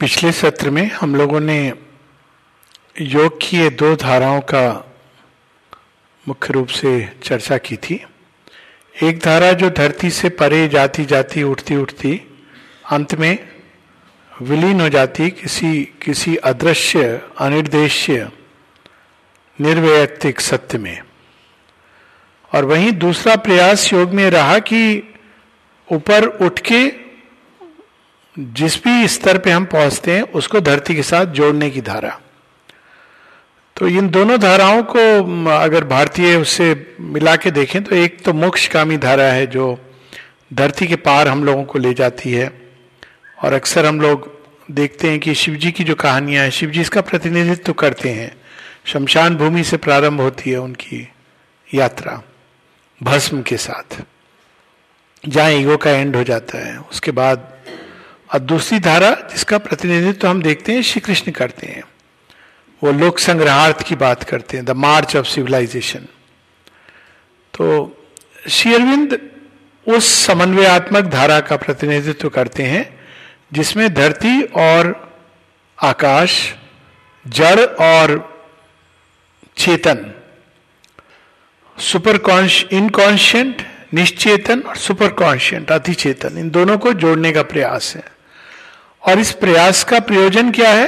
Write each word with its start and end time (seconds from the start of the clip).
पिछले 0.00 0.32
सत्र 0.32 0.70
में 0.70 0.90
हम 0.90 1.14
लोगों 1.14 1.40
ने 1.40 1.72
योग 3.00 3.38
की 3.42 3.56
ये 3.56 3.70
दो 3.70 3.96
धाराओं 3.96 4.40
का 4.40 4.94
मुख्य 6.28 6.52
रूप 6.52 6.68
से 6.68 7.12
चर्चा 7.22 7.58
की 7.58 7.76
थी। 7.76 8.04
एक 9.02 9.18
धारा 9.18 9.52
जो 9.52 9.70
धरती 9.70 10.10
से 10.10 10.28
परे 10.28 10.68
जाती 10.68 11.04
जाती 11.04 11.42
उठती 11.42 11.76
उठती 11.76 12.20
अंत 12.90 13.14
में 13.14 13.48
विलीन 14.42 14.80
हो 14.80 14.88
जाती, 14.88 15.30
किसी 15.30 15.84
किसी 15.84 16.36
अदृश्य, 16.36 17.22
अनिर्देश्य, 17.38 18.30
निर्वैयक्तिक 19.60 20.40
सत्य 20.40 20.78
में। 20.78 21.00
और 22.54 22.64
वहीं 22.64 22.92
दूसरा 22.92 23.36
प्रयास 23.36 23.92
योग 23.92 24.10
में 24.10 24.30
रहा 24.30 24.58
कि 24.58 25.14
ऊपर 25.92 26.24
उठ 26.24 26.60
के 26.60 27.09
जिस 28.40 28.76
भी 28.84 29.08
स्तर 29.08 29.38
पे 29.38 29.50
हम 29.50 29.64
पहुँचते 29.64 30.12
हैं, 30.12 30.22
उसको 30.22 30.60
धरती 30.60 30.94
के 30.94 31.02
साथ 31.02 31.26
जोड़ने 31.26 31.70
की 31.70 31.80
धारा। 31.80 32.18
तो 33.76 33.88
इन 33.88 34.08
दोनों 34.08 34.38
धाराओं 34.40 34.82
को 34.82 35.50
अगर 35.50 35.84
भारतीय 35.84 36.36
उससे 36.36 36.96
मिला 37.00 37.36
के 37.36 37.50
देखें 37.50 37.82
तो 37.84 37.96
एक 37.96 38.20
तो 38.24 38.32
मोक्षकामी 38.32 38.96
धारा 38.96 39.24
है 39.24 39.46
जो 39.46 39.76
धरती 40.52 40.86
के 40.86 40.96
पार 40.96 41.28
हम 41.28 41.44
लोगों 41.44 41.64
को 41.64 41.78
ले 41.78 41.92
जाती 41.94 42.32
है। 42.32 42.50
और 43.44 43.52
अक्सर 43.52 43.86
हम 43.86 44.00
लोग 44.00 44.28
देखते 44.70 45.10
हैं 45.10 45.18
कि 45.20 45.34
शिव 45.34 45.54
जी 45.54 45.70
की 45.72 45.84
जो 45.84 45.94
कहानियाँ 45.94 46.42
हैं 46.44 46.50
शिव 46.50 46.70
जी 46.70 46.80
इसका 46.80 47.00
प्रतिनिधित्व 47.00 47.72
करते 47.72 48.08
हैं। 48.08 48.30
शमशान 48.84 49.36
भूमि 49.36 49.64
से 49.64 49.76
प्रारंभ 49.76 50.20
होती 50.20 50.50
है 50.50 50.60
उनकी 50.60 51.08
यात्रा, 51.68 52.22
भस्म 53.00 53.42
के 53.42 53.56
साथ। 53.56 54.02
जहाँ 55.24 55.50
ईगो 55.50 55.76
का 55.76 55.90
एंड 55.90 56.16
हो 56.16 56.22
जाता 56.24 56.58
है, 56.58 56.76
उसके 56.80 57.10
बाद 57.10 57.48
और 58.30 58.38
दूसरी 58.40 58.78
धारा 58.78 59.10
जिसका 59.30 59.58
प्रतिनिधित्व 59.58 60.28
हम 60.28 60.42
देखते 60.42 60.72
हैं 60.72 60.82
श्री 60.82 61.00
कृष्ण 61.00 61.32
करते 61.32 61.66
हैं। 61.66 61.82
वो 62.82 62.92
लोक 62.92 63.18
संग्रहार्थ 63.18 63.82
की 63.82 63.94
बात 63.96 64.22
करते 64.22 64.56
हैं 64.56 64.64
द 64.66 64.70
मार्च 64.70 65.16
ऑफ़ 65.16 65.26
सिविलाइजेशन 65.26 66.06
तो 67.54 67.66
शेरविंद 68.48 69.18
उस 69.86 70.08
समन्वयात्मक 70.26 71.04
धारा 71.04 71.40
का 71.40 71.56
प्रतिनिधित्व 71.56 72.28
करते 72.28 72.62
हैं, 72.62 72.84
जिसमें 73.52 73.92
धरती 73.94 74.42
और 74.42 74.94
आकाश, 75.78 76.54
जड़ 77.24 77.60
और 77.60 78.12
चेतन 79.56 80.12
सुपर 81.78 82.18
कॉन्श 82.18 82.64
इनकॉन्शियंट, 82.72 83.62
निश्चेतन 83.94 84.60
और 84.60 84.76
सुपर 84.76 85.08
कॉन्शियंट 85.14 85.70
अतिचेतन, 85.72 86.38
इन 86.38 86.50
दोनों 86.50 86.78
को 86.78 86.92
जोड़ने 86.92 87.32
का 87.32 87.42
प्रयास 87.42 87.94
है। 87.96 88.04
और 89.02 89.18
इस 89.18 89.32
प्रयास 89.32 89.84
का 89.84 90.00
प्रयोजन 90.00 90.50
क्या 90.50 90.70
है? 90.70 90.86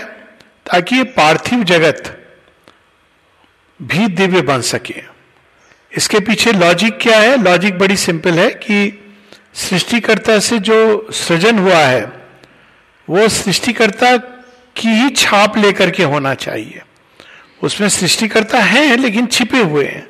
ताकि 0.66 0.96
ये 0.96 1.02
पार्थिव 1.02 1.64
जगत 1.64 2.18
भी 3.82 4.08
दिव्य 4.08 4.42
बन 4.42 4.60
सके। 4.60 5.02
इसके 5.96 6.20
पीछे 6.20 6.52
लॉजिक 6.52 6.98
क्या 7.00 7.18
है? 7.18 7.42
लॉजिक 7.42 7.78
बड़ी 7.78 7.96
सिंपल 7.96 8.32
है 8.32 8.50
कि 8.50 8.98
सृष्टिकर्ता 9.54 10.38
से 10.38 10.58
जो 10.58 11.08
सृजन 11.12 11.58
हुआ 11.58 11.78
है, 11.78 12.12
वो 13.10 13.28
सृष्टिकर्ता 13.28 14.16
की 14.76 14.88
ही 14.88 15.10
छाप 15.10 15.58
लेकर 15.58 15.90
के 15.90 16.02
होना 16.02 16.34
चाहिए। 16.34 16.82
उसमें 17.62 17.88
सृष्टिकर्ता 17.88 18.58
है, 18.58 18.96
लेकिन 18.96 19.26
छिपे 19.26 19.58
हुए 19.58 19.84
हैं। 19.84 20.08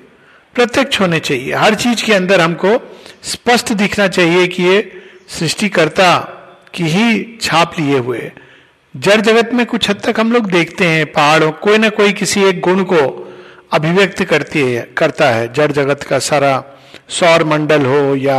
प्रत्यक्ष 0.55 1.01
होने 1.01 1.21
चाहिए। 1.21 1.55
हर 1.55 1.75
चीज़ 1.75 2.05
के 2.05 2.15
अंदर 2.15 2.41
हमको 2.41 2.99
स्पष्ट 3.23 3.73
दिखना 3.73 4.09
चाहिए 4.09 4.47
कि 4.47 4.63
ये 4.63 5.03
सृष्टिकर्ता 5.29 6.39
की 6.75 6.85
ही 6.85 7.39
छाप 7.43 7.79
लिए 7.79 7.99
हुए। 7.99 8.31
जड़ 8.95 9.21
जगत 9.21 9.51
में 9.55 9.65
कुछ 9.67 9.89
हद 9.91 10.01
तक 10.05 10.21
हम 10.21 10.33
लोग 10.33 10.51
देखते 10.51 10.87
हैं, 10.87 11.07
पहाड़ों, 11.13 11.51
कोई 11.53 11.79
ना 11.79 11.89
कोई 11.89 12.13
किसी 12.13 12.43
एक 12.45 12.61
गुण 12.61 12.83
को 12.85 13.01
अभिव्यक्त 13.73 14.23
करती 14.25 14.61
है, 14.63 14.83
करता 14.97 15.29
है। 15.31 15.53
जड़ 15.53 15.71
जगत 15.73 16.03
का 16.03 16.19
सारा 16.19 16.63
सौर 17.09 17.45
मंडल 17.45 17.87
हो 17.87 18.15
या 18.17 18.39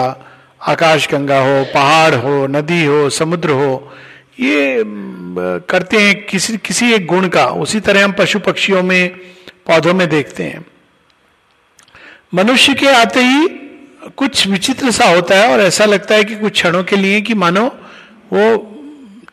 आकाश 0.61 1.07
गंगा 1.11 1.39
हो, 1.39 1.63
पहाड़ 1.73 2.15
हो, 2.15 2.45
नदी 2.47 2.83
हो, 2.85 3.09
समुद्र 3.09 3.49
हो, 3.51 3.91
ये 4.39 4.83
करते 5.69 5.99
हैं 5.99 6.25
किसी 6.25 6.57
किसी 6.57 6.91
एक 6.93 7.05
गुण 7.05 7.27
का। 7.27 7.45
उसी 7.45 7.79
तरह 7.79 8.03
हम 8.03 8.11
पशु 8.11 8.39
पक्षियों 8.39 8.83
में, 8.83 9.09
पौधों 9.67 9.93
में 9.93 10.07
देखते 10.09 10.43
हैं। 10.43 10.65
मनुष्य 12.33 12.73
के 12.73 12.87
आते 12.87 13.19
ही 13.19 13.47
कुछ 14.17 14.47
विचित्र 14.47 14.91
सा 14.91 15.05
होता 15.05 15.35
है 15.35 15.51
और 15.53 15.61
ऐसा 15.61 15.85
लगता 15.85 16.15
है 16.15 16.23
कि 16.23 16.35
कुछ 16.35 16.51
क्षणों 16.51 16.83
के 16.83 16.95
लिए 16.95 17.21
कि 17.21 17.33
मानो 17.33 17.69
वो 18.33 18.69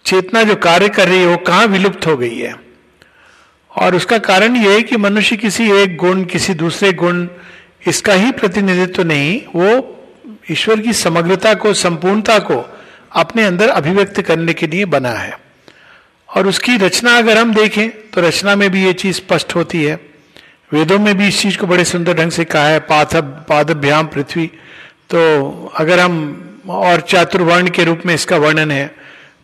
चेतना 0.05 0.43
जो 0.43 0.55
कार्य 0.55 0.89
कर 0.89 1.09
रही 1.09 1.21
है, 1.21 1.27
वो 1.27 1.37
कहाँ 1.37 1.67
विलुप्त 1.67 2.07
हो 2.07 2.17
गई 2.17 2.39
है? 2.39 2.55
और 3.77 3.95
उसका 3.95 4.19
कारण 4.19 4.57
यह 4.57 4.71
है 4.71 4.83
कि 4.83 4.97
मनुष्य 4.97 5.37
किसी 5.37 5.73
एक 5.73 5.97
गुण, 5.97 6.25
किसी 6.25 6.55
दूसरे 6.55 6.93
गुण, 6.93 7.29
इसका 7.87 8.13
ही 8.13 8.33
प्रतिनिधित्व 8.33 9.03
नहीं, 9.03 9.43
वो 9.57 9.97
ईश्वर 10.51 10.81
की 10.81 10.93
समग्रता 10.93 11.55
को, 11.55 11.75
संपूर्णता 11.75 12.39
को 12.39 12.79
अपने 13.13 13.43
अंदर 13.45 13.69
अभिव्यक्त 13.69 14.21
करने 14.21 14.53
के 14.53 14.67
लिए 14.67 14.85
बना 14.85 15.11
है। 15.11 15.39
और 16.37 16.47
उसकी 16.47 16.77
रचना 16.77 17.19
अगर 17.19 17.39
हम 17.39 17.55
देखें 17.55 17.91
तो 17.91 18.21
रचना 18.21 18.57
में 18.57 18.71
भी 18.71 18.85
ये 18.85 18.93
चीज़ 18.93 19.17
स्पष्ट 19.17 19.55
होती 19.55 19.85
है। 19.85 20.01
वेदों 20.73 20.99
में 20.99 21.19
भी 21.19 21.29
इस 21.29 21.41
चीज़ 21.41 21.59
को 21.59 21.67
बड़े 21.67 21.85
सुंदर 21.85 22.15
ढंग 22.15 22.31
से 22.31 22.45
कहा 22.45 22.67
है 22.67 22.79
पाथ 22.79 23.07
पादभ्याम 23.49 24.07
पृथ्वी। 24.07 24.47
तो 25.11 25.73
अगर 25.77 26.01
हम 26.01 26.47
और 26.69 27.01
चातुर्वर्ण 27.01 27.69
के 27.69 27.85
रूप 27.85 28.03
में 28.07 28.15
इसका 28.15 28.37
वर्णन 28.37 28.71
है। 28.71 28.87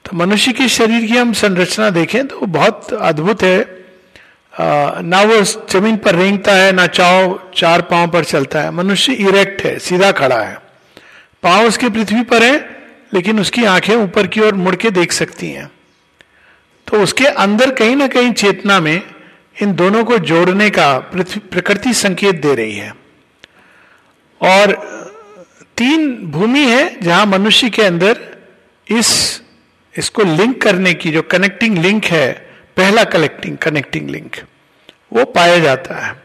तो 0.05 0.17
मनुष्य 0.17 0.53
के 0.53 0.69
शरीर 0.69 1.07
की 1.07 1.17
हम 1.17 1.33
संरचना 1.33 1.91
देखें 1.91 2.27
तो 2.27 2.47
बहुत 2.47 2.93
अद्भुत 2.93 3.43
है। 3.43 3.61
आ, 4.55 5.01
ना 5.01 5.23
वो 5.23 5.41
ज़मीन 5.43 5.97
पर 5.97 6.15
रेंगता 6.15 6.53
है 6.53 6.73
ना 6.73 6.87
चाव 6.87 7.39
चार 7.57 7.83
पाँव 7.83 8.11
पर 8.11 8.25
चलता 8.25 8.61
है। 8.61 8.71
मनुष्य 8.71 9.13
इरेक्ट 9.13 9.65
है 9.65 9.79
सीधा 9.79 10.11
खड़ा 10.13 10.41
है। 10.41 10.59
पाँव 11.43 11.67
उसके 11.67 11.89
पृथ्वी 11.89 12.23
पर 12.23 12.43
है 12.43 12.55
लेकिन 13.15 13.41
उसकी 13.41 13.65
आँखें 13.65 13.95
ऊपर 13.95 14.27
की 14.27 14.41
ओर 14.41 14.55
मुड़ 14.55 14.75
के 14.77 14.91
देख 14.91 15.13
सकती 15.13 15.51
हैं। 15.51 15.71
तो 16.89 17.03
उसके 17.03 17.27
अंदर 17.27 17.71
कहीं 17.71 17.97
ना 17.97 18.07
कहीं 18.09 18.33
चेतना 18.33 18.79
में 18.81 19.03
इन 19.63 19.75
दोनों 19.75 20.05
को 20.05 20.19
जोड़ने 20.19 20.71
का 20.71 20.99
प्रकृति 20.99 21.93
संकेत 21.95 22.41
दे 22.43 22.55
रही 22.55 22.75
है। 22.75 22.93
और 24.41 24.75
तीन 25.79 26.17
भूमि 26.23 26.61
है 26.61 27.01
जहाँ 27.01 27.27
मनुष्य 27.27 27.71
के 27.71 27.83
अंदर 27.83 28.21
इस, 28.91 29.41
इसको 29.99 30.23
लिंक 30.23 30.63
करने 30.63 30.95
की, 30.95 31.11
जो 31.11 31.23
कनेक्टिंग 31.23 31.79
लिंक 31.79 32.05
है, 32.05 32.33
पहला 32.77 33.05
कलेक्टिंग 33.05 33.57
कनेक्टिंग 33.57 34.11
लिंक 34.11 34.37
वो 35.13 35.25
पाया 35.25 35.59
जाता 35.59 36.07
है। 36.07 36.23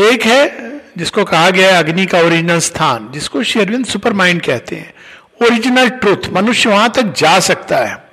एक 0.00 0.22
है, 0.22 0.68
जिसको 0.98 1.24
कहा 1.24 1.50
गया 1.50 1.76
है 1.76 1.82
अग्नि 1.82 2.06
का 2.06 2.20
ओरिजिनल 2.20 2.58
स्थान, 2.58 3.08
जिसको 3.12 3.42
शेरविंद 3.42 3.86
सुपर 3.86 4.12
माइंड 4.12 4.42
कहते 4.42 4.76
हैं। 4.76 4.94
ओरिजिनल 5.46 5.88
ट्रूथ 5.88 6.28
मनुष्य 6.32 6.70
वहाँ 6.70 6.90
तक 6.90 7.02
जा 7.02 7.40
सकता 7.40 7.76
है। 7.76 8.08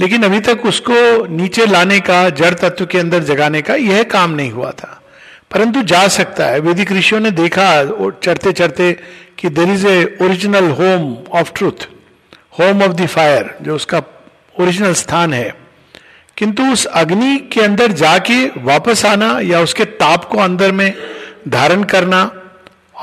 लेकिन 0.00 0.22
अभी 0.22 0.40
तक 0.40 0.66
उसको 0.66 1.26
नीचे 1.26 1.66
लाने 1.66 2.00
का, 2.00 2.30
जड़ 2.30 2.54
तत्व 2.54 2.86
के 2.86 2.98
अंदर 2.98 3.22
जगाने 3.22 3.62
का 3.62 3.74
यह 3.74 4.02
काम 4.02 4.30
नहीं 4.30 4.50
हुआ 4.50 4.70
था। 4.70 5.02
परंतु 5.50 5.82
जा 5.82 6.06
सकता 6.08 6.46
है। 6.46 6.60
वैदिक 6.60 6.92
ऋषियों 6.92 7.20
ने 7.20 7.30
देखा 7.30 7.68
चढ़ते 8.22 8.52
चढ़ते 8.52 8.92
कि 9.38 9.48
there 9.48 9.68
is 9.68 9.86
a 9.86 10.18
original 10.22 10.70
home 10.70 11.16
of 11.32 11.52
truth 11.54 11.88
home 12.60 12.82
of 12.82 12.92
the 12.92 13.06
fire 13.06 13.54
जो 13.62 13.74
उसका 13.74 14.02
ओरिजिनल 14.60 14.94
स्थान 14.94 15.32
है। 15.32 15.54
किंतु 16.36 16.62
उस 16.72 16.84
अग्नि 16.84 17.36
के 17.52 17.60
अंदर 17.60 17.92
जाके 17.92 18.44
वापस 18.62 19.04
आना 19.04 19.38
या 19.42 19.60
उसके 19.60 19.84
ताप 19.84 20.24
को 20.24 20.38
अंदर 20.38 20.72
में 20.72 20.92
धारण 21.48 21.84
करना 21.84 22.22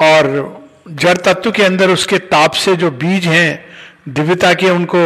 और 0.01 0.61
जड़ 0.89 1.17
तत्व 1.17 1.51
के 1.51 1.63
अंदर 1.63 1.89
उसके 1.89 2.17
ताप 2.17 2.51
से 2.51 2.75
जो 2.75 2.91
बीज 2.91 3.27
हैं, 3.27 3.65
दिव्यता 4.09 4.53
के 4.53 4.69
उनको 4.69 5.03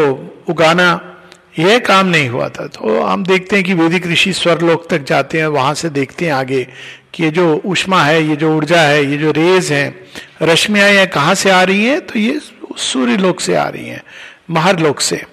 उगाना, 0.49 1.15
यह 1.59 1.79
काम 1.79 2.05
नहीं 2.05 2.29
हुआ 2.29 2.49
था। 2.49 2.65
तो 2.67 3.01
हम 3.01 3.23
देखते 3.23 3.55
हैं 3.55 3.65
कि 3.65 3.73
वैदिक 3.73 4.07
ऋषि 4.07 4.33
स्वर्लोक 4.33 4.87
तक 4.89 5.03
जाते 5.03 5.39
हैं, 5.39 5.47
वहाँ 5.47 5.73
से 5.73 5.89
देखते 5.89 6.25
हैं 6.25 6.33
आगे 6.33 6.67
कि 7.17 7.23
ये 7.23 7.31
जो 7.31 7.61
उष्मा 7.65 8.03
है, 8.03 8.23
ये 8.23 8.35
जो 8.35 8.57
ऊर्जा 8.57 8.81
है, 8.81 9.05
ये 9.05 9.17
जो 9.17 9.31
रेज 9.31 9.71
है, 9.71 10.07
रश्मियाँ 10.41 10.89
ये 10.89 11.05
कहाँ 11.05 11.35
से 11.35 11.49
आ 11.49 11.63
रही 11.63 11.85
हैं? 11.85 12.01
तो 12.01 12.19
ये 12.19 12.39
सूर्य 12.77 13.17
लोक 13.17 13.39
से 13.39 13.55
आ 13.55 13.67
रही 13.67 13.87
हैं, 13.87 14.03
महर 14.49 14.79
लोक 14.79 14.99
से। 14.99 15.23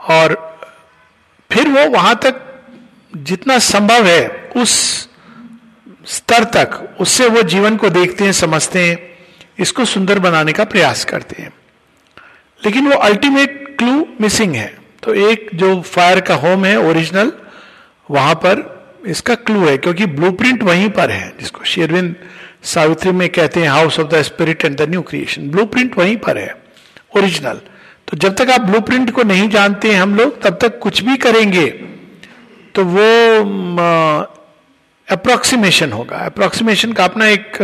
और 0.00 0.50
फिर 1.52 1.68
वो 1.68 1.90
वहाँ 1.90 2.20
तक 2.22 2.62
जितना 3.16 3.58
संभव 3.58 4.06
है, 4.06 4.50
उस 4.56 5.00
स्तर 6.06 6.44
तक, 6.44 6.96
उससे 7.00 7.28
वो 7.28 7.42
जीवन 7.42 7.76
को 7.76 7.90
देखते 7.90 8.24
हैं, 8.24 8.32
समझते 8.32 8.78
हैं, 8.78 9.18
इसको 9.58 9.84
सुंदर 9.84 10.18
बनाने 10.18 10.52
का 10.52 10.64
प्रयास 10.64 11.04
करते 11.04 11.42
हैं। 11.42 11.52
लेकिन 12.64 12.88
वो 12.88 12.96
अल्टीमेट 12.96 13.76
क्लू 13.78 14.08
मिसिंग 14.20 14.54
है। 14.54 14.78
तो 15.02 15.14
एक 15.14 15.50
जो 15.54 15.80
फायर 15.80 16.20
का 16.20 16.34
होम 16.34 16.64
है 16.64 16.80
ओरिजिनल 16.80 17.32
वहाँ 18.10 18.34
पर 18.34 18.79
इसका 19.06 19.34
क्लू 19.36 19.64
है, 19.66 19.76
क्योंकि 19.78 20.06
ब्लूप्रिंट 20.06 20.62
वहीं 20.62 20.88
पर 20.90 21.10
है, 21.10 21.32
जिसको 21.40 21.64
शेरविंद 21.64 22.14
सावित्री 22.64 23.12
में 23.12 23.28
कहते 23.28 23.60
हैं 23.60 23.68
house 23.68 23.98
of 24.00 24.08
the 24.08 24.22
spirit 24.22 24.64
and 24.64 24.76
the 24.76 24.88
new 24.90 25.02
creation 25.02 25.48
blueprint 25.50 25.96
वहीं 25.98 26.16
पर 26.16 26.38
है 26.38 26.54
ओरिजिनल 27.16 27.60
तो 28.08 28.16
जब 28.16 28.34
तक 28.36 28.50
आप 28.50 28.60
ब्लूप्रिंट 28.60 29.10
को 29.10 29.22
नहीं 29.22 29.48
जानते 29.48 29.90
हैं 29.92 30.00
हम 30.00 30.14
लोग, 30.16 30.40
तब 30.42 30.58
तक 30.62 30.78
कुछ 30.78 31.02
भी 31.02 31.16
करेंगे 31.16 31.66
तो 32.74 32.84
वो 32.86 33.06
अप्रोक्सीमेशन 35.08 35.92
होगा। 35.92 36.16
अप्रोक्सीमेशन 36.16 36.92
का 36.92 37.04
अपना 37.04 37.26
एक 37.28 37.56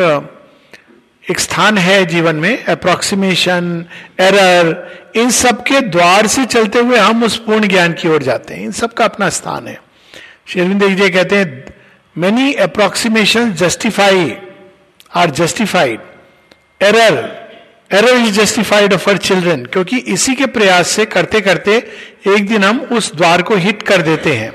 एक 1.24 1.40
स्थान 1.40 1.78
है 1.78 2.04
जीवन 2.06 2.36
में। 2.36 2.64
अप्रोक्सीमेशन 2.64 3.84
एरर 4.20 5.12
इन 5.16 5.30
सब 5.30 5.62
के 5.62 5.80
द्वार 5.80 6.26
से 6.26 6.44
चलते 6.46 6.78
हुए 6.78 6.98
हम 6.98 7.24
उस 7.24 7.36
पूर्ण 7.38 7.68
ज्ञान 7.68 7.92
की 7.92 8.08
ओर 8.08 8.22
जाते 8.22 8.54
हैं। 8.54 8.64
इन 8.64 8.72
सब 8.72 8.94
का 8.94 9.04
अपना 9.04 9.28
स्थान 9.30 9.66
है। 9.66 9.78
शेरविंद 10.46 10.84
जी 10.96 11.08
कहते 11.10 11.36
हैं 11.36 11.74
many 12.16 12.52
approximation 12.54 13.52
justify 13.52 14.36
are 15.14 15.30
justified 15.30 16.00
error 16.82 17.16
error 17.90 18.16
is 18.16 18.32
justified 18.32 18.92
of 18.92 19.08
our 19.10 19.16
children 19.18 19.64
क्योंकि 19.64 19.98
इसी 20.14 20.34
के 20.34 20.46
प्रयास 20.46 20.88
से, 20.88 21.04
करते 21.06 21.40
करते, 21.40 21.76
एक 22.28 22.48
दिन 22.48 22.64
हम 22.64 22.80
उस 22.92 23.14
द्वार 23.14 23.42
को 23.42 23.56
हिट 23.56 23.82
कर 23.82 24.02
देते 24.02 24.34
हैं, 24.34 24.52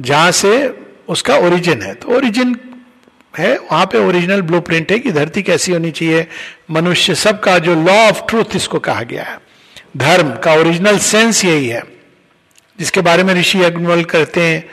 जहाँ 0.00 0.30
से 0.32 0.52
उसका 1.08 1.36
ओरिजिन 1.36 1.82
है। 1.82 1.94
तो 1.94 2.16
ओरिजिन 2.16 2.56
है, 3.38 3.56
वहाँ 3.58 3.86
पे 3.86 3.98
ओरिजिनल 3.98 4.42
ब्लूप्रिंट 4.42 4.92
है 4.92 4.98
कि 4.98 5.12
धरती 5.12 5.42
कैसी 5.42 5.72
होनी 5.72 5.90
चाहिए। 5.90 6.26
मनुष्य 6.70 7.14
सबका 7.14 7.58
जो 7.58 7.74
लॉ 7.74 7.96
ऑफ़ 8.08 8.22
ट्रूथ 8.28 8.56
इसको 8.56 8.78
कहा 8.78 9.02
गया 9.02 9.24
है। 9.24 9.38
धर्म 9.96 10.34
का 10.36 10.54
ओरिजिनल 10.54 10.98
सेंस 10.98 11.44
यही 11.44 11.68
है, 11.68 11.82
जिसके 12.78 13.00
बारे 13.00 13.22
में 13.22 13.34
ऋषि 13.34 13.62
अग्नवल 13.62 14.04
करते 14.04 14.40
हैं। 14.40 14.64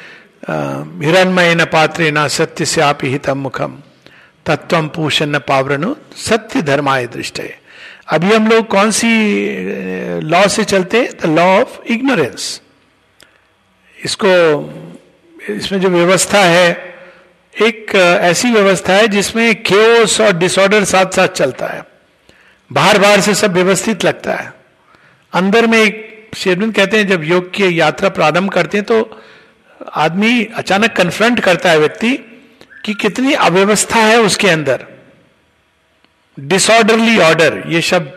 हिरणमय 0.50 1.54
न 1.56 1.66
पात्रे 1.66 2.10
न 2.12 2.28
सत्य 2.30 2.66
से 2.66 2.82
आप 2.82 3.04
हितम 3.04 3.38
मुखम 3.38 3.78
तत्व 4.46 4.88
पूषण 4.96 5.30
न 5.30 5.40
पावरण 5.48 5.94
सत्य 6.18 6.62
धर्माय 6.62 7.08
दृष्ट 7.08 7.40
है 7.40 7.54
अभी 8.10 8.34
हम 8.34 8.48
लोग 8.48 8.68
कौन 8.68 8.92
सी 8.92 9.10
लॉ 10.24 10.48
से 10.48 10.64
चलते 10.64 11.04
द 11.22 11.30
लॉ 11.30 11.48
ऑफ़ 11.60 11.80
इग्नोरेंस 11.92 12.50
इसको 13.98 14.28
इसमें 15.52 15.80
जो 15.82 15.90
व्यवस्था 15.90 16.44
है 16.46 16.70
एक 17.56 17.96
ऐसी 17.96 18.52
व्यवस्था 18.52 18.94
है 18.94 19.08
जिसमें 19.08 19.56
केओस 19.64 20.20
और 20.22 20.32
डिसऑर्डर 20.38 20.84
साथ 20.86 21.16
साथ 21.16 21.28
चलता 21.36 21.68
है 21.68 21.82
बाहर 22.72 23.00
बाहर 23.00 23.22
से 23.22 23.34
सब 23.36 23.54
व्यवस्थित 23.54 24.06
लगता 24.06 24.34
है 24.34 24.54
अंदर 25.34 25.68
में 25.68 25.78
एक 25.78 26.32
शेरविंद 26.36 26.74
कहते 26.76 26.98
हैं 26.98 27.08
जब 27.08 27.24
योग 27.24 27.54
की 27.54 27.80
यात्रा 27.80 28.10
प्रारंभ 28.10 28.52
करते 28.52 28.78
हैं 28.78 28.86
तो 28.86 29.02
आदमी 29.94 30.46
अचानक 30.46 30.96
कन्फ्रंट 30.96 31.40
करता 31.40 31.72
है 31.72 31.80
व्यक्ति 31.80 32.14
कि 32.86 32.94
कितनी 32.94 33.34
अव्यवस्था 33.34 34.00
है 34.00 34.22
उसके 34.22 34.48
अंदर। 34.48 34.86
डिसऑर्डरली 36.40 37.18
ऑर्डर 37.20 37.64
ये 37.68 37.82
शब्द 37.82 38.08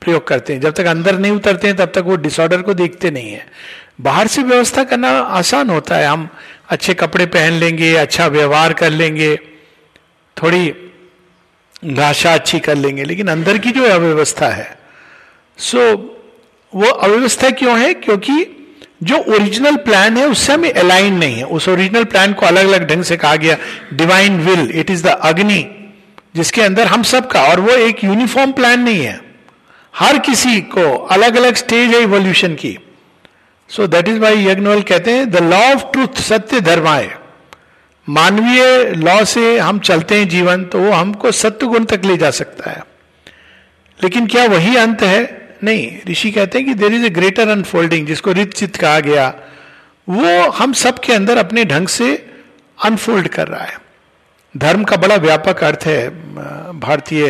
प्रयोग 0.00 0.26
करते 0.26 0.52
हैं। 0.52 0.60
जब 0.60 0.74
तक 0.74 0.84
अंदर 0.84 1.18
नहीं 1.18 1.32
उतरते 1.32 1.68
हैं 1.68 1.76
तब 1.76 1.84
तक 1.84 1.98
वो 1.98 2.16
डिसऑर्डर 2.16 2.62
को 2.62 2.74
देखते 2.74 3.10
नहीं 3.10 3.32
है। 3.32 3.46
बाहर 4.00 4.26
से 4.26 4.42
व्यवस्था 4.42 4.84
करना 4.84 5.08
आसान 5.08 5.70
होता 5.70 5.96
है। 5.96 6.06
हम 6.06 6.28
अच्छे 6.68 6.94
कपड़े 6.94 7.26
पहन 7.26 7.52
लेंगे 7.52 7.96
अच्छा 7.96 8.26
व्यवहार 8.26 8.72
कर 8.72 8.90
लेंगे 8.90 9.36
थोड़ी 10.36 10.74
भाषा 11.84 12.34
अच्छी 12.34 12.60
कर 12.60 12.74
लेंगे 12.74 13.04
लेकिन 13.04 13.28
अंदर 13.28 13.58
की 13.58 13.70
जो 13.70 13.84
अव्यवस्था 13.84 14.48
है। 14.48 14.78
सो 15.58 15.92
so, 15.92 15.98
वो 16.74 16.90
अव्यवस्था 16.90 17.50
क्यों 17.50 17.80
है? 17.80 17.94
क्योंकि 17.94 18.59
जो 19.02 19.16
ओरिजिनल 19.16 19.76
प्लान 19.76 20.16
है 20.16 20.26
उससे 20.26 20.52
हमें 20.52 20.72
अलाइन 20.72 21.14
नहीं 21.14 21.36
है। 21.36 21.44
उस 21.44 21.68
ओरिजिनल 21.68 22.04
प्लान 22.04 22.32
को 22.32 22.46
अलग 22.46 22.68
अलग 22.68 22.88
ढंग 22.88 23.02
से 23.02 23.16
कहा 23.16 23.36
गया 23.36 23.56
divine 23.92 24.40
will 24.40 24.70
it 24.74 24.90
is 24.90 25.04
the 25.04 25.06
Agni 25.06 25.66
जिसके 26.36 26.62
अंदर 26.62 26.86
हम 26.86 27.02
सब 27.02 27.30
का 27.30 27.42
और 27.42 27.60
वो 27.60 27.70
एक 27.70 28.04
यूनिफॉर्म 28.04 28.52
प्लान 28.52 28.80
नहीं 28.80 29.04
है। 29.04 29.20
हर 29.94 30.18
किसी 30.18 30.60
को 30.60 30.96
अलग 31.06 31.36
अलग 31.36 31.54
स्टेज 31.54 31.94
है 31.94 32.02
इवोल्यूशन 32.02 32.54
की। 32.54 32.78
So 33.70 33.86
that 33.86 34.08
is 34.08 34.18
why 34.18 34.46
Yajnavalkya 34.46 34.82
कहते 34.82 35.10
हैं 35.10 35.30
द 35.30 35.36
लॉ 35.36 35.62
ऑफ़ 35.72 35.84
ट्रूथ 35.92 36.20
सत्य 36.20 36.60
धर्माए 36.60 37.10
मानवीय 38.08 38.92
लॉ 38.96 39.24
से 39.24 39.58
हम 39.58 39.78
चलते 39.78 40.18
हैं 40.18 40.28
जीवन 40.28 40.64
तो 40.64 40.78
वो 40.78 40.92
हमको 40.92 41.32
सत्य 41.32 41.66
गुण 41.66 41.84
तक 41.84 42.04
ले 42.04 42.16
जा 42.16 42.30
सकता 42.30 42.70
है। 42.70 42.82
लेकिन 44.00 44.26
क्या 44.26 44.44
वही 44.46 44.76
अंत 44.76 45.02
है? 45.02 45.39
नहीं, 45.64 45.98
ऋषि 46.08 46.30
कहते 46.30 46.58
हैं 46.58 46.66
कि 46.66 46.74
there 46.74 46.94
is 46.94 47.04
a 47.04 47.10
greater 47.10 47.48
unfolding 47.48 48.06
जिसको 48.06 48.32
रित 48.32 48.54
चित 48.54 48.76
कहा 48.76 49.00
गया, 49.00 49.28
वो 50.08 50.50
हम 50.50 50.72
सब 50.72 50.98
के 50.98 51.12
अंदर 51.12 51.38
अपने 51.38 51.64
ढंग 51.64 51.88
से 51.88 52.14
अनफोल्ड 52.78 53.28
कर 53.28 53.48
रहा 53.48 53.64
है। 53.64 53.78
धर्म 54.54 54.84
का 54.84 54.96
बड़ा 54.96 55.16
व्यापक 55.16 55.64
अर्थ 55.64 55.86
है 55.86 56.08
भारतीय 56.80 57.26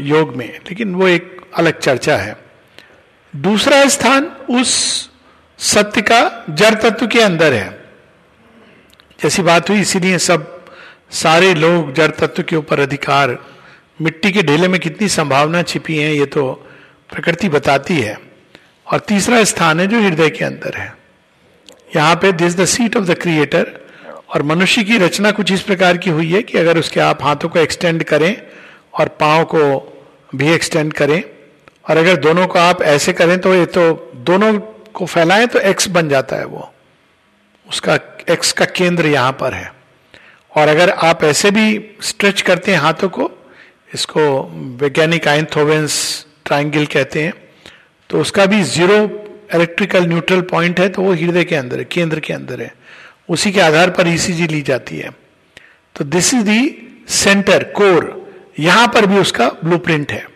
योग 0.00 0.34
में, 0.36 0.48
लेकिन 0.60 0.94
वो 0.94 1.08
एक 1.08 1.40
अलग 1.56 1.78
चर्चा 1.78 2.16
है। 2.16 2.36
दूसरा 3.34 3.86
स्थान 3.88 4.24
उस 4.50 4.72
सत्य 5.58 6.02
का 6.02 6.44
जड़ 6.50 6.74
तत्व 6.74 7.06
के 7.06 7.20
अंदर 7.20 7.52
है। 7.52 7.70
जैसी 9.22 9.42
बात 9.42 9.70
हुई, 9.70 9.80
इसीलिए 9.80 10.18
सब, 10.18 10.64
सारे 11.12 11.54
लोग 11.54 11.92
जड़ 11.94 12.10
तत्व 12.10 12.42
के 12.42 12.56
ऊपर 12.56 12.80
अधिकार, 12.80 13.38
मिट्टी 14.00 14.32
के 14.32 14.42
ढेले 14.42 14.68
में 14.68 14.80
कितनी 14.80 15.08
संभावना 15.08 15.62
छिपी 15.62 15.96
है, 15.98 16.14
ये 16.16 16.26
तो 16.26 16.44
प्रकृति 17.12 17.48
बताती 17.48 18.00
है। 18.00 18.18
और 18.86 19.00
तीसरा 19.00 19.44
स्थान 19.44 19.80
है 19.80 19.86
जो 19.86 20.00
हृदय 20.00 20.30
के 20.30 20.44
अंदर 20.44 20.76
है। 20.76 20.96
यहाँ 21.96 22.14
पे 22.16 22.32
this 22.32 22.56
the 22.56 22.64
seat 22.64 22.96
of 22.96 23.04
the 23.04 23.14
creator 23.14 23.70
और 24.34 24.42
मनुष्य 24.42 24.84
की 24.84 24.98
रचना 24.98 25.30
कुछ 25.30 25.52
इस 25.52 25.62
प्रकार 25.62 25.96
की 25.96 26.10
हुई 26.10 26.30
है 26.30 26.42
कि 26.42 26.58
अगर 26.58 26.78
उसके 26.78 27.00
आप 27.00 27.22
हाथों 27.22 27.48
को 27.48 27.58
एक्सटेंड 27.58 28.04
करें 28.04 28.42
और 28.94 29.08
पाओ 29.08 29.44
को 29.44 29.62
भी 30.34 30.52
एक्सटेंड 30.52 30.92
करें 30.92 31.22
और 31.90 31.96
अगर 31.96 32.16
दोनों 32.16 32.46
को 32.46 32.58
आप 32.58 32.82
ऐसे 32.82 33.12
करें 33.12 33.38
तो 33.40 33.54
ये 33.54 33.66
तो 33.66 34.12
दोनों 34.16 34.58
को 34.94 35.06
फैलाएँ 35.06 35.46
तो 35.46 35.58
एक्स 35.58 35.88
बन 35.88 36.08
जाता 36.08 36.36
है 36.36 36.44
वो। 36.44 36.72
उसका 37.68 37.98
एक्स 38.30 38.52
का 38.52 38.64
केंद्र 38.64 39.06
यहाँ 39.06 39.32
पर 39.32 39.54
है। 39.54 39.72
और 40.56 40.68
अगर 40.68 40.90
आप 40.90 41.24
ऐसे 41.24 41.50
भी 41.50 41.96
स्ट्रेच 42.02 42.42
करते 42.42 42.72
हैं 42.72 42.78
हाथों 42.78 43.08
को, 43.08 43.30
इसको 43.94 44.42
वैज्ञानिक 44.82 45.28
आइंथोवेंस 45.28 46.26
ट्राइंगल 46.46 46.86
कहते 46.86 47.22
हैं 47.22 47.32
तो 48.10 48.20
उसका 48.20 48.46
भी 48.46 48.62
ज़ीरो 48.64 48.96
इलेक्ट्रिकल 49.54 50.06
न्यूट्रल 50.06 50.40
पॉइंट 50.50 50.80
है 50.80 50.88
तो 50.88 51.02
वो 51.02 51.12
हृदय 51.12 51.44
के 51.44 51.54
अंदर 51.54 51.78
है, 51.78 51.84
केंद्र 51.84 52.20
के 52.20 52.32
अंदर 52.32 52.60
है। 52.60 52.72
उसी 53.28 53.52
के 53.52 53.60
आधार 53.60 53.90
पर 53.90 54.08
ईसीजी 54.08 54.46
ली 54.46 54.60
जाती 54.62 54.96
है। 54.96 55.10
तो 55.96 56.04
this 56.06 56.32
is 56.34 56.42
the 56.44 57.04
centre 57.08 57.64
core 57.72 58.10
यहाँ 58.58 58.86
पर 58.88 59.06
भी 59.06 59.18
उसका 59.18 59.48
ब्लूप्रिंट 59.64 60.12
है। 60.12 60.26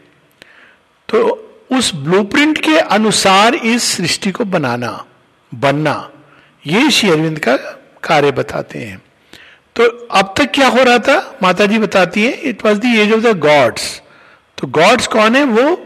तो 1.08 1.22
उस 1.72 1.94
ब्लूप्रिंट 1.94 2.58
के 2.58 2.78
अनुसार 2.78 3.54
इस 3.54 3.82
सृष्टि 3.96 4.30
को 4.30 4.44
बनाना, 4.46 5.04
बनना, 5.52 6.10
ये 6.64 6.90
श्री 6.90 7.10
अरविंद 7.10 7.38
का 7.38 7.56
कार्य 8.02 8.30
बताते 8.32 8.78
हैं। 8.78 9.00
तो 9.76 9.84
अब 10.10 10.34
तक 10.38 10.52
क्या 10.54 10.68
हो 10.68 10.82
रहा 10.82 10.98
था? 10.98 11.38
माता 11.42 11.66
जी 11.66 11.78
बताती 11.78 12.24
है 12.24 12.32
it 12.42 12.64
was 12.64 12.78
the 12.78 12.96
age 12.98 13.12
of 13.12 13.20
the 13.22 13.38
gods 13.40 14.00
तो 14.58 14.66
गॉड्स 14.68 15.06
कौन 15.06 15.36
है? 15.36 15.44
वो 15.44 15.76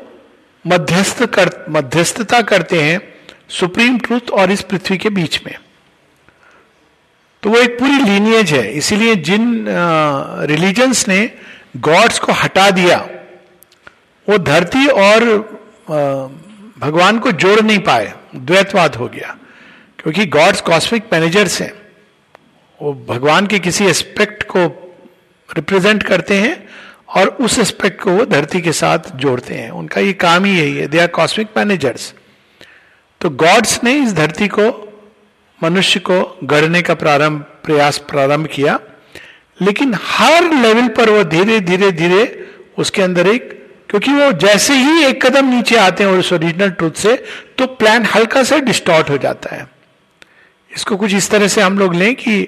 मध्यस्थ 0.65 1.23
कर, 1.25 1.51
मध्यस्थता 1.71 2.41
करते 2.43 2.81
हैं 2.83 3.01
सुप्रीम 3.51 3.99
ट्रूथ 3.99 4.31
और 4.31 4.51
इस 4.53 4.63
पृथ्वी 4.63 4.97
के 4.99 5.11
बीच 5.11 5.41
में। 5.47 5.55
तो 7.43 7.51
वो 7.51 7.59
एक 7.59 7.79
पूरी 7.79 7.99
लीनियज 8.01 8.53
है। 8.53 8.71
इसीलिए 8.73 9.15
जिन 9.17 9.65
रिलीजन्स 10.51 11.07
ने 11.09 11.31
गॉड्स 11.79 12.19
को 12.19 12.33
हटा 12.33 12.71
दिया, 12.71 12.99
वो 14.29 14.39
धरती 14.39 14.87
और 14.87 15.25
भगवान 16.77 17.19
को 17.19 17.33
जोड़ 17.33 17.61
नहीं 17.61 17.79
पाए। 17.81 18.13
द्वैतवाद 18.35 18.95
हो 18.97 19.09
गया, 19.09 19.37
क्योंकि 19.99 20.27
गॉड्स 20.29 20.61
कॉस्मिक 20.61 21.05
मैनेजर्स 21.13 21.61
हैं। 21.61 21.73
वो 22.81 22.93
भगवान 23.09 23.47
के 23.47 23.59
किसी 23.59 23.85
एस्पेक्ट 23.87 24.43
को 24.51 24.67
रिप्रेजेंट 25.49 26.03
करते 26.03 26.35
हैं 26.35 26.69
और 27.11 27.29
उस 27.41 27.59
एस्पेक्ट 27.59 28.01
को 28.03 28.11
वो 28.11 28.25
धरती 28.27 28.61
के 28.61 28.73
साथ 28.73 29.11
जोड़ते 29.17 29.55
हैं। 29.55 29.71
उनका 29.71 30.01
ये 30.01 30.13
काम 30.15 30.45
ही 30.45 30.59
यही 30.59 30.77
है। 30.77 30.87
दे 30.89 30.99
आर 30.99 31.07
कॉस्मिक 31.09 31.49
मैनेजर्स 31.57 32.13
तो 33.21 33.31
गॉड्स 33.31 33.83
ने 33.85 33.95
इस 33.95 34.13
धरती 34.15 34.49
को, 34.49 34.69
मनुष्य 35.61 36.01
को 36.01 36.39
गढ़ने 36.45 36.83
का 36.83 36.95
प्रारंभ, 36.95 37.41
प्रयास 37.65 37.99
प्रारंभ 38.11 38.47
किया। 38.47 38.79
लेकिन 39.61 39.95
हर 40.03 40.53
लेवल 40.55 40.89
पर 40.89 41.11
वो 41.11 41.25
धीरे 41.25 41.59
धीरे 41.61 41.91
धीरे 41.93 42.23
उसके 42.79 43.03
अंदर 43.03 43.27
एक, 43.27 43.59
क्योंकि 43.89 44.13
वो 44.13 44.31
जैसे 44.39 44.75
ही 44.75 45.05
एक 45.05 45.25
कदम 45.27 45.49
नीचे 45.49 45.77
आते 45.77 46.05
हैं 46.05 46.11
और 46.11 46.19
उस 46.19 46.33
ओरिजिनल 46.33 46.71
ट्रूथ 46.71 46.93
से 46.93 47.15
तो 47.59 47.67
प्लान 47.67 48.05
हल्का 48.07 48.43
सा 48.43 48.59
डिस्टॉर्ट 48.61 49.11
हो 49.11 49.19
जाता 49.19 49.55
है। 49.57 49.67
इसको 50.71 50.97
कुछ 50.97 51.15
इस 51.15 51.31
तरह 51.31 51.49
से 51.49 51.61
हम 51.61 51.79
लोग 51.79 51.95
लें 51.95 52.15
कि 52.15 52.43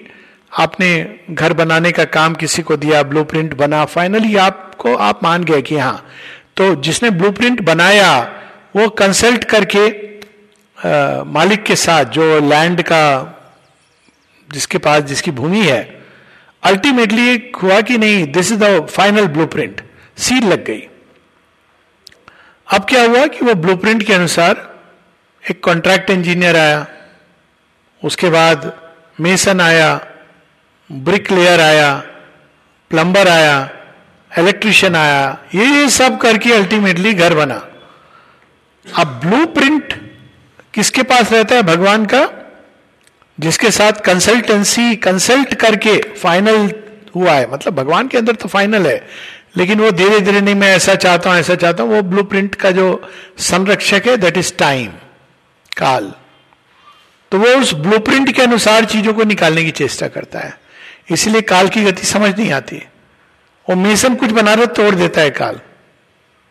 आपने 0.58 1.18
घर 1.30 1.52
बनाने 1.52 1.92
का 1.92 2.04
काम 2.04 2.34
किसी 2.34 2.62
को 2.62 2.76
दिया 2.76 3.02
ब्लूप्रिंट 3.02 3.54
बना 3.54 3.84
फाइनली 3.84 4.36
आपको 4.36 4.94
आप 4.96 5.22
मान 5.24 5.44
गए 5.44 5.62
कि 5.62 5.78
हाँ 5.78 6.06
तो 6.56 6.74
जिसने 6.74 7.10
ब्लूप्रिंट 7.10 7.60
बनाया 7.60 8.10
वो 8.76 8.88
कंसल्ट 8.88 9.44
करके 9.44 9.88
आ, 10.78 11.24
मालिक 11.24 11.62
के 11.62 11.76
साथ 11.76 12.04
जो 12.04 12.38
लैंड 12.40 12.82
का 12.82 13.02
जिसके 14.52 14.78
पास 14.78 15.02
जिसकी 15.02 15.30
भूमि 15.30 15.60
है 15.60 15.82
अल्टीमेटली 16.62 17.52
हुआ 17.62 17.80
कि 17.80 17.98
नहीं 17.98 18.26
this 18.32 18.52
is 18.52 18.58
the 18.60 18.86
final 18.86 19.26
blueprint 19.26 19.80
seal 20.16 20.44
लग 20.44 20.64
गई। 20.64 20.88
अब 22.68 22.84
क्या 22.84 23.02
हुआ 23.02 23.26
कि 23.26 23.44
वो 23.44 23.54
ब्लूप्रिंट 23.54 24.02
के 24.02 24.12
अनुसार 24.12 24.68
एक 25.50 25.64
कॉन्ट्रैक्ट 25.64 26.10
इंजीनियर 26.10 26.56
आया 26.56 26.86
उसके 28.04 28.30
बाद 28.30 28.72
मेसन 29.20 29.60
आया 29.60 29.90
ब्रिक 30.92 31.30
लेयर 31.32 31.60
आया 31.60 31.94
प्लम्बर 32.90 33.28
आया 33.28 33.68
इलेक्ट्रिशियन 34.30 34.96
आया, 34.96 35.38
ये 35.54 35.66
ये 35.66 35.88
सब 35.90 36.18
करके 36.20 36.52
अल्टीमेटली 36.52 37.12
घर 37.14 37.34
बना। 37.34 37.54
अब 38.86 39.20
ब्लूप्रिंट 39.24 39.92
किसके 40.74 41.02
पास 41.02 41.32
रहता 41.32 41.54
है? 41.54 41.62
भगवान 41.62 42.06
का? 42.06 42.28
जिसके 43.38 43.70
साथ 43.70 44.00
कंसल्टेंसी 44.04 44.94
कंसल्ट 44.96 45.54
करके 45.54 45.96
फाइनल 46.14 46.72
हुआ 47.14 47.32
है। 47.32 47.50
मतलब 47.52 47.74
भगवान 47.74 48.08
के 48.08 48.18
अंदर 48.18 48.34
तो 48.34 48.48
फाइनल 48.48 48.86
है, 48.86 49.06
लेकिन 49.56 49.80
वो 49.80 49.90
धीरे 49.90 50.20
धीरे 50.20 50.40
नहीं, 50.40 50.54
मैं 50.54 50.74
ऐसा 50.76 50.94
चाहता 50.94 51.30
हूँ, 51.30 51.38
ऐसा 51.38 51.54
चाहता 51.54 51.82
हूँ, 51.82 51.94
वो 51.94 52.02
ब्लूप्रिंट 52.02 52.54
का 52.54 52.70
जो 52.70 53.10
संरक्षक 53.40 54.06
है 54.06 54.16
दैट 54.16 54.36
इज़ 54.36 54.52
टाइम 54.58 54.90
काल। 55.76 56.12
तो 57.32 57.38
वो 57.38 57.48
उस 57.60 57.74
ब्लूप्रिंट 57.74 58.32
के 58.32 58.42
अनुसार 58.42 58.84
चीज़ों 58.84 59.14
को 59.14 59.24
निकालने 59.24 59.64
की 59.64 59.70
चेष्टा 59.70 60.08
करता 60.08 60.38
है। 60.38 60.60
इसलिए 61.10 61.40
काल 61.40 61.68
की 61.68 61.82
गति 61.82 62.06
समझ 62.06 62.38
नहीं 62.38 62.52
आती। 62.52 62.76
वो 63.70 63.76
मेसन 63.76 64.14
कुछ 64.14 64.30
बना 64.30 64.54
रहा 64.54 64.64
तोड़ 64.64 64.94
देता 64.94 65.20
है 65.20 65.30
काल। 65.30 65.60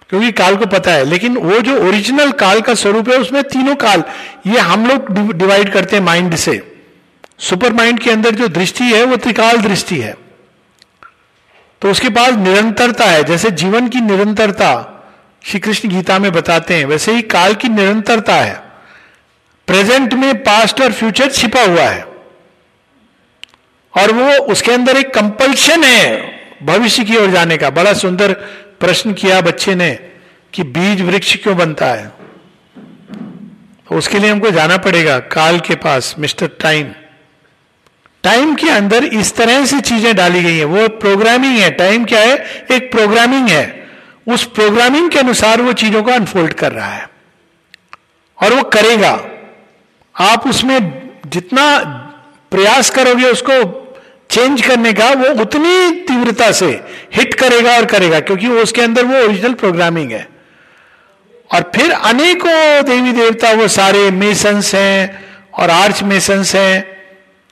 क्योंकि 0.10 0.32
काल 0.32 0.58
को 0.58 0.66
पता 0.66 0.92
है। 0.92 1.06
लेकिन 1.06 1.38
वो 1.38 1.60
जो 1.60 1.88
ओरिजिनल 1.88 2.32
काल 2.32 2.62
का 2.62 2.74
स्वरूप 2.74 3.10
है, 3.10 3.18
उसमें 3.18 3.44
तीनों 3.44 3.76
काल, 3.76 4.04
ये 4.48 4.60
हम 4.60 4.86
लोग 4.86 5.34
डिवाइड 5.34 5.74
करते 5.74 5.96
हैं 5.96 6.04
माइंड 6.04 6.36
से। 6.36 6.82
सुपर 7.40 7.74
माइंड 7.74 8.00
के 8.00 8.12
अंदर 8.12 8.32
जो 8.32 8.48
दृष्टि 8.48 8.84
है, 8.84 9.04
वो 9.04 9.16
त्रिकाल 9.16 9.58
दृष्टि 9.58 9.98
है। 9.98 10.16
तो 11.82 11.92
उसके 11.92 12.10
पास 12.10 12.34
निरंतरता 12.34 13.06
है। 13.06 13.24
जैसे 13.24 13.52
जीवन 13.52 13.88
की 13.88 14.02
निरंतरता 14.02 14.88
श्री 15.46 15.60
कृष्ण 15.60 15.90
गीता 15.90 16.20
में 16.20 16.32
बताते 16.32 16.76
हैं, 16.76 16.86
वैसे 16.86 17.12
ही 17.12 17.22
काल 17.22 17.54
की 17.54 17.70
निरंतरता 17.70 18.36
है। 18.36 18.64
प्रेजेंट 19.68 20.14
में 20.14 20.44
पास्ट 20.44 20.82
और 20.82 20.92
फ्यूचर 20.92 21.32
छिपा 21.32 21.62
हुआ 21.62 21.84
है। 21.84 22.11
और 23.94 24.12
वो 24.12 24.32
उसके 24.32 24.72
अंदर 24.72 24.98
एक 24.98 25.14
कंपल्शन 25.14 25.84
है 25.84 26.32
भविष्य 26.64 27.04
की 27.04 27.18
ओर 27.18 27.32
जाने 27.32 27.58
का। 27.58 27.70
बड़ा 27.70 27.94
सुंदर 27.94 28.34
प्रश्न 28.80 29.14
किया 29.14 29.42
बच्चे 29.42 29.76
ने 29.76 30.00
कि 30.54 30.64
बीज 30.64 31.02
वृक्ष 31.02 31.36
क्यों 31.36 31.58
बनता 31.58 31.86
है? 31.86 32.08
तो 33.90 33.96
उसके 33.96 34.20
लिए 34.20 34.32
हमको 34.32 34.52
जाना 34.52 34.78
पड़ेगा 34.78 35.20
काल 35.20 35.60
के 35.60 35.76
पास, 35.76 36.16
मिस्टर 36.20 36.48
टाइम। 36.48 36.88
टाइम 38.24 38.56
के 38.56 38.70
अंदर 38.70 39.04
इस 39.04 39.36
तरह 39.36 39.66
से 39.66 39.80
चीज़ें 39.80 40.16
डाली 40.16 40.44
गई 40.44 40.58
है। 40.58 40.64
वो 40.64 40.88
प्रोग्रामिंग 40.88 41.58
है। 41.58 41.72
टाइम 41.72 42.06
क्या 42.06 42.20
है? 42.20 42.66
एक 42.72 42.92
प्रोग्रामिंग 42.92 43.48
है। 43.48 43.88
उस 44.28 44.44
प्रोग्रामिंग 44.44 45.12
के 45.12 45.20
अनुसार 45.20 45.62
वो 45.62 45.74
चीज़ों 45.74 46.04
को 46.04 46.12
अनफोल्ड 46.12 46.54
कर 46.54 46.72
रहा 46.72 46.92
है। 46.92 47.10
और 48.44 48.54
वो 48.54 48.64
करेगा। 48.64 49.26
आप 50.20 50.48
उसमें 50.48 51.10
जितना 51.28 51.80
प्रयास 52.52 52.90
करोगे 52.90 53.26
उसको 53.26 53.81
चेंज 54.32 54.62
करने 54.62 54.92
का 54.94 55.10
वो 55.12 55.30
उतनी 55.42 55.92
तीव्रता 56.08 56.52
से 56.52 56.68
हिट 57.16 57.34
करेगा 57.34 57.76
और 57.78 57.86
करेगा, 57.86 58.20
क्योंकि 58.20 58.48
वो 58.48 58.62
उसके 58.62 58.82
अंदर 58.82 59.06
वो 59.06 59.18
ओरिजिनल 59.18 59.54
प्रोग्रामिंग 59.56 60.12
है। 60.12 60.28
और 61.50 61.72
फिर 61.76 61.92
अनेकों 61.92 62.84
देवी 62.86 63.12
देवता, 63.12 63.52
वो 63.52 63.68
सारे 63.70 64.10
मेसन्स 64.12 64.74
हैं 64.76 65.24
और 65.54 65.70
आर्च 65.70 66.04
मेसन्स 66.04 66.56
हैं 66.56 66.86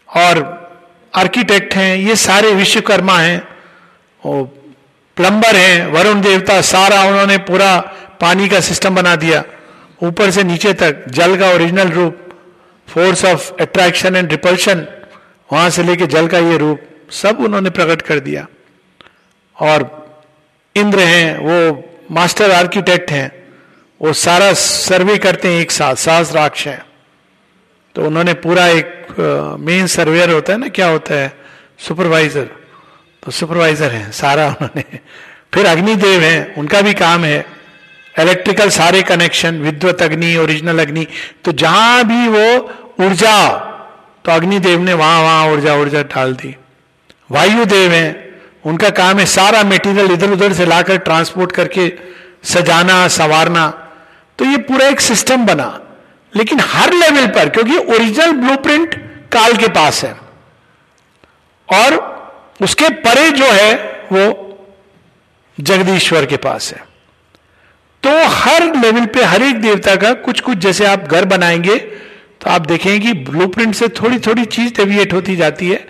और 0.09 0.57
आर्किटेक्ट 1.13 1.75
हैं, 1.75 1.95
ये 1.97 2.15
सारे 2.17 2.51
विश्वकर्मा 2.53 3.17
हैं, 3.19 3.41
वो 4.23 4.43
प्लम्बर 5.17 5.55
हैं, 5.55 5.85
वरुण 5.87 6.21
देवता, 6.21 6.59
सारा 6.63 7.01
उन्होंने 7.03 7.37
पूरा 7.43 7.77
पानी 8.21 8.47
का 8.49 8.59
सिस्टम 8.59 8.95
बना 8.95 9.15
दिया। 9.15 9.43
ऊपर 10.03 10.31
से 10.31 10.43
नीचे 10.43 10.73
तक 10.73 11.03
जल 11.09 11.35
का 11.37 11.51
ओरिजिनल 11.51 11.89
रूप 11.89 12.17
force 12.87 13.25
of 13.25 13.51
attraction 13.61 14.15
and 14.15 14.31
repulsion 14.31 14.85
वहाँ 15.49 15.69
से 15.69 15.83
लेके 15.83 16.05
जल 16.07 16.27
का 16.27 16.37
ये 16.39 16.57
रूप 16.57 16.81
सब 17.11 17.39
उन्होंने 17.39 17.69
प्रकट 17.69 18.01
कर 18.01 18.19
दिया। 18.19 18.45
और 19.57 19.87
इंद्र 20.75 20.99
हैं, 20.99 21.37
वो 21.37 21.83
मास्टर 22.11 22.51
आर्किटेक्ट 22.51 23.11
हैं, 23.11 23.31
वो 24.01 24.13
सारा 24.13 24.51
सर्वे 24.53 25.17
करते 25.17 25.47
हैं 25.47 25.61
एक 25.61 25.71
साथ, 25.71 25.95
सास 25.95 26.33
राक्ष 26.33 26.67
हैं। 26.67 26.81
तो 27.95 28.05
उन्होंने 28.05 28.33
पूरा 28.35 28.67
एक 28.67 29.15
मेन 29.59 29.87
सर्वेयर 29.87 30.29
होता 30.29 30.53
है 30.53 30.59
ना, 30.59 30.67
क्या 30.67 30.87
होता 30.87 31.15
है? 31.15 31.33
सुपरवाइजर 31.79 32.49
तो 33.23 33.31
सुपरवाइजर 33.31 33.91
है, 33.91 34.11
सारा 34.11 34.47
उन्होंने। 34.47 34.99
फिर 35.53 35.65
अग्निदेव 35.65 36.21
हैं, 36.21 36.55
उनका 36.55 36.81
भी 36.81 36.93
काम 36.93 37.23
है। 37.23 37.45
इलेक्ट्रिकल 38.15 38.69
सारे 38.69 39.01
कनेक्शन 39.03 39.59
विद्वत 39.61 40.01
अग्नि 40.01 40.35
ओरिजिनल 40.37 40.79
अग्नि 40.79 41.05
तो 41.43 41.51
जहाँ 41.53 42.03
भी 42.03 42.27
वो 42.27 43.05
ऊर्जा 43.05 43.35
तो 44.29 44.33
अग्निदेव 44.33 44.79
ने 44.81 44.93
वहाँ 44.93 45.21
वहाँ 45.21 45.47
ऊर्जा 45.47 45.75
ऊर्जा 45.75 46.03
डाल 46.03 46.33
दी। 46.33 46.55
वायुदेव 47.31 47.91
हैं, 47.91 48.41
उनका 48.65 48.89
काम 48.89 49.19
है 49.19 49.25
सारा 49.25 49.63
मेटीरियल 49.63 50.11
इधर 50.11 50.29
उधर 50.29 50.53
से 50.53 50.65
लाकर 50.65 50.97
ट्रांसपोर्ट 50.97 51.51
करके 51.51 51.93
सजाना, 52.43 53.07
संवारना। 53.07 53.69
तो 54.39 54.45
ये 54.45 54.57
पूरा 54.57 54.87
एक 54.87 55.01
सिस्टम 55.01 55.45
बना, 55.45 55.81
लेकिन 56.35 56.59
हर 56.59 56.93
लेवल 56.93 57.27
पर, 57.27 57.49
क्योंकि 57.49 57.77
ओरिजिनल 57.77 58.31
ब्लूप्रिंट 58.31 58.95
काल 59.31 59.57
के 59.57 59.67
पास 59.67 60.03
है। 60.03 60.15
और 61.73 61.93
उसके 62.61 62.89
परे 62.89 63.31
जो 63.31 63.45
है, 63.45 63.75
वो 64.13 64.57
जगदीश्वर 65.59 66.25
के 66.25 66.37
पास 66.37 66.73
है। 66.73 66.85
तो 68.03 68.27
हर 68.27 68.75
लेवल 68.75 69.05
पे 69.05 69.23
हर 69.23 69.41
एक 69.41 69.61
देवता 69.61 69.95
का 69.95 70.13
कुछ 70.13 70.41
कुछ 70.41 70.57
जैसे 70.57 70.85
आप 70.85 70.99
घर 70.99 71.25
बनाएँगे 71.25 72.08
तो 72.41 72.49
आप 72.49 72.61
देखेंगे 72.61 73.07
कि 73.07 73.13
ब्लूप्रिंट 73.13 73.75
से 73.75 73.87
थोड़ी 73.87 74.19
थोड़ी 74.19 74.45
चीज़ 74.45 74.73
डेविएट 74.73 75.13
होती 75.13 75.35
जाती 75.35 75.69
है। 75.69 75.87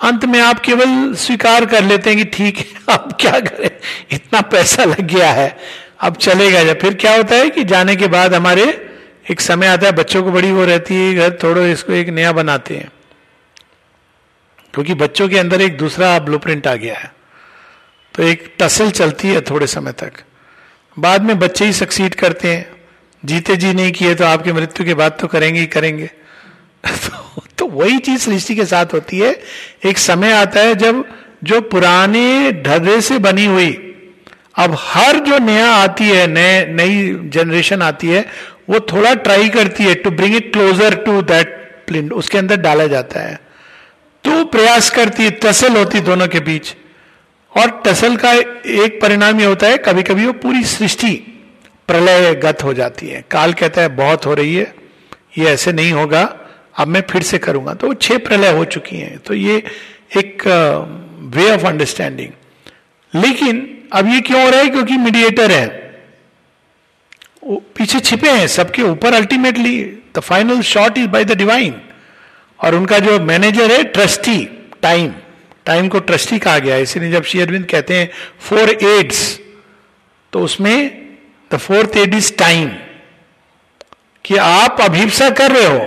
अंत 0.00 0.24
में 0.24 0.40
आप 0.40 0.58
केवल 0.58 1.14
स्वीकार 1.14 1.66
कर 1.66 1.84
लेते 1.84 2.10
हैं 2.10 2.18
कि 2.18 2.24
ठीक 2.24 2.58
है, 2.58 2.66
अब 2.88 3.16
क्या 3.20 3.40
करें? 3.40 3.70
इतना 4.10 4.40
पैसा 4.40 4.84
लग 4.84 5.00
गया 5.00 5.32
है। 5.32 5.58
अब 6.00 6.16
चलेगा 6.16 6.64
जब 6.64 6.80
फिर 6.80 6.94
क्या 6.94 7.16
होता 7.16 7.36
है 7.36 7.50
कि 7.50 7.64
जाने 7.64 7.96
के 7.96 8.06
बाद 8.06 8.34
हमारे 8.34 8.88
एक 9.30 9.40
समय 9.40 9.66
आता 9.66 9.86
है, 9.86 9.92
बच्चों 9.92 10.22
को 10.22 10.32
बड़ी 10.32 10.52
वो 10.52 10.64
रहती 10.64 10.94
है, 10.94 11.14
घर 11.14 11.38
थोड़ा 11.42 11.66
इसको 11.66 11.92
एक 11.92 12.08
नया 12.08 12.32
बनाते 12.32 12.76
हैं। 12.76 12.92
क्योंकि 14.74 14.94
बच्चों 14.94 15.28
के 15.28 15.38
अंदर 15.38 15.60
एक 15.60 15.76
दूसरा 15.76 16.18
ब्लूप्रिंट 16.18 16.66
आ 16.66 16.74
गया 16.74 16.98
है। 16.98 17.14
तो 18.14 18.22
एक 18.22 18.54
टसल 18.58 18.90
चलती 18.90 19.28
है 19.28 19.40
थोड़े 19.40 19.66
समय 19.66 19.92
तक। 19.92 20.12
बाद 20.98 21.22
में 21.22 21.38
बच्चे 21.38 21.64
ही 21.64 21.72
सक्सीड 21.72 22.14
करते 22.14 22.54
हैं। 22.54 22.81
जीते 23.24 23.56
जी 23.56 23.72
नहीं 23.72 23.92
किए 23.92 24.14
तो 24.14 24.24
आपके 24.24 24.52
मृत्यु 24.52 24.86
के 24.86 24.94
बाद 24.94 25.16
तो 25.20 25.26
करेंगे 25.26 25.60
ही 25.60 25.66
करेंगे। 25.66 26.06
तो, 26.86 27.42
तो 27.58 27.66
वही 27.66 27.98
चीज़ 27.98 28.20
सृष्टि 28.20 28.54
के 28.54 28.64
साथ 28.64 28.86
होती 28.92 29.18
है। 29.18 29.40
एक 29.84 29.98
समय 29.98 30.32
आता 30.32 30.60
है 30.60 30.74
जब 30.74 31.04
जो 31.44 31.60
पुराने 31.60 32.52
ढर्रे 32.52 33.00
से 33.00 33.18
बनी 33.18 33.44
हुई 33.44 33.88
अब 34.56 34.76
हर 34.78 35.16
जो 35.16 35.38
नया 35.38 35.70
आती 35.72 36.04
है 36.04 36.26
नए 36.26 36.66
नई 36.66 37.30
जनरेशन 37.30 37.82
आती 37.82 38.08
है 38.08 38.26
वो 38.70 38.80
थोड़ा 38.80 39.14
ट्राई 39.14 39.48
करती 39.48 39.84
है 39.84 39.94
to 39.94 40.10
bring 40.10 40.36
it 40.36 40.52
closer 40.52 40.94
to 40.94 41.22
that 41.22 41.48
plinth 41.86 42.12
उसके 42.12 42.38
अंदर 42.38 42.56
डाला 42.56 42.86
जाता 42.86 43.20
है। 43.20 43.40
तो 44.24 44.44
प्रयास 44.44 44.90
करती 44.90 45.24
है 45.24 45.30
टसल 45.30 45.76
होती 45.76 46.00
दोनों 46.00 46.28
के 46.28 46.40
बीच। 46.40 46.74
और 47.52 47.82
टसल 47.86 48.16
का 48.16 48.32
एक 48.32 48.98
परिणाम 49.02 49.40
ये 49.40 49.46
होता 49.46 49.66
है 49.66 49.78
कभी 49.78 50.02
कभी 50.02 50.26
वो 50.26 50.32
पूरी 50.32 50.64
सृष्टि 50.64 51.31
प्रलय 51.92 52.34
गत 52.34 52.62
हो 52.64 52.72
जाती 52.74 53.08
है। 53.08 53.24
काल 53.30 53.52
कहता 53.52 53.82
है, 53.82 53.88
बहुत 53.96 54.26
हो 54.26 54.34
रही 54.34 54.54
है, 54.54 54.74
ये 55.38 55.46
ऐसे 55.46 55.72
नहीं 55.72 55.92
होगा, 55.92 56.22
अब 56.76 56.88
मैं 56.88 57.02
फिर 57.10 57.22
से 57.22 57.38
करूँगा। 57.38 57.74
तो 57.74 57.92
छह 57.94 58.18
प्रलय 58.18 58.50
हो 58.50 58.64
चुकी 58.66 58.96
हैं। 58.96 59.18
तो 59.18 59.34
ये 59.34 59.56
एक 60.16 60.42
वे 61.34 61.50
ऑफ़ 61.50 61.66
अंडरस्टैंडिंग 61.66 62.30
लेकिन 63.14 63.60
अब 63.92 64.08
ये 64.08 64.20
क्यों 64.20 64.42
हो 64.42 64.48
रहा 64.50 64.60
है? 64.60 64.68
क्योंकि 64.68 64.96
मीडिएटर 64.96 65.50
है। 65.50 65.66
पीछे 67.76 68.00
छिपे 68.00 68.30
हैं, 68.30 68.46
सबके 68.46 68.82
ऊपर 68.82 69.14
ultimately 69.14 69.82
the 70.16 70.20
final 70.20 70.60
shot 70.62 70.98
is 70.98 71.06
by 71.08 71.24
the 71.24 71.36
divine 71.38 71.74
और 72.58 72.74
उनका 72.74 72.98
जो 72.98 73.18
मैनेजर 73.22 73.72
है 73.72 73.82
ट्रस्टी 73.84 74.44
टाइम 74.82 75.12
टाइम 75.64 75.88
को 75.88 75.98
ट्रस्टी 76.00 76.38
कहा 76.38 76.58
गया 76.58 76.74
है। 76.74 76.82
इसलिए 76.82 77.12
जब 77.12 77.24
श्री 77.24 77.40
अरविंद 77.40 77.66
कहते 77.66 77.96
हैं 77.96 78.10
फोर 78.40 78.70
एड्स 78.70 79.38
तो 80.32 80.40
उसमें 80.40 81.01
the 81.52 81.56
fourth 81.56 81.96
aid 81.96 82.14
is 82.14 82.32
time 82.36 82.68
कि 84.24 84.36
आप 84.36 84.80
अभिप्सा 84.80 85.30
कर 85.30 85.52
रहे 85.52 85.66
हो 85.66 85.84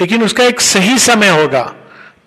लेकिन 0.00 0.22
उसका 0.24 0.44
एक 0.44 0.60
सही 0.60 0.98
समय 0.98 1.28
होगा 1.28 1.62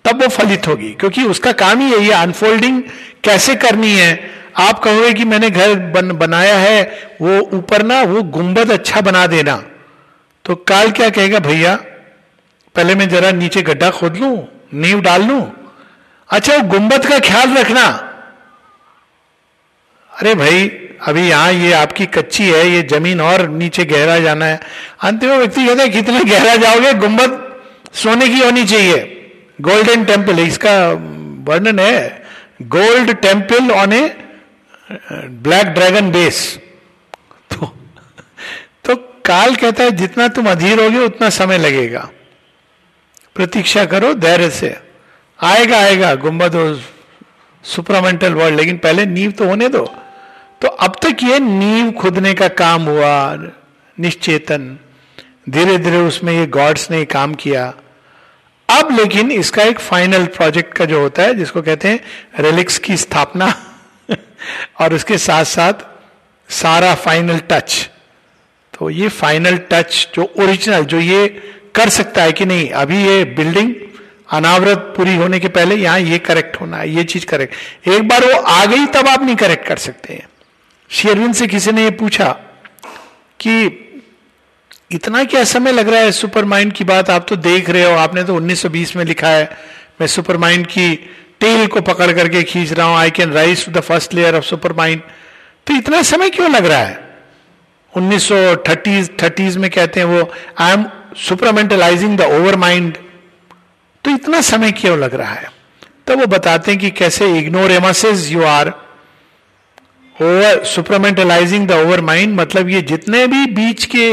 तब 0.04 0.22
वो 0.22 0.28
फलित 0.28 0.66
होगी। 0.68 0.90
क्योंकि 0.90 1.22
उसका 1.24 1.52
काम 1.52 1.80
ही 1.80 1.90
है 1.92 1.98
ये 1.98 2.12
अनफोल्डिंग 2.12 2.82
कैसे 3.24 3.54
करनी 3.54 3.92
है। 3.92 4.30
आप 4.60 4.78
कहोगे 4.78 5.12
कि 5.12 5.24
मैंने 5.24 5.50
घर 5.50 5.74
बन, 5.74 6.10
बनाया 6.12 6.56
है 6.56 6.82
वो 7.22 7.38
ऊपर 7.58 7.82
ना 7.82 8.00
वो 8.02 8.22
गुंबद 8.22 8.70
अच्छा 8.70 9.00
बना 9.00 9.26
देना। 9.26 9.56
तो 10.44 10.54
काल 10.54 10.90
क्या 10.90 11.08
कहेगा 11.10 11.38
भैया 11.38 11.74
पहले 12.74 12.94
मैं 12.94 13.08
जरा 13.08 13.30
नीचे 13.32 13.62
गड्ढा 13.62 13.90
खोद 13.90 14.16
लू 14.16 14.30
नींव 14.74 15.00
डाल 15.00 15.22
लू? 15.22 15.40
अच्छा 16.28 16.56
वो 16.56 16.62
गुंबद 16.68 17.06
का 17.06 17.18
ख्याल 17.18 17.56
रखना। 17.58 17.84
अरे 20.10 20.34
भाई 20.34 20.68
अभी 21.02 21.28
यहाँ 21.28 21.52
ये 21.52 21.72
आपकी 21.74 22.06
कच्ची 22.08 22.44
है, 22.44 22.66
ये 22.66 22.82
ज़मीन 22.84 23.20
और 23.20 23.48
नीचे 23.50 23.84
गहरा 23.84 24.18
जाना 24.20 24.46
है। 24.46 24.60
अंतिम 25.02 25.30
व्यक्ति 25.30 25.66
कहते 25.66 25.82
हैं 25.82 25.92
कितने 25.92 26.24
गहरा 26.24 26.56
जाओगे 26.56 26.92
गुंबद 26.96 27.38
सोने 27.94 28.28
की 28.28 28.40
होनी 28.40 28.64
चाहिए। 28.64 28.98
गोल्डन 29.60 30.04
टेंपल 30.04 30.38
इसका 30.40 30.74
वर्णन 31.48 31.78
है 31.78 32.22
gold 32.68 33.12
temple 33.16 33.70
on 33.72 33.92
a 33.92 34.02
black 35.42 35.66
dragon 35.74 36.10
base 36.12 36.38
तो 37.50 37.66
तो 38.84 38.94
काल 39.24 39.54
कहता 39.56 39.84
है, 39.84 39.90
जितना 39.92 40.28
तुम 40.28 40.50
अधीर 40.50 40.80
होगे, 40.80 40.98
उतना 41.00 41.28
समय 41.30 41.58
लगेगा। 41.58 42.08
प्रतीक्षा 43.36 43.84
करो, 43.84 44.12
धैर्य 44.16 44.50
से। 44.50 44.74
आएगा 45.40 45.78
आएगा 45.78 46.14
गुंबद 46.16 46.54
सुपरामेंटल 47.64 48.34
वर्ल्ड 48.34 48.56
लेकिन 48.56 48.76
पहले 48.78 49.06
नींव 49.06 49.30
तो 49.32 49.44
होने 49.44 49.68
दो। 49.68 49.84
तो 50.62 50.68
अब 50.68 50.96
तक 51.02 51.16
ये 51.22 51.38
नींव 51.38 51.92
खुदने 51.92 52.34
का 52.34 52.48
काम 52.48 52.82
हुआ 52.82 53.34
निश्चेतन। 54.00 54.78
धीरे 55.48 55.78
धीरे 55.78 55.96
उसमें 55.96 56.32
ये 56.32 56.46
गॉड्स 56.46 56.90
ने 56.90 57.04
काम 57.04 57.34
किया। 57.34 57.74
अब 58.70 58.98
लेकिन 59.00 59.32
इसका 59.32 59.62
एक 59.62 59.78
फाइनल 59.78 60.26
प्रोजेक्ट 60.26 60.74
का 60.74 60.84
जो 60.84 61.00
होता 61.00 61.22
है, 61.22 61.34
जिसको 61.34 61.62
कहते 61.62 61.88
हैं 61.88 62.00
रेलिक्स 62.40 62.78
की 62.78 62.96
स्थापना, 62.96 63.54
और 64.80 64.94
उसके 64.94 65.18
साथ 65.18 65.44
साथ 65.44 65.72
सारा 66.48 66.94
फाइनल 66.94 67.38
टच। 67.38 67.90
तो 68.78 68.90
ये 68.90 69.08
फाइनल 69.08 69.58
टच 69.70 70.08
जो 70.14 70.34
ओरिजिनल, 70.38 70.84
जो 70.84 71.00
ये 71.00 71.28
कर 71.74 71.88
सकता 71.88 72.22
है 72.22 72.32
कि 72.32 72.44
नहीं, 72.44 72.70
अभी 72.70 73.04
ये 73.04 73.24
बिल्डिंग 73.24 73.74
अनावृत 74.30 74.78
पूरी 74.78 75.16
होने 75.16 75.40
के 75.40 75.48
पहले 75.48 75.74
यहाँ 75.74 76.00
ये 76.00 76.18
करेक्ट 76.18 76.60
होना 76.60 76.76
है, 76.76 76.90
ये 76.90 77.04
चीज़ 77.04 77.26
करेक्ट। 77.26 77.88
एक 77.88 78.08
बार 78.08 78.24
वो 78.24 78.40
आ 78.40 78.64
गई, 78.64 78.86
तब 78.86 79.08
आप 79.08 79.22
नहीं 79.22 79.36
करेक्ट 79.36 79.66
कर 79.66 79.76
सकते 79.76 80.12
हैं। 80.12 80.28
शेरविन 80.92 81.32
से 81.32 81.46
किसी 81.46 81.72
ने 81.72 81.84
ये 81.84 81.90
पूछा 81.90 82.32
कि 83.40 83.66
इतना 84.90 85.24
क्या 85.24 85.44
समय 85.44 85.72
लग 85.72 85.88
रहा 85.88 86.00
है 86.00 86.12
सुपर 86.12 86.44
माइंड 86.44 86.72
की 86.72 86.84
बात? 86.84 87.10
आप 87.10 87.26
तो 87.28 87.36
देख 87.36 87.70
रहे 87.70 87.84
हो, 87.84 87.92
आपने 87.92 88.24
तो 88.24 88.40
1920 88.40 88.96
में 88.96 89.04
लिखा 89.04 89.28
है, 89.28 89.58
मैं 90.00 90.06
सुपर 90.06 90.36
माइंड 90.36 90.66
की 90.66 90.94
टेल 91.40 91.66
को 91.66 91.80
पकड़ 91.80 92.12
करके 92.12 92.42
खींच 92.42 92.72
रहा 92.72 92.86
हूँ 92.86 92.96
I 92.96 93.10
can 93.10 93.32
rise 93.32 93.66
to 93.66 93.72
the 93.72 93.80
first 93.80 94.14
layer 94.14 94.36
of 94.36 94.44
supermind 94.72 95.02
तो 95.66 95.74
इतना 95.74 96.02
समय 96.02 96.30
क्यों 96.30 96.50
लग 96.50 96.66
रहा 96.66 96.78
है? 96.78 97.18
1930 97.98 99.08
थर्टीज 99.22 99.56
में 99.56 99.70
कहते 99.70 100.00
हैं 100.00 100.06
वो 100.06 100.32
I 100.58 100.72
am 100.72 100.84
supramentalising 101.16 102.18
the 102.18 102.20
overmind 102.56 102.96
तो 104.04 104.10
इतना 104.10 104.40
समय 104.40 104.72
क्यों 104.72 104.98
लग 104.98 105.14
रहा 105.14 105.34
है? 105.34 105.50
तब 106.06 106.20
वो 106.20 106.26
बताते 106.26 106.70
हैं 106.70 106.80
कि 106.80 106.90
कैसे 106.90 107.38
ignore 107.38 107.70
एमासेज 107.70 108.32
you 108.32 108.42
are 108.42 108.81
over 110.22 110.62
supramentalising 110.64 111.66
the 111.68 111.72
overmind 112.00 112.34
मतलब 112.40 112.68
ये 112.68 112.82
जितने 112.84 113.26
भी 113.26 113.44
बीच 113.52 113.84
के 113.84 114.08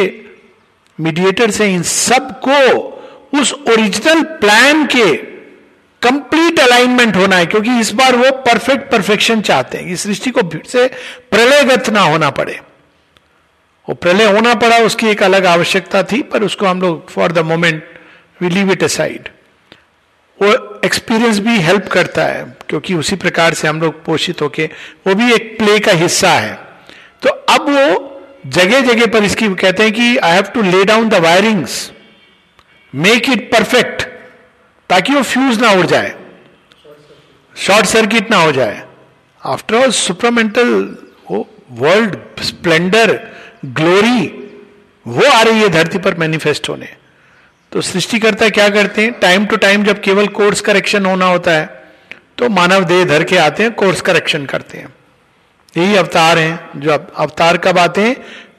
मीडिएटर्स 0.99 1.59
हैं, 1.61 1.67
इन 1.69 1.83
सबको 1.83 3.39
उस 3.39 3.53
ओरिजिनल 3.53 4.21
प्लान 4.39 4.85
के 4.85 5.13
कंप्लीट 6.01 6.59
अलाइनमेंट 6.59 7.15
होना 7.15 7.35
है, 7.35 7.45
क्योंकि 7.45 7.79
इस 7.79 7.93
बार 7.93 8.15
वो 8.15 8.31
परफेक्ट 8.43 8.91
परफेक्शन 8.91 9.41
चाहते 9.41 9.77
हैं 9.77 9.93
इस 9.93 10.03
सृष्टि 10.03 10.31
को 10.31 10.41
फिर 10.49 10.61
से 10.67 10.87
प्रलयगत 11.31 11.89
ना 11.89 12.01
होना 12.01 12.29
पड़े। 12.29 12.59
वो 13.87 13.95
प्रलय 13.95 14.25
होना 14.25 14.53
पड़ा, 14.55 14.77
उसकी 14.79 15.07
एक 15.07 15.23
अलग 15.23 15.45
आवश्यकता 15.45 16.03
थी, 16.03 16.21
पर 16.23 16.43
उसको 16.43 16.65
हम 16.65 16.81
लोग 16.81 17.09
for 17.09 17.31
the 17.31 17.39
moment 17.45 17.83
we 18.41 18.49
leave 18.49 18.71
it 18.71 18.83
aside 18.83 19.29
वो 20.41 20.81
एक्सपीरियंस 20.85 21.39
भी 21.39 21.57
हेल्प 21.59 21.87
करता 21.87 22.25
है, 22.25 22.43
क्योंकि 22.69 22.93
उसी 22.93 23.15
प्रकार 23.15 23.53
से 23.53 23.67
हम 23.67 23.81
लोग 23.81 24.03
पोषित 24.05 24.41
होके, 24.41 24.65
वो 25.07 25.15
भी 25.15 25.31
एक 25.33 25.57
प्ले 25.57 25.79
का 25.79 25.91
हिस्सा 25.93 26.31
है। 26.31 26.53
तो 27.21 27.29
अब 27.29 27.69
वो 27.69 28.05
जगह 28.47 28.81
जगह 28.81 29.05
पर 29.13 29.23
इसकी 29.23 29.47
कहते 29.55 29.83
हैं 29.83 29.91
कि 29.93 30.17
I 30.17 30.31
have 30.31 30.43
to 30.53 30.61
lay 30.61 30.83
down 30.85 31.09
the 31.09 31.13
wirings 31.23 31.91
make 32.93 33.29
it 33.29 33.51
perfect 33.51 34.01
ताकि 34.89 35.13
वो 35.13 35.21
फ्यूज 35.23 35.59
ना 35.61 35.71
उड़ 35.71 35.85
जाए। 35.85 36.15
शॉर्ट 37.55 37.85
सर्किट 37.85 38.31
ना 38.31 38.37
हो 38.37 38.51
जाए। 38.51 38.81
आफ्टर 39.41 39.75
ऑल 39.75 39.91
सुपरमेंटल 39.91 40.71
वो 41.31 41.47
वर्ल्ड 41.71 42.17
स्प्लेंडर 42.43 43.19
ग्लोरी 43.65 44.25
वो 45.05 45.25
आ 45.27 45.41
रही 45.41 45.61
है 45.61 45.69
धरती 45.69 45.97
पर 45.97 46.15
मैनिफेस्ट 46.17 46.69
होने। 46.69 46.95
तो 47.71 47.81
सृष्टिकर्ता 47.81 48.49
क्या 48.49 48.69
करते 48.69 49.01
हैं? 49.01 49.11
टाइम 49.11 49.45
टू 49.45 49.55
टाइम 49.55 49.83
जब 49.83 50.01
केवल 50.01 50.27
कोर्स 50.27 50.61
करेक्शन 50.61 51.05
होना 51.05 51.25
होता 51.25 51.51
है 51.51 51.79
तो 52.37 52.49
मानव 52.49 52.83
देह 52.83 53.05
धर 53.05 53.23
के 53.23 53.37
आते 53.37 53.63
हैं 53.63 53.71
कोर्स 53.71 54.01
करेक्शन 54.01 54.45
करते 54.45 54.77
हैं। 54.77 54.93
यही 55.77 55.95
अवतार 55.95 56.37
हैं, 56.37 56.69
जो 56.75 57.07
अवतार 57.17 57.57
कब 57.57 57.79
आते 57.79 58.01
हैं? 58.01 58.15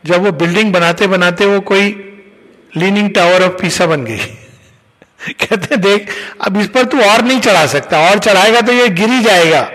जब 0.06 0.24
वो 0.24 0.32
बिल्डिंग 0.32 0.72
बनाते 0.72 1.06
बनाते 1.06 1.46
वो 1.46 1.60
कोई 1.60 1.82
लीनिंग 2.76 3.10
टावर 3.10 3.42
ऑफ़ 3.42 3.52
पीसा 3.52 3.86
बन 3.86 4.04
गई। 4.04 4.16
कहते 5.30 5.74
हैं, 5.74 5.80
देख, 5.80 6.08
अब 6.46 6.60
इस 6.60 6.68
पर 6.68 6.84
तू 6.84 7.00
और 7.00 7.24
नहीं 7.24 7.40
चढ़ा 7.40 7.66
सकता, 7.66 8.00
और 8.00 8.18
चढ़ाएगा 8.18 8.60
तो 8.60 8.72
ये 8.72 8.88
गिर 8.88 9.08
ही 9.08 9.22
जाएगा। 9.22 9.70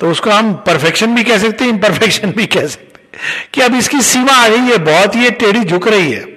तो 0.00 0.10
उसको 0.10 0.30
हम 0.30 0.52
परफेक्शन 0.54 1.14
भी 1.14 1.24
कह 1.24 1.38
सकते 1.38 1.64
हैं 1.64 1.72
इम्परफेक्शन 1.72 2.30
भी 2.30 2.46
कह 2.46 2.66
सकते 2.66 3.00
हैं। 3.02 3.48
कि 3.52 3.60
अब 3.60 3.74
इसकी 3.74 4.00
सीमा 4.00 4.32
आ 4.32 4.48
गई 4.48 4.58
है, 4.58 4.78
बहुत 4.78 5.16
ये 5.16 5.30
टेढ़ी 5.30 5.64
झुक 5.64 5.88
रही 5.88 6.12
है। 6.12 6.31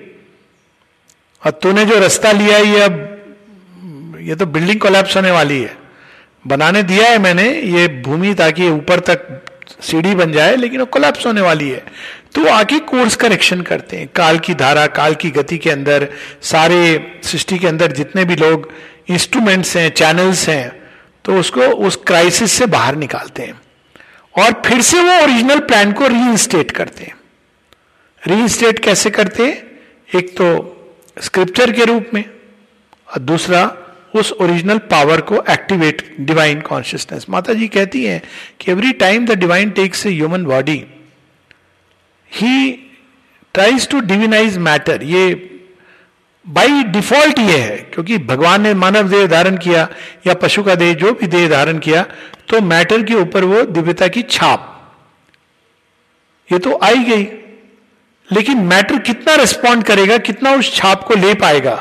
और 1.45 1.51
तूने 1.51 1.85
जो 1.85 1.99
रास्ता 1.99 2.31
लिया 2.31 2.57
ये 2.57 2.81
अब 2.81 3.01
ये 4.21 4.35
तो 4.35 4.45
बिल्डिंग 4.45 4.79
कोलैप्स 4.79 5.15
होने 5.15 5.31
वाली 5.31 5.61
है। 5.61 5.77
बनाने 6.45 6.81
दिया 6.83 7.09
है 7.09 7.17
मैंने, 7.17 7.49
ये 7.49 7.87
भूमि 8.03 8.33
ताकि 8.33 8.69
ऊपर 8.69 8.99
तक 8.99 9.41
सीढ़ी 9.81 10.13
बन 10.15 10.31
जाए, 10.31 10.55
लेकिन 10.55 10.79
वो 10.79 10.85
कोलैप्स 10.85 11.25
होने 11.25 11.41
वाली 11.41 11.69
है। 11.69 11.83
तो 12.35 12.45
आके 12.47 12.79
कोर्स 12.81 13.15
करेक्शन 13.15 13.61
करते 13.61 13.97
हैं। 13.97 14.07
काल 14.15 14.39
की 14.39 14.53
धारा, 14.53 14.85
काल 14.87 15.15
की 15.15 15.29
गति 15.31 15.57
के 15.57 15.69
अंदर, 15.69 16.07
सारे 16.41 17.19
सृष्टि 17.23 17.57
के 17.59 17.67
अंदर 17.67 17.91
जितने 17.91 18.25
भी 18.25 18.35
लोग 18.35 18.71
इंस्ट्रूमेंट्स 19.09 19.75
हैं 19.77 19.89
चैनल्स 19.91 20.47
हैं 20.49 20.81
तो 21.25 21.35
उसको 21.39 21.61
उस 21.61 21.95
क्राइसिस 22.07 22.51
से 22.51 22.65
बाहर 22.67 22.95
निकालते 22.95 23.43
हैं। 23.43 23.61
और 24.35 24.61
फिर 24.65 24.81
से 24.81 25.01
वो 25.01 25.21
ओरिजिनल 25.23 25.59
प्लान 25.59 25.91
को 25.93 26.07
रीइंस्टेट 26.07 26.71
करते 26.71 27.03
हैं। 27.03 27.15
रीइंस्टेट 28.21 28.79
कैसे 28.79 29.09
करते 29.09 29.43
हैं? 29.43 29.63
एक 30.15 30.37
तो 30.37 30.71
स्क्रिप्चर 31.17 31.71
के 31.71 31.85
रूप 31.85 32.09
में, 32.13 32.23
और 33.07 33.21
दूसरा, 33.21 33.65
उस 34.15 34.31
ओरिजिनल 34.33 34.77
पावर 34.91 35.21
को 35.21 35.43
एक्टिवेट 35.49 36.03
डिवाइन 36.21 36.61
कॉन्शियसनेस 36.61 37.25
माता 37.29 37.53
जी 37.53 37.67
कहती 37.67 38.03
हैं 38.05 38.21
कि 38.61 38.71
every 38.71 38.91
time 38.99 39.25
the 39.25 39.37
divine 39.39 39.69
takes 39.71 40.05
a 40.05 40.09
human 40.11 40.43
body 40.45 40.83
he 42.31 42.71
tries 43.55 43.87
to 43.89 43.99
divinise 44.03 44.57
matter 44.59 45.03
ये 45.05 45.33
बाई 46.45 46.83
डिफ़ॉल्ट 46.85 47.39
ये 47.39 47.57
है, 47.57 47.77
क्योंकि 47.93 48.17
भगवान 48.19 48.61
ने 48.61 48.73
मानव 48.75 49.09
देह 49.09 49.25
धारण 49.27 49.57
किया, 49.57 49.87
या 50.27 50.33
पशु 50.35 50.63
का 50.63 50.75
देह, 50.75 50.93
जो 50.93 51.13
भी 51.13 51.27
देह 51.27 51.47
धारण 51.49 51.79
किया 51.79 52.05
तो 52.49 52.61
मैटर 52.63 53.03
के 53.03 53.13
ऊपर 53.15 53.43
वो 53.43 53.61
दिव्यता 53.63 54.07
की 54.07 54.21
छाप। 54.21 54.71
ये 56.49 56.59
तो 56.59 56.79
आई 56.83 57.03
गई। 57.03 57.23
लेकिन 58.29 58.57
मैटर 58.57 58.99
कितना 58.99 59.35
रिस्पॉन्ड 59.35 59.83
करेगा, 59.83 60.17
कितना 60.17 60.51
उस 60.51 60.73
छाप 60.75 61.03
को 61.03 61.13
ले 61.13 61.33
पाएगा? 61.33 61.75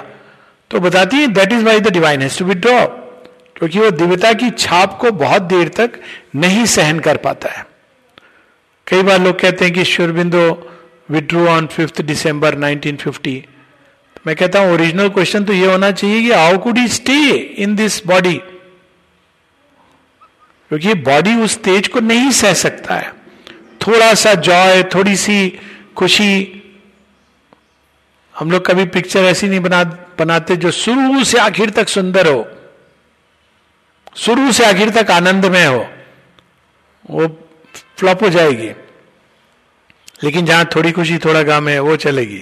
तो 0.70 0.80
बताती 0.80 1.16
है 1.16 1.26
that 1.26 1.52
is 1.52 1.64
why 1.64 1.80
the 1.80 1.92
divine 1.92 2.22
has 2.22 2.38
to 2.38 2.44
withdraw 2.44 2.84
क्योंकि 3.56 3.78
वो 3.78 3.90
दिव्यता 3.90 4.32
की 4.32 4.50
छाप 4.50 4.98
को 4.98 5.10
बहुत 5.10 5.42
देर 5.42 5.68
तक 5.68 6.00
नहीं 6.36 6.64
सहन 6.66 7.00
कर 7.00 7.16
पाता 7.16 7.48
है। 7.48 7.66
कई 8.86 9.02
बार 9.02 9.20
लोग 9.20 9.38
कहते 9.40 9.64
हैं 9.64 9.74
कि 9.74 9.84
Aurobindo 9.84 10.72
withdrew 11.10 11.46
on 11.48 11.66
fifth 11.66 12.00
December 12.02 12.54
1950 12.54 13.36
मैं 14.26 14.34
कहता 14.36 14.60
हूँ 14.60 14.72
ओरिजिनल 14.74 15.08
क्वेश्चन 15.08 15.44
तो 15.44 15.52
ये 15.52 15.66
होना 15.66 15.90
चाहिए 15.90 16.22
कि 16.22 16.30
how 16.32 16.58
could 16.58 16.78
he 16.78 16.88
stay 16.88 17.30
in 17.58 17.74
this 17.76 18.06
body 18.06 18.34
क्योंकि 20.70 20.94
बॉडी 20.94 21.34
उस 21.36 21.56
तेज 21.62 21.88
को 21.88 22.00
नहीं 22.00 22.30
सह 22.30 22.52
सकता 22.54 22.94
है। 22.94 23.12
थोड़ा 23.86 24.12
सा 24.14 24.34
जॉय 24.34 24.82
थोड़ी 24.94 25.16
सी 25.16 25.36
खुशी। 25.96 26.60
हम 28.38 28.50
लोग 28.50 28.66
कभी 28.66 28.84
पिक्चर 28.84 29.20
ऐसी 29.20 29.48
नहीं 29.48 29.60
बना, 29.60 29.84
बनाते 30.18 30.56
जो 30.56 30.70
शुरू 30.70 31.24
से 31.24 31.38
आखिर 31.38 31.70
तक 31.70 31.88
सुंदर 31.88 32.26
हो। 32.26 32.50
शुरू 34.16 34.52
से 34.52 34.64
आखिर 34.64 34.90
तक 34.90 35.10
आनंद 35.10 35.46
में 35.46 35.66
हो। 35.66 35.90
वो 37.10 37.48
फ्लॉप 37.96 38.22
हो 38.22 38.28
जाएगी। 38.28 38.68
लेकिन 40.24 40.46
जहाँ 40.46 40.64
थोड़ी 40.76 40.92
खुशी, 40.92 41.18
थोड़ा 41.18 41.42
गम 41.42 41.68
है, 41.68 41.80
वो 41.80 41.96
चलेगी। 41.96 42.40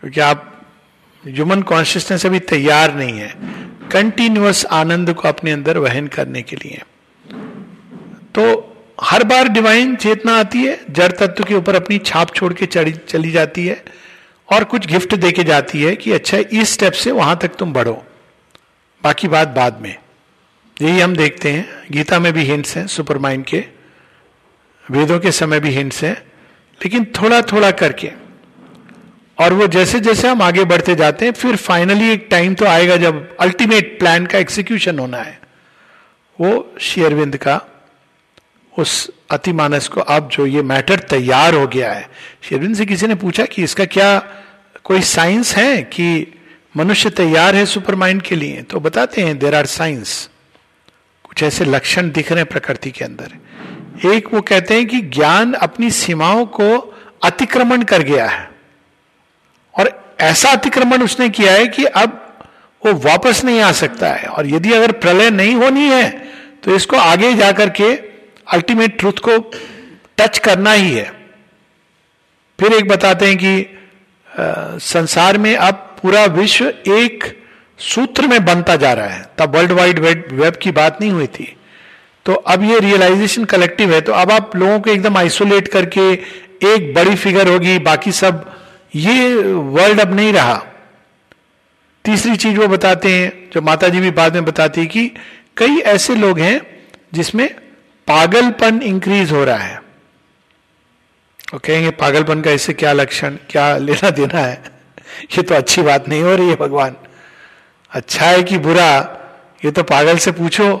क्योंकि 0.00 0.20
आप 0.20 0.62
ह्यूमन 1.26 1.62
कॉन्शियसनेस 1.62 2.26
अभी 2.26 2.38
तैयार 2.38 2.94
नहीं 2.94 3.20
है। 3.20 3.34
कंटिन्यूस 3.92 4.66
आनंद 4.66 5.14
को 5.14 5.28
अपने 5.28 5.52
अंदर 5.52 5.78
वहन 5.78 6.06
करने 6.06 6.42
के 6.42 6.56
लिए। 6.56 6.82
तो 8.34 8.71
हर 9.04 9.24
बार 9.24 9.48
डिवाइन 9.48 9.96
चेतना 9.96 10.36
आती 10.36 10.58
है, 10.58 10.80
जड़ 10.90 11.12
तत्व 11.12 11.44
के 11.44 11.54
ऊपर 11.54 11.74
अपनी 11.74 11.98
छाप 11.98 12.34
छोड़ 12.34 12.54
के 12.54 12.66
चली 12.92 13.30
जाती 13.30 13.66
है 13.66 13.84
और 14.52 14.64
कुछ 14.64 14.86
गिफ्ट 14.86 15.14
दे 15.14 15.32
के 15.32 15.44
जाती 15.44 15.82
है 15.82 15.96
कि 15.96 16.12
अच्छा 16.12 16.38
इस 16.38 16.72
स्टेप 16.72 16.92
से 16.92 17.10
वहाँ 17.10 17.38
तक 17.42 17.48
तुम 17.48 17.72
बढ़ो। 17.72 18.06
बाकी 19.04 19.28
बात 19.28 19.48
बाद 19.48 19.80
में। 19.80 19.96
यही 20.82 21.00
हम 21.00 21.16
देखते 21.16 21.52
हैं। 21.52 21.82
गीता 21.90 22.18
में 22.18 22.32
भी 22.32 22.42
हिंट्स 22.42 22.76
हैं 22.76 22.86
सुपर 22.86 23.18
माइंड 23.18 23.44
के। 23.44 23.64
वेदों 24.90 25.20
के 25.20 25.32
समय 25.32 25.60
भी 25.60 25.70
हिंट्स 25.70 26.04
हैं। 26.04 26.22
लेकिन 26.82 27.04
थोड़ा 27.04 27.42
थोड़ा 27.42 27.70
करके। 27.70 28.12
और 29.38 29.52
वो 29.52 29.66
जैसे 29.66 30.00
जैसे 30.00 30.28
हम 30.28 30.42
आगे 30.42 30.64
बढ़ते 30.64 30.94
जाते 30.94 31.24
हैं, 31.24 31.32
फिर 31.32 31.56
फाइनली 31.56 32.10
एक 32.10 32.28
टाइम 32.30 32.54
तो 32.54 32.66
आएगा 32.66 32.96
जब 32.96 33.36
अल्टीमेट 33.36 33.98
प्लान 33.98 34.26
का 34.26 34.38
एक्सिक्यूशन 34.38 34.98
होना 34.98 35.18
है। 35.18 35.40
वो 36.40 36.74
शेयरविंद 36.80 37.36
का 37.36 37.71
उस 38.78 39.10
अतिमानस 39.30 39.88
को, 39.88 40.00
अब 40.00 40.28
जो 40.28 40.46
ये 40.46 40.62
मैटर 40.62 40.98
तैयार 40.98 41.54
हो 41.54 41.66
गया 41.66 41.92
है। 41.92 42.08
शेरविंद 42.42 42.76
से 42.76 42.86
किसी 42.86 43.06
ने 43.06 43.14
पूछा 43.14 43.44
कि 43.44 43.62
इसका 43.62 43.84
क्या 43.84 44.18
कोई 44.84 45.00
साइंस 45.00 45.54
है 45.56 45.82
कि 45.82 46.38
मनुष्य 46.76 47.10
तैयार 47.10 47.56
है 47.56 47.64
सुपर 47.66 47.94
माइंड 47.94 48.22
के 48.22 48.36
लिए? 48.36 48.62
तो 48.62 48.80
बताते 48.80 49.22
हैं 49.22 49.38
देर 49.38 49.54
आर 49.54 49.66
साइंस 49.66 50.28
कुछ 51.24 51.42
ऐसे 51.42 51.64
लक्षण 51.64 52.10
दिख 52.10 52.32
रहे 52.32 52.40
हैं 52.40 52.48
प्रकृति 52.50 52.90
के 52.90 53.04
अंदर। 53.04 54.08
एक 54.08 54.32
वो 54.34 54.40
कहते 54.40 54.74
हैं 54.74 54.86
कि 54.86 55.00
ज्ञान 55.00 55.52
अपनी 55.52 55.90
सीमाओं 55.90 56.44
को 56.46 56.78
अतिक्रमण 57.24 57.82
कर 57.82 58.02
गया 58.02 58.28
है। 58.28 58.50
और 59.74 60.16
ऐसा 60.20 60.50
अतिक्रमण 60.50 61.02
उसने 61.02 61.28
किया 61.28 61.52
है 61.52 61.66
कि 61.66 61.84
अब 61.84 62.18
वो 62.82 62.92
वापस 63.00 63.44
नहीं 63.44 63.60
आ 63.60 63.72
सकता 63.72 64.08
है। 64.08 64.26
और 64.26 64.46
यदि 64.46 64.72
अगर 64.72 64.92
प्रलय 64.92 65.30
नहीं 65.30 65.54
होनी 65.54 65.88
है 65.88 66.10
तो 66.64 66.74
इसको 66.74 66.96
आगे 66.96 67.32
जाकर 67.34 67.70
के 67.70 68.11
अल्टीमेट 68.52 68.98
ट्रूथ 68.98 69.18
को 69.28 69.38
टच 70.18 70.38
करना 70.38 70.72
ही 70.72 70.92
है। 70.92 71.10
फिर 72.58 72.72
एक 72.72 72.88
बताते 72.88 73.26
हैं 73.26 73.36
कि 73.38 73.60
आ, 73.60 74.78
संसार 74.78 75.38
में 75.38 75.54
अब 75.56 75.74
पूरा 76.02 76.24
विश्व 76.24 76.66
एक 76.88 77.24
सूत्र 77.78 78.26
में 78.26 78.44
बनता 78.44 78.76
जा 78.76 78.92
रहा 78.92 79.06
है। 79.06 79.24
तब 79.38 79.56
वर्ल्ड 79.56 79.72
वाइड 79.72 79.98
वेब 80.32 80.56
की 80.62 80.70
बात 80.72 81.00
नहीं 81.00 81.10
हुई 81.10 81.26
थी। 81.26 81.56
तो 82.26 82.34
अब 82.34 82.62
ये 82.62 82.78
रियलाइजेशन 82.80 83.44
कलेक्टिव 83.44 83.92
है 83.94 84.00
तो 84.00 84.12
अब 84.12 84.30
आप 84.32 84.56
लोगों 84.56 84.80
को 84.80 84.90
एकदम 84.90 85.16
आइसोलेट 85.16 85.68
करके 85.68 86.10
एक 86.66 86.92
बड़ी 86.94 87.14
फिगर 87.16 87.48
होगी 87.48 87.78
बाकी 87.78 88.12
सब 88.12 88.44
ये 88.94 89.34
वर्ल्ड 89.44 90.00
अब 90.00 90.14
नहीं 90.14 90.32
रहा। 90.32 90.62
तीसरी 92.04 92.36
चीज़ 92.36 92.58
वो 92.58 92.68
बताते 92.68 93.14
हैं 93.14 93.50
जो 93.52 93.60
माता 93.62 93.88
जी 93.88 94.00
भी 94.00 94.10
बाद 94.10 94.34
में 94.34 94.44
बताती 94.44 94.80
है 94.80 94.86
कि 94.86 95.06
कई 95.56 95.78
ऐसे 95.88 96.14
लोग 96.14 96.38
हैं 96.38 96.60
जिसमें 97.14 97.48
पागलपन 98.06 98.82
इंक्रीज 98.82 99.32
हो 99.32 99.44
रहा 99.44 99.56
है। 99.56 99.82
और 101.54 101.58
कहेंगे, 101.58 101.90
पागलपन 101.90 102.40
का 102.40 102.50
इससे 102.50 102.72
क्या 102.72 102.92
लक्षण, 102.92 103.36
क्या 103.50 103.76
लेना 103.76 104.10
देना 104.10 104.38
है? 104.38 104.62
ये 105.36 105.42
तो 105.42 105.54
अच्छी 105.54 105.82
बात 105.82 106.08
नहीं 106.08 106.22
हो 106.22 106.36
रही 106.36 106.48
है 106.48 106.56
भगवान। 106.56 106.96
अच्छा 107.90 108.26
है 108.26 108.42
कि 108.42 108.58
बुरा, 108.58 109.18
ये 109.64 109.70
तो 109.70 109.82
पागल 109.82 110.18
से 110.18 110.32
पूछो। 110.32 110.76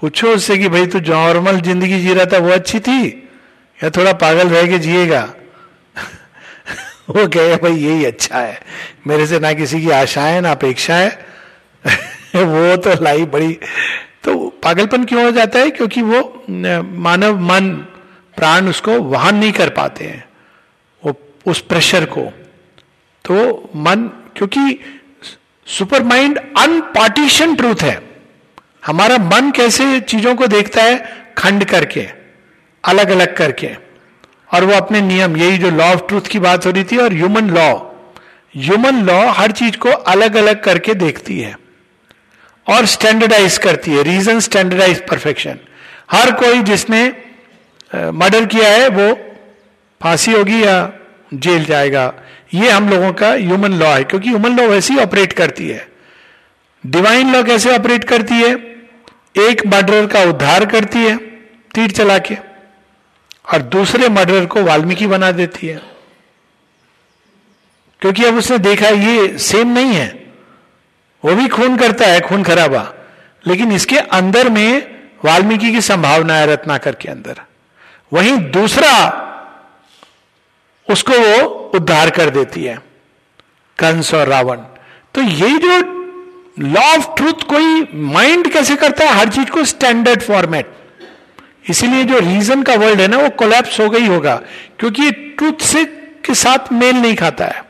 पूछो 0.00 0.28
उससे 0.28 0.58
कि 0.58 0.68
भाई, 0.68 0.86
तू 0.86 1.00
नॉर्मल 1.00 1.60
ज़िंदगी 1.60 2.00
जी 2.00 2.14
रहा 2.14 2.24
था, 2.24 2.38
वो 2.38 2.50
अच्छी 2.50 2.80
थी? 2.80 3.28
या 3.84 3.90
थोड़ा 3.90 4.12
पागल 4.12 4.48
रह 4.48 4.68
के 4.68 4.78
जिएगा? 4.78 5.34
वो 7.10 7.28
कहे 7.28 7.56
भाई, 7.56 7.72
यही 7.72 8.04
अच्छा 8.04 8.38
है। 8.38 8.60
मेरे 9.06 9.26
से 9.26 9.38
ना 9.38 9.52
किसी 9.52 9.80
की 9.80 9.90
आशा 9.90 10.22
है 10.22 10.40
ना 10.40 10.50
अपेक्षा 10.50 10.94
है 10.94 11.30
वो 12.36 12.76
तो 12.76 13.04
लाई 13.04 13.24
बड़ी 13.24 13.58
तो 14.24 14.60
पागलपन 14.62 15.04
क्यों 15.04 15.24
हो 15.24 15.30
जाता 15.30 15.58
है? 15.58 15.70
क्योंकि 15.70 16.02
वो 16.02 16.44
मानव 16.98 17.40
मन, 17.40 17.70
प्राण 18.36 18.68
उसको 18.68 18.92
वहन 18.92 19.36
नहीं 19.36 19.52
कर 19.52 19.68
पाते 19.68 20.04
हैं। 20.04 20.24
वो, 21.04 21.14
उस 21.46 21.60
प्रेशर 21.60 22.04
को। 22.04 22.20
तो 23.24 23.70
मन, 23.76 24.10
क्योंकि 24.36 24.80
सुपर 25.66 26.02
माइंड 26.02 26.38
अनपार्टीशन 26.58 27.54
ट्रूथ 27.54 27.82
है। 27.82 28.10
हमारा 28.86 29.18
मन 29.18 29.50
कैसे 29.50 30.00
चीज़ों 30.00 30.34
को 30.34 30.46
देखता 30.46 30.82
है? 30.82 31.26
खंड 31.38 31.64
करके 31.64 32.08
अलग 32.84 33.10
अलग 33.10 33.36
करके। 33.36 33.66
और 34.54 34.64
वो 34.64 34.72
अपने 34.72 35.00
नियम, 35.00 35.36
यही 35.36 35.58
जो 35.58 35.70
लॉ 35.70 35.92
ऑफ़ 35.92 36.00
ट्रूथ 36.08 36.20
की 36.20 36.38
बात 36.38 36.66
हो 36.66 36.70
रही 36.70 36.84
थी 36.84 36.96
और 36.96 37.12
ह्यूमन 37.12 37.50
लॉ 37.50 37.74
ह्यूमन 38.56 39.02
लॉ 39.04 39.26
हर 39.26 39.52
चीज़ 39.52 39.76
को 39.76 39.88
अलग 39.88 40.36
अलग 40.36 40.62
करके 40.62 40.94
देखती 40.94 41.40
है। 41.40 41.59
और 42.66 42.86
स्टैंडर्डाइज 42.86 43.58
करती 43.58 43.90
है 43.90 44.02
रीजन 44.02 44.40
स्टैंडर्डाइज 44.40 45.06
परफेक्शन 45.08 45.58
हर 46.10 46.30
कोई 46.32 46.62
जिसने 46.62 47.02
मर्डर 47.94 48.46
किया 48.46 48.68
है, 48.68 48.88
वो 48.88 49.14
फांसी 50.00 50.32
होगी 50.32 50.62
या 50.64 50.92
जेल 51.34 51.64
जाएगा। 51.64 52.12
ये 52.54 52.70
हम 52.70 52.88
लोगों 52.88 53.12
का 53.12 53.30
ह्यूमन 53.30 53.72
लॉ 53.72 53.88
है, 53.88 54.04
क्योंकि 54.04 54.28
ह्यूमन 54.28 54.56
लॉ 54.56 54.66
वैसे 54.68 54.94
ही 54.94 55.00
ऑपरेट 55.00 55.32
करती 55.32 55.68
है। 55.68 55.86
डिवाइन 56.84 57.32
लॉ 57.32 57.42
कैसे 57.44 57.74
ऑपरेट 57.74 58.04
करती 58.04 58.34
है? 58.34 58.52
एक 59.38 59.66
मर्डर 59.66 60.06
का 60.06 60.22
उद्धार 60.22 60.64
करती 60.66 60.98
है, 60.98 61.16
तीर 61.74 61.90
चला 61.90 62.18
के 62.18 62.34
और 63.52 63.62
दूसरे 63.62 64.08
मर्डर 64.08 64.46
को 64.46 64.62
वाल्मीकि 64.62 65.06
बना 65.06 65.30
देती 65.32 65.66
है। 65.66 65.80
क्योंकि 68.02 68.24
अब 68.24 68.36
उसने 68.36 68.58
देखा, 68.58 68.88
ये 68.88 69.38
सेम 69.38 69.68
नहीं 69.68 69.94
है। 69.94 70.19
वो 71.24 71.34
भी 71.34 71.48
खून 71.48 71.76
करता 71.76 72.06
है, 72.06 72.20
खून 72.20 72.42
खराबा। 72.42 72.94
लेकिन 73.46 73.72
इसके 73.72 73.98
अंदर 73.98 74.48
में 74.48 75.00
वाल्मीकि 75.24 75.72
की 75.72 75.80
संभावना 75.80 76.34
है 76.34 76.46
रत्नाकर 76.46 76.94
के 76.94 77.08
अंदर। 77.08 77.40
वहीं 78.12 78.36
दूसरा 78.38 79.26
उसको 80.90 81.12
वो 81.12 81.48
उद्धार 81.74 82.10
कर 82.10 82.30
देती 82.30 82.64
है, 82.64 82.76
कंस 83.78 84.14
और 84.14 84.28
रावण। 84.28 84.56
तो 85.14 85.20
ये 85.20 85.58
जो 85.58 86.00
लॉ 86.58 86.80
ऑफ़ 86.80 87.16
ट्रूथ 87.16 87.32
कोई 87.32 87.88
माइंड 87.94 88.52
कैसे 88.52 88.76
करता 88.76 89.04
है? 89.04 89.14
हर 89.14 89.28
चीज़ 89.28 89.50
को 89.50 89.64
स्टैंडर्ड 89.64 90.22
फॉर्मेट 90.22 90.70
इसीलिए 91.68 92.04
जो 92.04 92.18
रीजन 92.18 92.62
का 92.62 92.74
वर्ल्ड 92.74 93.00
है 93.00 93.08
ना, 93.08 93.18
वो 93.18 93.28
कोलैप्स 93.28 93.80
हो 93.80 93.90
गई 93.90 94.06
होगा। 94.06 94.42
क्योंकि 94.78 95.10
ट्रुथ 95.10 95.62
से 95.62 95.84
के 96.24 96.34
साथ 96.34 96.72
मेल 96.72 96.96
नहीं 96.96 97.16
खाता 97.16 97.44
है। 97.44 97.64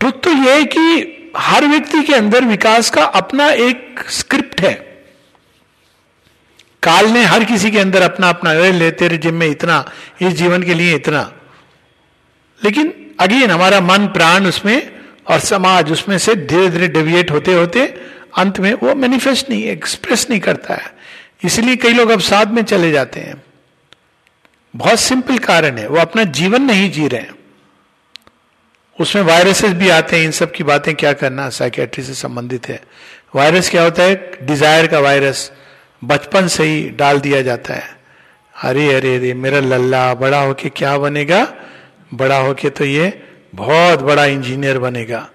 ट्रुथ 0.00 0.12
तो 0.12 0.30
यह 0.30 0.54
है 0.54 0.64
कि 0.64 1.16
हर 1.36 1.66
व्यक्ति 1.66 2.02
के 2.02 2.14
अंदर 2.14 2.44
विकास 2.44 2.90
का 2.90 3.04
अपना 3.04 3.48
एक 3.48 4.00
स्क्रिप्ट 4.08 4.60
है। 4.60 4.74
काल 6.82 7.06
ने 7.06 7.24
हर 7.24 7.44
किसी 7.44 7.70
के 7.70 7.78
अंदर 7.78 8.02
अपना 8.02 8.28
अपना 8.28 8.52
ले 8.52 8.90
तेरे 8.90 9.18
जिम 9.18 9.34
में 9.34 9.46
इतना, 9.46 9.90
इस 10.22 10.28
जीवन 10.28 10.62
के 10.62 10.74
लिए 10.74 10.94
इतना। 10.94 11.32
लेकिन 12.64 13.10
अगेन 13.20 13.50
हमारा 13.50 13.80
मन, 13.80 14.06
प्राण 14.06 14.46
उसमें 14.46 14.92
और 15.28 15.38
समाज 15.38 15.92
उसमें 15.92 16.18
से 16.18 16.34
धीरे 16.34 16.70
धीरे 16.70 16.88
डेविएट 16.88 17.30
होते 17.30 17.54
होते 17.54 17.86
अंत 18.38 18.60
में 18.60 18.74
वो 18.74 18.94
मैनिफेस्ट 18.94 19.50
नहीं 19.50 19.64
एक्सप्रेस 19.64 20.26
नहीं 20.30 20.40
करता 20.40 20.74
है। 20.74 20.94
इसलिए 21.44 21.76
कई 21.76 21.92
लोग 21.92 22.10
अब 22.10 22.20
साथ 22.20 22.46
में 22.46 22.62
चले 22.62 22.90
जाते 22.90 23.20
हैं। 23.20 23.42
बहुत 24.76 25.00
सिंपल 25.00 25.38
कारण 25.38 25.78
है, 25.78 25.88
वो 25.88 25.98
अपना 25.98 26.24
जीवन 26.24 26.62
नहीं 26.62 26.90
जी 26.90 27.08
रहे 27.08 27.20
हैं। 27.20 27.39
उसमें 29.00 29.22
वायरसेस 29.22 29.72
भी 29.72 29.88
आते 29.88 30.16
हैं, 30.16 30.24
इन 30.24 30.30
सब 30.30 30.52
की 30.52 30.64
बातें 30.64 30.94
क्या 30.94 31.12
करना 31.12 31.48
साइकेट्री 31.48 32.04
से 32.04 32.14
संबंधित 32.14 32.68
है। 32.68 32.82
वायरस 33.34 33.70
क्या 33.70 33.82
होता 33.82 34.02
है? 34.02 34.32
डिज़ायर 34.42 34.86
का 34.86 34.98
वायरस 34.98 35.52
बचपन 36.04 36.46
से 36.46 36.64
ही 36.64 36.90
डाल 36.90 37.20
दिया 37.20 37.42
जाता 37.42 37.74
है। 37.74 38.00
अरे 38.62 38.94
अरे 38.94 39.16
अरे, 39.16 39.34
मेरा 39.34 39.60
लल्ला, 39.60 40.14
बड़ा 40.14 40.40
होके 40.40 40.68
क्या 40.68 40.98
बनेगा? 40.98 41.52
बड़ा 42.14 42.38
होके 42.38 42.70
तो 42.70 42.84
ये 42.84 43.22
बहुत 43.54 44.02
बड़ा 44.02 44.24
इंजीनियर 44.24 44.78
बनेगा। 44.78 45.30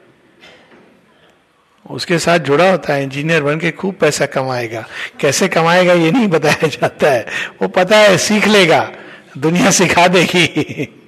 उसके 1.91 2.19
साथ 2.19 2.39
जुड़ा 2.39 2.71
होता 2.71 2.93
है 2.93 3.03
इंजीनियर 3.03 3.43
बन 3.43 3.59
के 3.59 3.71
खूब 3.71 3.95
पैसा 3.95 4.25
कमाएगा। 4.25 4.85
कैसे 5.19 5.47
कमाएगा 5.47 5.93
ये 5.93 6.11
नहीं 6.11 6.27
बताया 6.27 6.67
जाता 6.67 7.11
है। 7.11 7.25
वो 7.61 7.67
पता 7.67 7.97
है, 7.97 8.17
सीख 8.17 8.47
लेगा। 8.47 8.91
दुनिया 9.37 9.71
सिखा 9.71 10.07
देगी। 10.07 11.01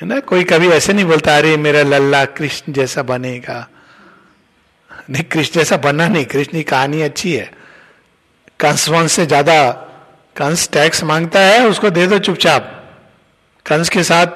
है 0.00 0.08
ना? 0.08 0.20
कोई 0.20 0.44
कभी 0.44 0.68
ऐसे 0.68 0.92
नहीं 0.92 1.04
बोलता, 1.04 1.36
अरे, 1.36 1.56
मेरा 1.56 1.82
लल्ला 1.82 2.24
कृष्ण 2.24 2.72
जैसा 2.72 3.02
बनेगा। 3.02 3.68
नहीं, 5.10 5.22
कृष्ण 5.22 5.54
जैसा 5.54 5.76
बनना 5.76 6.08
नहीं। 6.08 6.24
कृष्ण 6.24 6.52
की 6.52 6.62
कहानी 6.62 7.02
अच्छी 7.02 7.32
है। 7.32 7.52
कंस 8.60 8.88
वंश 8.88 9.12
से 9.12 9.26
ज़्यादा 9.26 9.70
कंस 10.36 10.70
टैक्स 10.72 11.04
माँगता 11.04 11.40
है, 11.40 11.66
उसको 11.66 11.90
दे 11.90 12.06
दो 12.06 12.18
चुपचाप। 12.18 12.90
कंस 13.66 13.88
के 13.88 14.02
साथ 14.02 14.26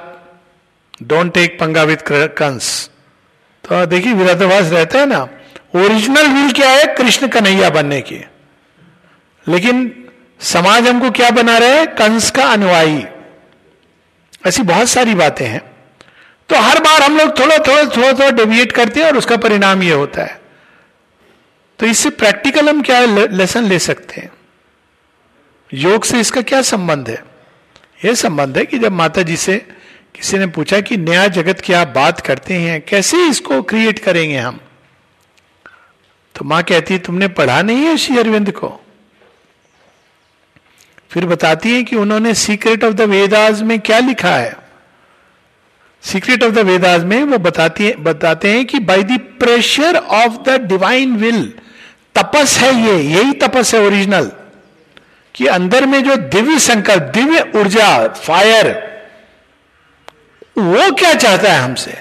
डोंट 1.02 1.34
टेक 1.34 1.58
पंगा 1.60 1.82
विथ 1.82 1.96
कंस। 2.12 2.90
तो 3.64 3.86
देखिए 3.86 4.12
विराटवास 4.12 4.64
रहता 4.64 4.98
है 4.98 5.06
ना। 5.06 5.28
ओरिजिनल 5.76 6.26
विल 6.26 6.52
क्या 6.52 6.70
है? 6.70 6.84
कृष्ण 6.84 7.28
कन्हैया 7.28 7.70
बनने 7.70 8.00
की। 8.00 8.24
लेकिन 9.48 10.04
समाज 10.40 10.88
हमको 10.88 11.10
क्या 11.10 11.30
बना 11.30 11.58
रहे 11.58 11.68
हैं? 11.68 11.86
कंस 11.86 12.30
का 12.30 12.44
अनुयायी। 12.44 13.06
ऐसी 14.46 14.62
बहुत 14.62 14.88
सारी 14.88 15.14
बातें 15.14 15.46
हैं। 15.46 15.60
तो 16.48 16.60
हर 16.60 16.78
बार 16.78 17.02
हम 17.02 17.18
लोग 17.18 17.38
थोड़ा 17.38 17.58
थोड़ा 17.58 17.84
थोड़ा 17.84 18.12
थोड़ा 18.12 18.30
डेविएट 18.30 18.72
करते 18.72 19.00
हैं 19.00 19.06
और 19.06 19.16
उसका 19.16 19.36
परिणाम 19.36 19.82
यह 19.82 19.94
होता 19.94 20.22
है। 20.22 20.40
तो 21.78 21.86
इससे 21.86 22.10
प्रैक्टिकल 22.10 22.68
हम 22.68 22.82
क्या 22.82 23.00
लेसन 23.26 23.64
ले 23.64 23.78
सकते 23.78 24.20
हैं? 24.20 24.30
योग 25.74 26.04
से 26.04 26.20
इसका 26.20 26.40
क्या 26.42 26.62
संबंध 26.62 27.10
है? 27.10 27.24
यह 28.04 28.14
संबंध 28.14 28.58
है 28.58 28.66
कि 28.66 28.78
जब 28.78 28.92
माता 28.92 29.22
जी 29.22 29.36
से 29.36 29.56
किसी 30.14 30.38
ने 30.38 30.46
पूछा 30.46 30.80
कि 30.80 30.96
नया 30.96 31.26
जगत 31.26 31.60
की 31.60 31.72
आप 31.72 31.88
बात 31.88 32.20
करते 32.20 32.54
हैं, 32.54 32.80
कैसे 32.80 33.28
इसको 33.28 33.62
क्रिएट 33.62 33.98
करेंगे 33.98 34.38
हम? 34.38 34.60
तो 36.34 36.44
माँ 36.44 36.62
कहती 36.62 36.94
है, 36.94 37.00
तुमने 37.00 37.28
पढ़ा 37.28 37.62
नहीं 37.62 37.78
है 37.78 37.96
श्री 37.96 38.18
अरविंद 38.18 38.52
को? 38.52 38.80
फिर 41.10 41.26
बताती 41.26 41.74
है 41.74 41.82
कि 41.82 41.96
उन्होंने 41.96 42.34
सीक्रेट 42.34 42.84
ऑफ़ 42.84 42.94
द 42.94 43.00
वेदाज 43.00 43.62
में 43.62 43.78
क्या 43.80 43.98
लिखा 43.98 44.34
है? 44.36 44.56
सीक्रेट 46.02 46.42
ऑफ़ 46.44 46.52
द 46.52 46.58
वेदाज 46.58 47.04
में 47.04 47.22
वो 47.22 47.38
बताती 47.38 47.84
है, 47.84 47.94
बताते 47.96 48.50
हैं 48.50 48.64
कि 48.66 48.78
by 48.78 49.02
the 49.02 49.18
pressure 49.40 49.96
of 49.96 50.42
the 50.42 50.60
divine 50.62 51.16
will 51.16 51.52
तपस 52.14 52.58
है 52.58 52.74
ये, 52.82 52.96
यही 53.02 53.32
तपस 53.32 53.74
है 53.74 53.80
ओरिजिनल 53.86 54.30
कि 55.34 55.46
अंदर 55.46 55.86
में 55.86 56.02
जो 56.04 56.16
दिव्य 56.16 56.58
संकल्प, 56.58 57.02
दिव्य 57.14 57.52
ऊर्जा 57.56 58.08
फायर 58.08 58.68
वो 60.58 60.90
क्या 60.92 61.14
चाहता 61.14 61.52
है 61.52 61.60
हमसे? 61.60 61.94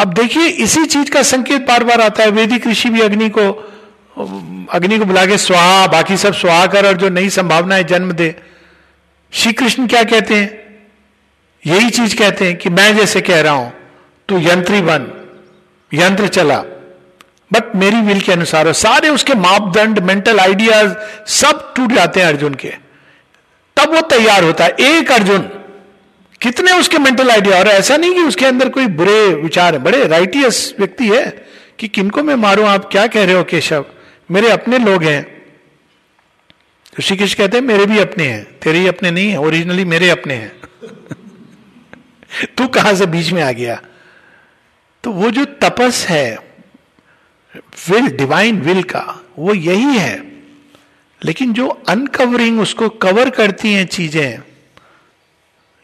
अब 0.00 0.12
देखिए, 0.14 0.46
इसी 0.46 0.84
चीज़ 0.84 1.10
का 1.10 1.22
संकेत 1.22 1.66
बार 1.66 1.84
बार 1.84 2.00
आता 2.00 2.22
है 2.22 2.30
वेदिक 2.30 2.66
ऋषि 2.66 2.90
भी 2.90 3.00
अग्नि 3.00 3.28
को 3.28 3.50
अग्नि 4.72 4.98
को 4.98 5.04
बुला 5.04 5.26
के 5.26 5.38
स्वाहा, 5.38 5.86
बाकी 5.86 6.16
सब 6.16 6.34
स्वाहा 6.34 6.66
कर 6.66 6.86
और 6.86 6.92
जो 6.92 7.08
नई 7.08 7.28
संभावनाएँ 7.28 7.84
जन्म 7.84 8.12
दे। 8.12 8.34
श्री 9.32 9.52
कृष्ण 9.52 9.86
क्या 9.86 10.02
कहते 10.02 10.34
हैं? 10.34 10.58
यही 11.66 11.90
चीज़ 11.90 12.16
कहते 12.16 12.44
हैं 12.44 12.56
कि 12.56 12.68
मैं 12.68 12.96
जैसे 12.96 13.20
कह 13.20 13.40
रहा 13.40 13.52
हूँ, 13.52 13.72
तू 14.28 14.38
यंत्री 14.38 14.80
बन, 14.80 15.06
यंत्र 15.94 16.28
चला। 16.28 16.58
बट 17.52 17.76
मेरी 17.76 17.96
विल 17.96 18.20
के 18.20 18.32
अनुसार 18.32 18.66
हो 18.66 18.72
सारे 18.72 19.08
उसके 19.08 19.34
मापदंड 19.34 19.98
मेंटल 19.98 20.40
आइडियाज़ 20.40 20.94
सब 21.26 21.74
टूट 21.74 21.92
जाते 21.92 22.20
हैं 22.20 22.26
अर्जुन 22.26 22.54
के। 22.54 22.72
तब 23.76 23.94
वो 23.94 24.00
तैयार 24.00 24.44
होता 24.44 24.64
है। 24.64 24.70
एक 24.80 25.12
अर्जुन, 25.12 25.50
कितने 26.40 26.72
उसके 26.72 26.98
मेंटल 26.98 27.30
आइडिया 27.30 27.58
और 27.58 27.68
ऐसा 27.68 27.96
नहीं 27.96 28.14
कि 28.14 28.20
उसके 28.20 28.46
अंदर 28.46 28.68
कोई 28.68 28.86
बुरे 28.86 29.34
विचार 29.34 29.74
है। 29.74 29.80
बड़े 29.80 30.06
राइटियस 30.06 30.74
व्यक्ति 30.78 31.08
है 31.08 31.46
कि 31.78 31.88
किनको 31.88 32.22
मैं 32.22 32.34
मारूं? 32.34 32.68
आप 32.68 32.88
क्या 32.92 33.06
कह 33.06 33.24
रहे 33.24 33.34
हो, 33.34 33.44
केशव? 33.44 33.84
मेरे 34.30 34.50
अपने 34.50 34.78
लोग 34.78 35.04
हैं। 35.04 35.42
ऋषिकेश 36.98 37.34
कहते 37.34 37.56
हैं, 37.56 37.64
मेरे 37.64 37.86
भी 37.86 37.98
अपने 37.98 38.26
हैं। 38.26 38.58
तेरे 38.58 38.78
ही 38.78 38.86
अपने 38.86 39.10
नहीं 39.10 39.30
है 39.30 39.38
ओरिजिनली 39.38 39.84
मेरे 39.84 40.10
अपने 40.10 40.34
हैं। 40.34 40.60
तू 42.58 42.68
कहाँ 42.68 42.94
से 42.94 43.06
बीच 43.06 43.30
में 43.30 43.42
आ 43.42 43.52
गया? 43.52 43.82
तो 45.04 45.10
वो 45.10 45.30
जो 45.30 45.44
तपस 45.44 46.06
है 46.08 46.38
विल 47.90 48.08
डिवाइन 48.08 48.60
विल 48.60 48.82
का, 48.82 49.24
वो 49.38 49.54
यही 49.54 49.98
है। 49.98 50.22
लेकिन 51.24 51.52
जो 51.52 51.68
अनकवरिंग 51.68 52.60
उसको 52.60 52.88
कवर 52.88 53.30
करती 53.30 53.72
हैं 53.72 53.86
चीज़ें, 53.86 54.38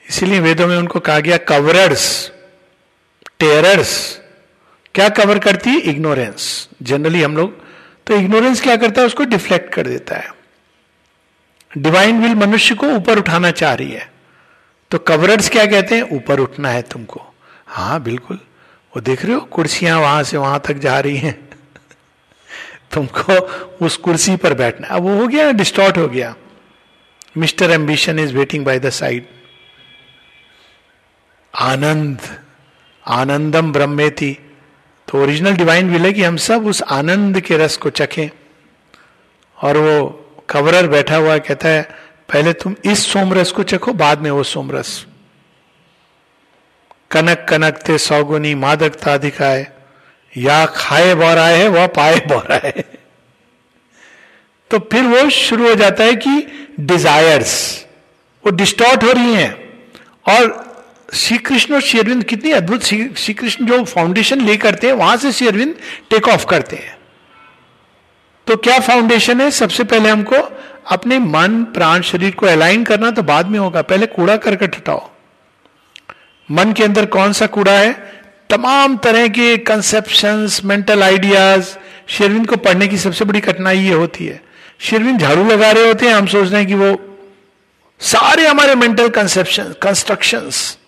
इसीलिए 0.09 0.41
वेदों 0.41 0.67
में 0.67 0.77
उनको 0.77 1.01
कहा 1.01 1.21
गया 1.21 1.37
कवरर्स 1.37 2.33
टेरर्स 3.39 4.21
क्या 4.95 5.09
कवर 5.09 5.39
करती? 5.39 5.71
है 5.71 5.79
इग्नोरेंस 5.79 6.69
जनरली 6.83 7.23
हम 7.23 7.37
लोग 7.37 7.64
तो 8.07 8.17
इग्नोरेंस 8.17 8.61
क्या 8.61 8.77
करता 8.77 9.01
है? 9.01 9.07
उसको 9.07 9.25
डिफ्लेक्ट 9.25 9.75
कर 9.75 9.87
देता 9.87 10.17
है। 10.17 10.35
डिवाइन 11.79 12.23
विल 12.23 12.35
मनुष्य 12.35 12.75
को 12.75 12.87
ऊपर 12.87 13.19
उठाना 13.19 13.51
चाह 13.51 13.75
रही 13.75 13.91
है। 13.91 14.13
तो 14.91 14.99
कवरर्स 14.99 15.49
क्या 15.49 15.67
कहते 15.67 15.95
हैं? 15.95 16.03
ऊपर 16.03 16.41
उठना 16.41 16.69
है 16.69 16.83
तुमको। 16.83 17.35
हाँ 17.67 18.03
बिल्कुल। 18.03 18.37
वो 18.97 19.01
देख 19.01 19.25
रहे 19.25 19.35
हो? 19.35 19.41
कुर्सियाँ 19.41 20.01
वहाँ 20.01 20.23
से 20.23 20.37
वहाँ 20.37 20.61
तक 20.61 20.75
जा 20.75 21.01
रही 21.01 21.17
हैं। 21.17 21.49
तुमको 22.93 23.33
उस 23.87 23.97
कुर्सी 23.97 24.37
पर 24.37 24.55
बैठना 24.55 24.89
अब 24.89 25.03
वो 25.03 25.21
हो 25.21 25.27
गया 25.27 25.53
डिस्टॉर्ट 25.53 25.99
हो 25.99 26.09
गया। 26.09 26.35
Mister 27.39 27.71
ambition 27.71 28.19
is 28.19 28.35
waiting 28.35 28.65
by 28.65 28.79
the 28.79 28.91
side 28.91 29.27
आनंद, 31.59 32.43
आनंदम 33.07 33.73
ब्रह्मे 33.73 34.11
थी 34.11 34.44
तो 35.15 35.21
ओरिजिनल 35.23 35.53
डिवाइन 35.53 35.91
विल 35.91 36.05
है 36.05 36.13
कि 36.13 36.23
हम 36.23 36.37
सब 36.37 36.65
उस 36.67 36.83
आनंद 36.83 37.41
के 37.41 37.57
रस 37.57 37.77
को 37.77 37.91
चखें। 37.91 38.31
और 39.59 39.77
वो 39.77 39.99
कवरर 40.49 40.87
बैठा 40.87 41.17
हुआ 41.17 41.37
कहता 41.39 41.69
है, 41.69 41.83
पहले 42.33 42.53
तुम 42.53 42.75
इस 42.85 43.07
सोमरस 43.07 43.53
को 43.53 43.63
चखो, 43.63 43.93
बाद 43.93 44.21
में 44.21 44.31
वो 44.31 44.43
सोमरस। 44.43 45.07
कनक 47.11 47.47
कनक 47.49 47.79
थे 47.89 47.99
सौगुनी 47.99 48.55
मादकता 48.55 49.15
अधिकाय 49.15 49.67
या 50.37 50.65
खाए 50.67 51.15
बोराए 51.15 51.57
है, 51.59 51.69
वह 51.69 51.87
पाए 51.87 52.19
बोराए 52.27 52.85
तो 54.71 54.79
फिर 54.93 55.03
वो 55.05 55.29
शुरू 55.31 55.69
हो 55.69 55.75
जाता 55.75 56.05
है 56.05 56.17
कि 56.17 56.47
डिजायर्स 56.81 57.85
वो 58.45 58.53
डिस्टॉर्ट 58.53 59.05
हो 59.05 59.13
रही 59.13 59.35
हैं। 59.35 59.53
और 60.27 60.64
श्री 61.15 61.39
कृष्ण 61.39 61.75
और 61.75 61.81
शेरविंद 61.81 62.25
कितनी 62.25 62.51
अद्भुत 62.51 62.85
श्री 62.85 63.35
कृष्ण 63.35 63.67
जो 63.67 63.85
फाउंडेशन 63.85 64.41
ले 64.41 64.57
करते 64.57 64.87
हैं, 64.87 64.95
वहाँ 64.95 65.17
से 65.17 65.33
शेरविंद 65.33 65.75
टेक 66.11 66.29
ऑफ़ 66.29 66.47
करते 66.47 66.77
हैं। 66.77 66.97
तो 68.47 68.57
क्या 68.57 68.79
फाउंडेशन 68.79 69.41
है? 69.41 69.51
सबसे 69.51 69.85
पहले 69.85 70.09
हमको 70.09 70.37
अपने 70.91 71.19
मन, 71.19 71.63
प्राण, 71.65 72.03
शरीर 72.03 72.35
को 72.35 72.47
अलाइन 72.47 72.85
करना 72.85 73.11
तो 73.11 73.23
बाद 73.23 73.47
में 73.47 73.59
होगा। 73.59 73.83
पहले 73.83 74.07
कूड़ा 74.07 74.37
करकट 74.37 74.77
हटाओ। 74.77 75.09
मन 76.51 76.73
के 76.73 76.85
अंदर 76.85 77.07
कौन 77.07 77.33
सा 77.33 77.47
कूड़ा 77.47 77.73
है? 77.73 77.93
तमाम 78.51 78.97
तरह 78.97 79.29
के 79.29 79.57
कंसेप्शन 79.57 80.49
मेंटल 80.65 81.03
आइडियाज़ 81.03 81.75
शेरविंद 82.09 82.47
को 82.47 82.57
पढ़ने 82.57 82.89
की 82.89 82.99
सबसे 82.99 83.25
बड़ी 83.25 83.41
कठिनाई 83.41 83.79
ये 83.79 83.95
होती 83.95 84.27
है। 84.27 84.43
शेरविंद 84.81 85.21
झाड़ू 85.21 85.49
लगा 85.49 85.71
रहे 85.71 85.87
होते 85.87 86.07
हैं, 86.07 86.15
हम 86.15 86.27
सोच 86.27 86.49
रहे 86.49 86.61
हैं 86.61 86.69
कि 86.69 86.75
वो 86.75 87.19
सारे 88.01 88.47
हमारे 88.47 88.75
मेंटल 88.75 89.09
कंसेप्शन 89.09 89.75
कंस्ट्रक्शंस 89.83 90.79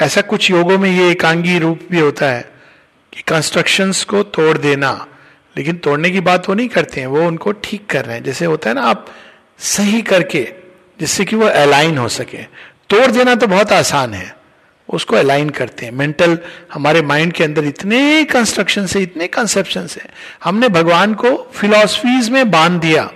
ऐसा 0.00 0.20
कुछ 0.20 0.50
योगों 0.50 0.78
में 0.78 0.90
ये 0.90 1.10
एकांगी 1.10 1.58
रूप 1.58 1.80
भी 1.90 2.00
होता 2.00 2.26
है 2.26 2.52
कि 3.12 3.22
कंस्ट्रक्शंस 3.22 4.04
को 4.04 4.22
तोड़ 4.22 4.58
देना, 4.58 5.06
लेकिन 5.56 5.76
तोड़ने 5.76 6.10
की 6.10 6.20
बात 6.20 6.48
वो 6.48 6.54
नहीं 6.54 6.68
करते 6.68 7.00
हैं, 7.00 7.06
वो 7.06 7.26
उनको 7.26 7.52
ठीक 7.52 7.86
कर 7.86 8.04
रहे 8.04 8.16
हैं। 8.16 8.22
जैसे 8.24 8.44
होता 8.44 8.70
है 8.70 8.74
ना, 8.74 8.82
आप 8.82 9.06
सही 9.58 10.02
करके, 10.02 10.42
जिससे 11.00 11.24
कि 11.24 11.36
वो 11.36 11.46
अलाइन 11.46 11.98
हो 11.98 12.08
सके। 12.08 12.42
तोड़ 12.90 13.06
देना 13.06 13.34
तो 13.34 13.46
बहुत 13.46 13.72
आसान 13.72 14.14
है, 14.14 14.36
उसको 14.88 15.16
अलाइन 15.16 15.50
करते 15.50 15.86
हैं। 15.86 15.92
मेंटल 15.92 16.38
हमारे 16.72 17.02
माइंड 17.02 17.32
के 17.32 17.44
अंदर 17.44 17.64
इतने 17.64 18.24
कंस्ट्रक्शन 18.24 18.86
से 18.86 19.00
इतने 19.00 19.26
कंसेप्शन 19.26 19.86
से 19.86 20.00
हमने 20.44 20.68
भगवान 20.68 21.14
को 21.14 21.50
फिलॉसफीज 21.54 22.30
में 22.30 22.50
बाँध 22.50 22.80
दिया। 22.80 23.10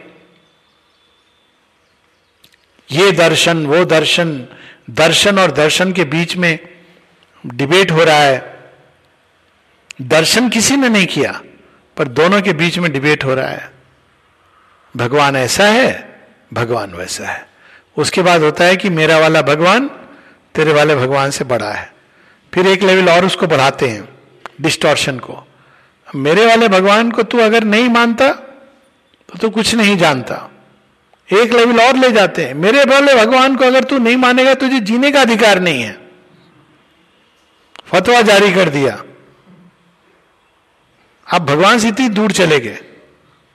ये 2.93 3.11
दर्शन, 3.13 3.67
वो 3.67 3.85
दर्शन 3.85 4.47
दर्शन 4.91 5.39
और 5.39 5.51
दर्शन 5.51 5.93
के 5.93 6.05
बीच 6.05 6.37
में 6.37 6.74
डिबेट 7.45 7.91
हो 7.91 8.05
रहा 8.05 8.17
है। 8.17 8.53
दर्शन 10.03 10.49
किसी 10.49 10.77
ने 10.77 10.89
नहीं 10.89 11.07
किया, 11.07 11.41
पर 11.97 12.09
दोनों 12.09 12.43
के 12.43 12.53
बीच 12.53 12.79
में 12.79 12.93
डिबेट 12.93 13.25
हो 13.25 13.35
रहा 13.35 13.49
है। 13.49 13.73
भगवान 14.95 15.37
ऐसा 15.37 15.67
है, 15.67 16.21
भगवान 16.55 16.91
वैसा 16.91 17.29
है। 17.29 17.47
उसके 17.97 18.23
बाद 18.23 18.43
होता 18.43 18.65
है 18.65 18.77
कि 18.77 18.91
मेरा 18.91 19.19
वाला 19.19 19.43
भगवान 19.43 19.91
तेरे 20.55 20.73
वाले 20.73 20.97
भगवान 20.97 21.31
से 21.31 21.45
बड़ा 21.45 21.71
है। 21.73 21.93
फिर 22.53 22.67
एक 22.67 22.83
लेवल 22.83 23.09
और 23.09 23.25
उसको 23.25 23.47
बढ़ाते 23.47 23.89
हैं 23.89 24.09
डिस्टॉर्शन 24.61 25.19
को। 25.19 25.43
मेरे 26.09 26.47
वाले 26.47 26.69
भगवान 26.69 27.11
को 27.11 27.23
तू 27.23 27.39
अगर 27.39 27.65
नहीं 27.65 27.89
मानता 27.89 28.29
तो 28.29 29.39
तू 29.39 29.51
कुछ 29.51 29.75
नहीं 29.75 29.97
जानता। 29.99 30.51
एक 31.29 31.53
लेवल 31.53 31.81
और 31.81 31.97
ले 31.97 32.11
जाते 32.13 32.45
हैं। 32.45 32.55
मेरे 32.55 32.85
वाले 32.85 33.15
भगवान 33.15 33.57
को 33.57 33.65
अगर 33.65 33.85
तू 33.85 33.99
नहीं 33.99 34.17
मानेगा, 34.17 34.55
तुझे 34.55 34.81
जीने 34.81 35.13
का 35.13 35.21
अधिकार 35.21 35.61
नहीं 35.61 35.83
है। 35.83 36.04
फतवा 37.87 38.21
जारी 38.23 38.53
कर 38.53 38.69
दिया। 38.69 39.03
आप 41.27 41.43
भगवान 41.43 41.79
से 41.79 41.89
इतनी 41.89 42.09
दूर 42.09 42.33
चले 42.33 42.61
गए। 42.61 42.79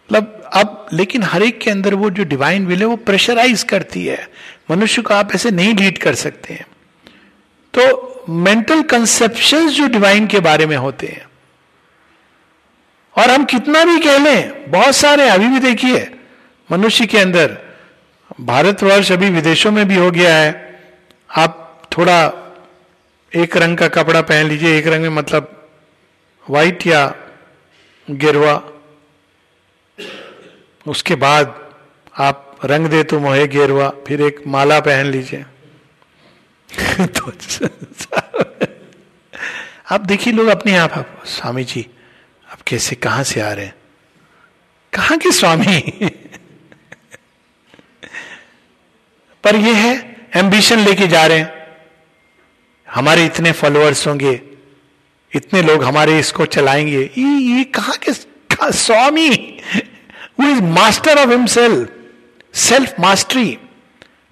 मतलब 0.10 0.50
अब, 0.54 0.88
लेकिन 0.94 1.24
हर 1.24 1.44
एक 1.44 1.60
के 1.60 1.72
अंदर 1.72 1.94
वो 1.94 2.10
जो 2.10 2.24
डिवाइन 2.24 2.66
विल 2.66 2.80
है, 2.80 2.86
वो 2.86 2.96
प्रेशराइज 2.96 3.64
करती 3.64 4.06
है। 4.06 4.28
मनुष्य 4.72 5.02
को 5.02 5.14
आप 5.14 5.36
ऐसे 5.36 5.52
नहीं 5.52 5.74
लीड 5.74 5.98
कर 5.98 6.16
सकते 6.16 6.54
हैं। 6.54 6.66
तो 7.74 8.26
मेंटल 8.30 8.82
कंसेप्शन 8.82 9.68
जो 9.68 9.88
डिवाइन 9.88 10.28
के 10.28 10.40
बारे 10.40 10.66
में 10.66 10.78
होते 10.78 11.08
हैं, 11.08 11.28
और 13.16 13.30
हम 13.30 13.46
कितना 13.46 13.84
भी 13.86 14.00
कह 14.00 14.18
लें, 14.18 14.72
बहुत 14.72 14.96
सारे 14.96 15.30
अभी 15.30 15.48
भी 15.48 15.60
देखिए, 15.60 16.18
मनुष्य 16.72 17.06
के 17.06 17.18
अंदर, 17.18 17.58
भारतवर्ष 18.42 19.12
अभी 19.12 19.30
विदेशों 19.30 19.72
में 19.72 19.88
भी 19.88 19.96
हो 19.96 20.12
गया 20.12 20.36
है। 20.36 20.82
आप 21.38 21.82
थोड़ा 21.98 22.28
एक 23.36 23.58
रंग 23.58 23.78
का 23.78 23.88
कपड़ा 23.88 24.22
पहन 24.22 24.46
लीजिए, 24.46 24.78
एक 24.78 24.88
रंग 24.88 25.02
में 25.02 25.10
मतलब 25.10 25.70
व्हाइट 26.50 26.88
या 26.88 27.16
गिरवा। 28.12 28.64
उसके 30.88 31.16
बाद 31.16 31.74
आप 32.18 32.60
रंग 32.66 32.88
दे 32.88 33.04
तो 33.04 33.20
मोहे 33.20 33.48
गिरवा, 33.48 33.90
फिर 33.90 34.22
एक 34.22 34.48
माला 34.48 34.80
पहन 34.80 35.06
लीजिए। 35.06 35.46
तो 37.06 37.32
आप 39.92 40.02
देखिए 40.02 40.34
लोग 40.34 40.48
अपने 40.48 40.78
आप 40.78 40.92
आप, 40.92 41.24
स्वामी 41.26 41.64
जी, 41.64 41.88
आप 42.52 42.62
कैसे, 42.62 42.96
कहाँ 42.96 43.24
से 43.24 43.42
आ 43.42 43.54
रहे 43.54 43.66
हैं? 43.66 43.76
कहा 44.94 45.16
के 45.16 45.32
स्वामी? 45.32 45.80
पर 49.44 49.56
ये 49.56 49.74
है 49.74 50.16
एम्बिशन 50.36 50.80
लेके 50.80 51.08
जा 51.08 51.28
रहे 51.28 51.40
हैं। 51.40 51.59
हमारे 52.96 53.26
इतने 53.26 53.52
फॉलोअर्स 53.52 54.08
होंगे 54.08 54.42
इतने 55.36 55.62
लोग 55.62 55.84
हमारे 55.84 56.20
इसको 56.20 56.46
चलाएँगे। 56.46 57.00
ये, 57.18 57.58
ये 57.58 57.64
कहा 57.64 57.94
के 58.04 58.14
स्वामी? 58.72 59.58
Who 60.40 60.50
is 60.50 60.62
master 60.62 61.18
of 61.18 61.30
himself 61.30 61.90
self 62.54 62.94
mastery 63.00 63.58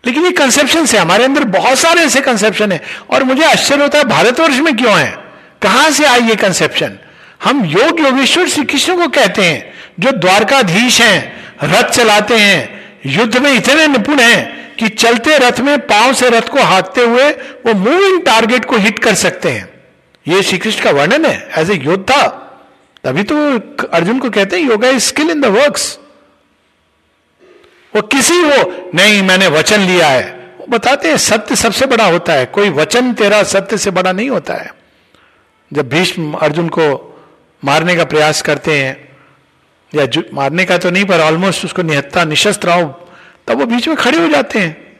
लेकिन 0.06 0.26
ये 0.26 0.32
कंसेप्शन 0.32 0.86
है 0.86 0.98
हमारे 0.98 1.24
अंदर 1.24 1.43
बहुत 1.43 1.78
सारे 1.78 2.02
ऐसे 2.02 2.22
कंसेप्शन 2.22 2.72
है। 2.72 2.82
और 3.10 3.24
मुझे 3.24 3.43
आश्चर्य 3.43 3.82
होता 3.82 3.98
है 3.98 4.04
भारतवर्ष 4.04 4.60
में 4.60 4.76
क्यों 4.78 5.00
है? 5.00 5.12
कहाँ 5.62 5.91
से 5.91 6.06
आई 6.06 6.22
ये 6.22 6.36
कंसेप्शन 6.36 6.98
हम 7.43 7.65
योग 7.65 8.00
योगेश्वर 8.00 8.48
श्री 8.50 8.63
कृष्ण 8.63 8.96
को 8.96 9.08
कहते 9.08 9.46
हैं 9.46 9.74
जो 10.00 10.12
द्वारकाधीश 10.12 11.02
हैं 11.02 11.20
रथ 11.63 11.89
चलाते 11.89 12.38
हैं 12.38 12.60
युद्ध 13.06 13.38
में 13.38 13.52
इतने 13.52 13.88
निपुण 13.88 14.20
हैं 14.20 14.57
कि 14.79 14.87
चलते 14.87 15.37
रथ 15.37 15.59
में 15.59 15.79
पाँव 15.79 16.13
से 16.13 16.29
रथ 16.29 16.47
को 16.49 16.59
हाँकते 16.59 17.01
हुए 17.01 17.31
वो 17.31 17.73
मूविंग 17.73 18.25
टारगेट 18.25 18.65
को 18.65 18.77
हिट 18.77 18.99
कर 18.99 19.13
सकते 19.13 19.49
हैं। 19.49 19.83
ये 20.27 20.43
श्री 20.43 20.57
कृष्ण 20.57 20.83
का 20.83 20.91
वर्णन 20.91 21.25
है 21.25 21.49
एज 21.57 21.71
ए 21.71 21.73
योद्धा। 21.73 22.27
तभी 23.03 23.23
तो 23.23 23.35
अर्जुन 23.87 24.19
को 24.19 24.29
कहते 24.29 24.59
हैं, 24.59 24.69
yoga 24.69 24.89
is 24.89 25.03
skill 25.03 25.29
in 25.29 25.41
the 25.41 25.45
works 25.45 25.99
वो 27.95 28.01
किसी 28.01 28.41
वो, 28.43 28.91
नहीं, 28.95 29.23
मैंने 29.23 29.47
वचन 29.47 29.79
लिया 29.79 30.07
है। 30.07 30.55
वो 30.59 30.65
बताते 30.69 31.09
हैं, 31.09 31.17
सत्य 31.17 31.55
सबसे 31.55 31.85
बड़ा 31.85 32.05
होता 32.05 32.33
है। 32.33 32.45
कोई 32.45 32.69
वचन 32.69 33.13
तेरा 33.13 33.43
सत्य 33.43 33.77
से 33.77 33.91
बड़ा 33.91 34.11
नहीं 34.11 34.29
होता 34.29 34.53
है। 34.53 34.73
जब 35.73 35.89
भीष्म 35.89 36.33
अर्जुन 36.33 36.69
को 36.69 37.19
मारने 37.65 37.95
का 37.95 38.05
प्रयास 38.05 38.41
करते 38.41 38.79
हैं, 38.79 39.17
या 39.95 40.21
मारने 40.33 40.65
का 40.65 40.77
तो 40.77 40.91
नहीं, 40.91 41.05
पर 41.05 41.19
ऑलमोस्ट 41.19 41.65
उसको 41.65 41.81
निहत्ता, 41.81 42.23
निशस्त्र 42.23 42.69
तब 43.47 43.57
वो 43.57 43.65
बीच 43.65 43.88
में 43.88 43.97
खड़े 43.97 44.17
हो 44.17 44.27
जाते 44.27 44.60
हैं। 44.60 44.99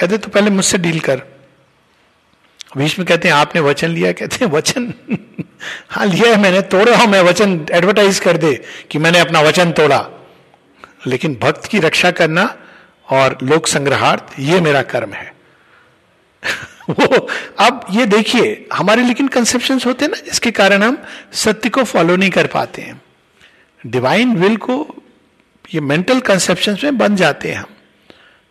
कहते 0.00 0.18
तो 0.18 0.28
पहले 0.28 0.50
मुझसे 0.50 0.78
डील 0.78 1.00
कर। 1.00 1.22
भीष्म 2.76 3.04
कहते 3.04 3.28
हैं, 3.28 3.34
आपने 3.34 3.60
वचन 3.60 3.88
लिया? 3.88 4.12
कहते 4.12 4.44
हैं, 4.44 4.52
वचन? 4.52 4.94
हाँ 5.90 6.06
लिया 6.06 6.30
है 6.30 6.42
मैंने, 6.42 6.60
तोड़ा 6.60 6.96
हूँ 6.96 7.06
मैं, 7.06 7.20
वचन 7.20 7.66
एडवर्टाइज 7.72 8.20
कर 8.20 8.36
दे 8.36 8.64
कि 8.90 8.98
मैंने 8.98 9.18
अपना 9.18 9.40
वचन 9.40 9.72
तोड़ा। 9.72 10.08
लेकिन 11.06 11.38
भक्त 11.42 11.66
की 11.66 11.78
रक्षा 11.78 12.10
करना 12.10 12.58
और 13.10 13.38
लोक 13.42 13.66
संग्रहार्थ, 13.66 14.22
ये 14.38 14.60
मेरा 14.60 14.82
कर्म 14.82 15.12
है। 15.12 15.34
वो, 16.90 17.28
अब 17.58 17.86
ये 17.90 18.06
देखिए, 18.06 18.68
हमारे 18.72 19.02
लेकिन 19.02 19.28
कंसेप्शन 19.28 19.78
होते 19.86 20.04
हैं 20.04 20.12
ना, 20.12 20.20
जिसके 20.20 20.50
कारण 20.50 20.82
हम 20.82 21.02
सत्य 21.32 21.68
को 21.68 21.84
फॉलो 21.84 22.16
नहीं 22.16 22.30
कर 22.30 22.46
पाते 22.46 22.82
हैं। 22.82 23.02
डिवाइन 23.86 24.36
विल 24.36 24.56
को 24.56 24.91
ये 25.74 25.80
मेंटल 25.80 26.20
कंसेप्शन 26.20 26.78
में 26.84 26.98
बन 26.98 27.16
जाते 27.16 27.48
हैं 27.48 27.56
हम। 27.56 27.66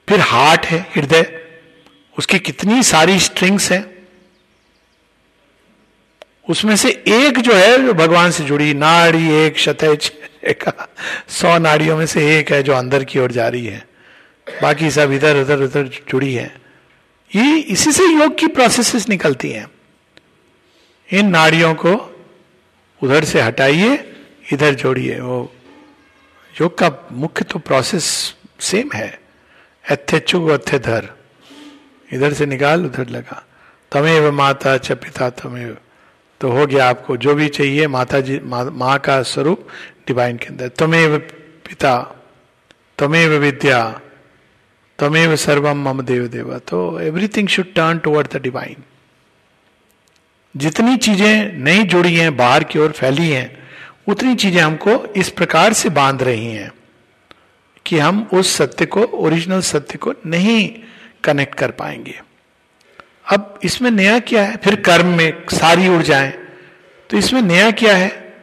फिर 0.09 0.19
हार्ट 0.19 0.65
है, 0.65 0.79
हृदय। 0.95 1.41
उसकी 2.17 2.39
कितनी 2.39 2.83
सारी 2.83 3.19
स्ट्रिंग्स 3.19 3.71
हैं। 3.71 4.07
उसमें 6.49 6.75
से 6.75 7.03
एक 7.07 7.39
जो 7.39 7.53
है, 7.53 7.85
जो 7.85 7.93
भगवान 7.93 8.31
से 8.31 8.43
जुड़ी 8.43 8.73
नाड़ी, 8.73 9.31
एक 9.33 9.57
शतज 9.57 10.11
सौ 11.27 11.57
नाड़ियों 11.57 11.97
में 11.97 12.05
से 12.05 12.39
एक 12.39 12.51
है 12.51 12.63
जो 12.63 12.73
अंदर 12.73 13.03
की 13.03 13.19
ओर 13.19 13.31
जा 13.31 13.47
रही 13.47 13.65
है। 13.65 13.87
बाकी 14.61 14.91
सब 14.91 15.11
इधर, 15.11 15.37
उधर 15.37 15.59
उधर 15.59 15.83
जुड़ी 15.83 16.33
है। 16.33 16.55
ये 17.35 17.57
इसी 17.57 17.91
से 17.91 18.03
योग 18.03 18.37
की 18.37 18.47
प्रोसेसेस 18.47 19.09
निकलती 19.09 19.51
हैं। 19.51 19.67
इन 21.11 21.27
नाड़ियों 21.27 21.73
को 21.73 22.25
उधर 23.03 23.23
से 23.23 23.41
हटाइए, 23.41 24.13
इधर 24.53 24.73
जोड़िए, 24.73 25.19
वो 25.19 25.55
योग 26.55 26.77
का 26.77 26.91
मुख्य 27.13 27.45
तो 27.45 27.59
प्रोसेस 27.59 28.05
सेम 28.59 28.89
है। 28.93 29.19
एथे 29.85 30.19
चुग 30.19 30.49
अथे 30.49 30.79
धर 30.79 31.09
इधर 32.09 32.33
से 32.33 32.45
निकाल, 32.45 32.85
उधर 32.85 33.07
लगा। 33.09 33.43
तमेव 33.91 34.31
माता 34.31 34.77
च 34.77 34.91
पिता 34.93 35.29
तमेव। 35.31 35.77
तो 36.41 36.51
हो 36.51 36.65
गया 36.65 36.89
आपको 36.89 37.17
जो 37.17 37.33
भी 37.35 37.47
चाहिए 37.49 37.87
माता 37.87 38.19
जी 38.19 38.39
माँ, 38.39 38.63
मा 38.65 38.97
का 38.97 39.21
स्वरूप 39.23 39.67
डिवाइन 40.07 40.37
के 40.37 40.47
अंदर। 40.47 40.67
तमेव 40.69 41.17
पिता, 41.67 41.95
तमेव 42.97 43.33
विद्या, 43.33 44.01
तमेव 44.99 45.35
सर्वम 45.35 45.89
मम 45.89 46.01
देव 46.01 46.27
देवा। 46.27 46.57
तो 46.59 46.99
everything 46.99 47.47
should 47.47 47.73
turn 47.73 47.99
toward 47.99 48.27
the 48.27 48.41
divine 48.41 48.83
जितनी 50.55 50.97
चीज़ें 50.97 51.53
नहीं 51.53 51.83
जुड़ी 51.85 52.15
हैं, 52.15 52.35
बाहर 52.37 52.63
की 52.63 52.79
ओर 52.79 52.91
फैली 52.91 53.29
हैं 53.29 53.60
उतनी 54.07 54.35
चीज़ें 54.35 54.61
हमको 54.61 55.05
इस 55.15 55.29
प्रकार 55.29 55.73
से 55.73 55.89
बाँध 55.89 56.23
रही 56.23 56.45
हैं 56.45 56.71
कि 57.85 57.97
हम 57.99 58.27
उस 58.33 58.55
सत्य 58.55 58.85
को 58.85 59.03
ओरिजिनल 59.03 59.61
सत्य 59.61 59.97
को 59.97 60.13
नहीं 60.25 60.69
कनेक्ट 61.23 61.55
कर 61.55 61.71
पाएँगे। 61.71 62.19
अब 63.25 63.59
इसमें 63.63 63.89
नया 63.91 64.19
क्या 64.19 64.43
है? 64.43 64.57
फिर 64.57 64.75
कर्म 64.75 65.07
में 65.07 65.43
सारी 65.51 65.87
ऊर्जाएँ 65.87 66.31
तो 67.09 67.17
इसमें 67.17 67.41
नया 67.41 67.71
क्या 67.71 67.95
है? 67.95 68.33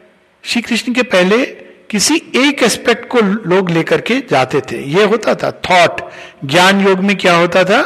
श्री 0.43 0.61
कृष्ण 0.61 0.93
के 0.93 1.03
पहले 1.03 1.45
किसी 1.91 2.15
एक 2.35 2.63
एस्पेक्ट 2.63 3.07
को 3.07 3.21
लोग 3.21 3.69
लेकर 3.69 4.01
के 4.01 4.19
जाते 4.29 4.61
थे। 4.61 4.83
यह 4.85 5.07
होता 5.07 5.35
था 5.35 5.51
थॉट 5.51 6.01
ज्ञान 6.45 6.87
योग 6.87 6.99
में 6.99 7.15
क्या 7.17 7.35
होता 7.35 7.63
था? 7.63 7.81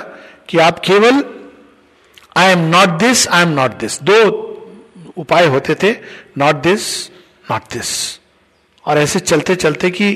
कि 0.50 0.58
आप 0.58 0.80
केवल 0.80 1.24
I 2.38 2.52
am 2.52 2.60
not 2.70 2.90
this 3.00 3.28
I 3.28 3.42
am 3.42 3.50
not 3.50 3.78
this 3.80 4.02
दो 4.04 4.20
उपाय 5.18 5.46
होते 5.46 5.76
थे 5.76 5.92
नॉट 6.38 6.56
दिस 6.56 7.13
नॉट 7.46 7.74
दिस 7.74 7.90
और 8.86 8.98
ऐसे 8.98 9.20
चलते 9.20 9.56
चलते 9.56 9.90
कि, 9.92 10.10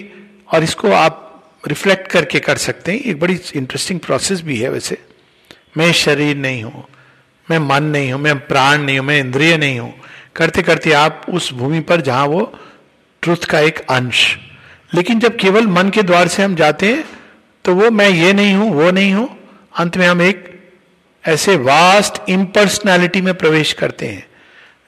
और 0.54 0.64
इसको 0.64 0.92
आप 0.92 1.24
रिफ्लेक्ट 1.68 2.08
करके 2.12 2.40
कर 2.40 2.58
सकते 2.58 2.92
हैं। 2.92 3.00
एक 3.02 3.20
बड़ी 3.20 3.40
इंटरेस्टिंग 3.56 4.00
प्रोसेस 4.00 4.42
भी 4.42 4.58
है 4.58 4.70
वैसे। 4.70 4.98
मैं 5.78 5.92
शरीर 5.94 6.38
नहीं 6.38 6.64
हूँ, 6.64 6.84
मैं 7.48 7.60
मन 7.60 7.84
नहीं 7.86 8.12
हूँ, 8.12 8.22
मैं 8.22 8.38
प्राण 8.48 8.82
नहीं 8.82 9.00
हूँ, 9.00 9.06
मैं 9.08 9.20
इंद्रिय 9.20 9.58
नहीं 9.58 9.80
हूँ। 9.80 9.94
करते 10.36 10.62
करते 10.62 10.92
आप 10.94 11.26
उस 11.30 11.52
भूमि 11.54 11.80
पर 11.82 12.02
जहाँ 12.02 12.26
वो 12.28 12.42
ट्रुथ 13.24 13.46
का 13.50 13.60
एक 13.60 13.80
अंश। 13.90 14.38
लेकिन 14.94 15.20
जब 15.20 15.38
केवल 15.38 15.68
मन 15.68 15.90
के 15.90 16.04
द्वार 16.04 16.28
से 16.28 16.44
हम 16.44 16.56
जाते 16.56 16.92
हैं 16.94 17.04
तो 17.66 17.74
वो 17.76 17.90
मैं 17.92 18.10
ये 18.10 18.34
नहीं 18.34 18.54
हूँ, 18.54 18.72
वो 18.74 18.92
नहीं 18.92 19.14
हूँ। 19.14 19.30
अंत 19.78 19.98
में 19.98 20.08
हम 20.08 20.22
एक 20.22 20.46
ऐसे 21.24 21.56
वास्ट 21.58 22.30
इम्पर्सनैलिटी 22.30 23.22
में 23.22 23.34
प्रवेश 23.34 23.74
करते 23.74 24.08
हैं। 24.08 24.26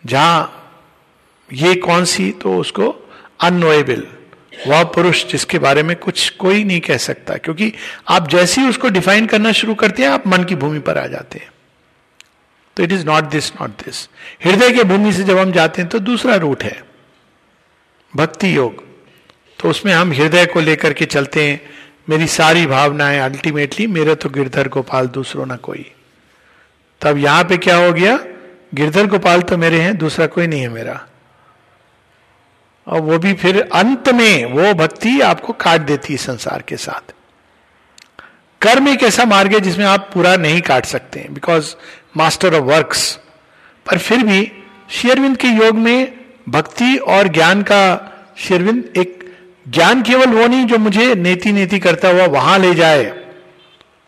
जहाँ 0.06 0.56
ये 1.50 1.74
कौन 1.78 2.06
सी? 2.06 2.32
तो 2.32 2.56
उसको 2.58 2.96
अनोएबल 3.42 4.08
वह 4.68 4.84
पुरुष 4.86 5.26
जिसके 5.26 5.60
बारे 5.60 5.84
में 5.84 5.96
कुछ 5.96 6.30
कोई 6.30 6.64
नहीं 6.64 6.80
कह 6.82 6.98
सकता, 6.98 7.36
क्योंकि 7.36 7.72
आप 8.08 8.28
जैसे 8.30 8.62
ही 8.62 8.68
उसको 8.68 8.90
डिफाइन 8.90 9.28
करना 9.28 9.52
शुरू 9.52 9.76
करते 9.76 10.04
हैं, 10.04 10.10
आप 10.10 10.28
मन 10.28 10.44
की 10.44 10.56
भूमि 10.56 10.80
पर 10.80 10.98
आ 10.98 11.06
जाते 11.08 11.40
हैं। 11.40 11.52
तो 12.78 12.84
it 12.84 12.92
is 12.92 13.06
not 13.06 13.24
this 13.24 13.52
not 13.54 13.70
this 13.84 14.08
हृदय 14.44 14.72
के 14.72 14.84
भूमि 14.84 15.14
से 15.14 15.24
जब 15.24 15.38
हम 15.38 15.52
जाते 15.52 15.82
हैं 15.82 15.90
तो 15.90 16.00
दूसरा 16.02 16.36
रूट 16.36 16.64
है, 16.64 16.84
भक्ति 18.14 18.56
योग। 18.56 18.84
तो 19.60 19.70
उसमें 19.70 19.94
हम 19.94 20.12
हृदय 20.14 20.46
को 20.46 20.60
लेकर 20.62 20.94
के 20.94 21.06
चलते 21.06 21.48
हैं, 21.48 21.62
मेरी 22.10 22.28
सारी 22.28 22.66
भावनाएँ 22.66 23.20
अल्टीमेटली 23.20 23.88
मेरे 23.88 24.16
तो 24.16 24.30
गिरधर 24.30 24.68
गोपाल, 24.68 25.08
दूसरों 25.08 25.46
ना 25.46 25.56
कोई। 25.58 25.92
तब 27.02 27.18
यहाँ 27.18 27.44
पे 27.44 27.58
क्या 27.58 27.76
हो 27.78 27.92
गया? 27.94 28.18
गिरधर 28.74 29.08
गोपाल 29.08 29.42
तो 29.42 29.58
मेरे 29.58 29.82
हैं, 29.82 29.98
दूसरा 29.98 30.28
कोई 30.28 30.48
नहीं 30.48 30.62
है 30.62 30.70
मेरा। 30.70 31.06
और 32.90 33.02
वो 33.02 33.18
भी 33.20 33.34
फिर 33.34 33.62
अंत 33.62 34.10
में 34.10 34.46
वो 34.46 34.74
भक्ति 34.74 35.20
आपको 35.22 35.54
काट 35.54 35.82
देती 35.82 36.14
है 36.14 36.18
संसार 36.18 36.64
के 36.68 36.78
साथ। 36.78 37.14
कर्म 38.62 38.88
एक 38.88 39.04
ऐसा 39.04 39.26
मार्ग 39.26 39.54
है 39.54 39.60
जिसमें 39.60 39.86
आप 39.86 40.10
पूरा 40.14 40.36
नहीं 40.38 40.62
काट 40.62 40.86
सकते 40.86 41.28
बिकॉज़ 41.32 41.76
मास्टर 42.18 42.56
ऑफ़ 42.56 42.64
वर्क्स 42.64 43.14
पर 43.86 43.98
फिर 43.98 44.24
भी 44.24 44.52
शेयरविंद 44.92 45.38
के 45.38 45.48
योग 45.48 45.76
में 45.76 46.14
भक्ति 46.50 46.96
और 47.08 47.28
ज्ञान 47.28 47.62
का 47.62 47.82
शेरविंद 48.38 48.84
एक 48.98 49.18
ज्ञान 49.68 50.02
केवल 50.02 50.30
वो 50.30 50.48
नहीं 50.48 50.66
जो 50.66 50.78
मुझे 50.78 51.14
नेति 51.16 51.52
नेति 51.52 51.80
करता 51.80 52.10
हुआ 52.10 52.26
वहाँ 52.26 52.58
ले 52.60 52.74
जाए, 52.76 53.12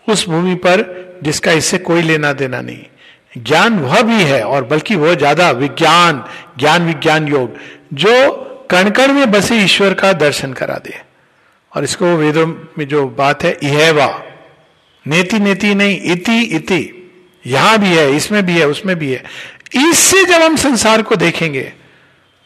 उस 0.08 0.28
भूमि 0.30 0.56
पर 0.56 0.84
जिसका 1.24 1.52
इससे 1.52 1.78
कोई 1.78 2.02
लेना 2.02 2.32
देना 2.34 2.62
नहीं। 2.62 2.86
ज्ञान 3.38 3.80
वह 3.80 4.02
भी 4.02 4.24
है 4.24 4.44
और 4.44 4.64
बल्कि 4.64 4.96
वह 4.96 5.14
ज़्यादा 5.16 5.50
विज्ञान, 5.52 6.24
ज्ञान 6.60 6.88
विज्ञान 6.88 7.28
योग, 7.28 7.58
जो 7.94 8.51
कण 8.72 8.90
कण 8.90 9.12
में 9.14 9.32
बसे 9.32 9.56
ईश्वर 9.56 9.94
का 9.94 10.14
दर्शन 10.14 10.54
करा 10.54 10.76
दे 10.76 11.02
और 11.76 11.84
इसको 11.84 12.16
वेदों 12.16 12.46
में 12.48 12.88
जो 12.88 13.08
बात 13.08 13.44
है, 13.44 13.58
इहेवा, 13.64 14.24
नेति 15.06 15.40
नेति 15.40 15.74
नहीं, 15.76 16.00
इति 16.04 16.42
इति, 16.56 17.12
यहाँ 17.48 17.78
भी 17.80 17.88
है, 17.88 18.16
इसमें 18.16 18.46
भी 18.46 18.60
है, 18.60 18.68
उसमें 18.68 18.96
भी 18.96 19.12
है। 19.12 19.24
इससे 19.90 20.24
जब 20.24 20.42
हम 20.42 20.56
संसार 20.56 21.02
को 21.02 21.16
देखेंगे 21.16 21.72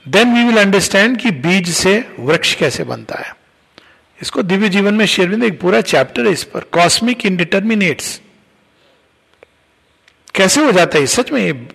देन 0.06 0.34
वी 0.34 0.44
विल 0.44 0.58
अंडरस्टैंड 0.58 1.18
कि 1.18 1.32
बीज 1.32 1.70
से 1.70 1.98
वृक्ष 2.20 2.54
कैसे 2.56 2.84
बनता 2.84 3.20
है। 3.20 3.34
इसको 4.22 4.44
दिव्य 4.44 4.70
जीवन 4.70 4.94
में 4.94 5.06
शेरविंद 5.06 5.44
एक 5.44 5.60
पूरा 5.62 5.82
चैप्टर 5.82 6.26
है 6.26 6.32
इस 6.32 6.44
पर 6.44 6.60
कॉस्मिक 6.72 7.26
इंडिटर्मिनेट्स 7.26 8.22
कैसे 10.36 10.66
हो 10.66 10.72
जाता 10.72 11.00
है? 11.00 11.06
सच 11.06 11.32
में 11.32 11.66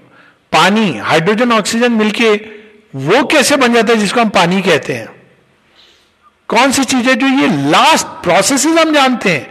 पानी 0.53 0.99
हाइड्रोजन 0.99 1.53
ऑक्सीजन 1.53 1.93
मिलके 1.93 2.60
वो 2.95 3.25
कैसे 3.27 3.57
बन 3.57 3.75
जाता 3.75 3.93
है 3.93 3.99
जिसको 3.99 4.21
हम 4.21 4.29
पानी 4.29 4.61
कहते 4.63 4.93
हैं? 4.93 5.09
कौन 6.49 6.73
सी 6.73 6.85
चीज़ 6.85 7.09
है 7.09 7.15
जो 7.15 7.27
ये 7.27 7.71
लास्ट 7.71 8.07
प्रोसेस 8.23 8.67
हम 8.67 8.93
जानते 8.95 9.31
हैं? 9.31 9.47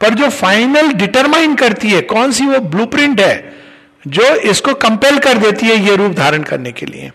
पर 0.00 0.14
जो 0.14 0.28
फाइनल 0.30 0.92
डिटरमाइन 0.92 1.54
करती 1.54 1.90
है, 1.90 2.00
कौन 2.02 2.32
सी 2.32 2.46
वो 2.46 2.58
ब्लूप्रिंट 2.58 3.20
है 3.20 3.52
जो 4.06 4.34
इसको 4.50 4.74
कंपेल 4.74 5.18
कर 5.18 5.38
देती 5.38 5.66
है 5.66 5.76
ये 5.76 5.96
रूप 5.96 6.12
धारण 6.12 6.42
करने 6.42 6.72
के 6.72 6.86
लिए? 6.86 7.10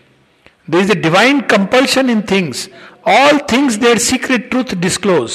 There 0.70 0.78
is 0.78 0.92
a 0.92 0.94
divine 0.94 1.40
compulsion 1.40 2.10
in 2.10 2.20
things 2.30 2.68
all 3.08 3.38
things 3.52 3.74
their 3.74 3.98
secret 3.98 4.50
truth 4.50 4.74
disclose 4.74 5.32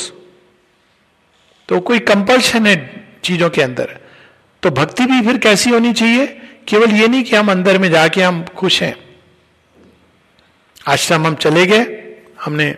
तो 1.69 1.79
कोई 1.79 1.99
कंपल्शन 1.99 2.65
है 2.67 2.75
चीज़ों 3.23 3.49
के 3.49 3.61
अंदर। 3.61 3.97
तो 4.63 4.69
भक्ति 4.71 5.05
भी 5.05 5.21
फिर 5.21 5.37
कैसी 5.37 5.69
होनी 5.69 5.93
चाहिए? 5.93 6.25
केवल 6.67 6.91
ये 6.91 7.07
नहीं 7.07 7.23
कि 7.23 7.35
हम 7.35 7.51
अंदर 7.51 7.77
में 7.77 7.89
जाके 7.91 8.21
हम 8.21 8.43
खुश 8.57 8.81
हैं। 8.83 8.95
आश्रम 10.87 11.27
हम 11.27 11.35
चले 11.35 11.65
गए, 11.65 11.85
हमने 12.41 12.75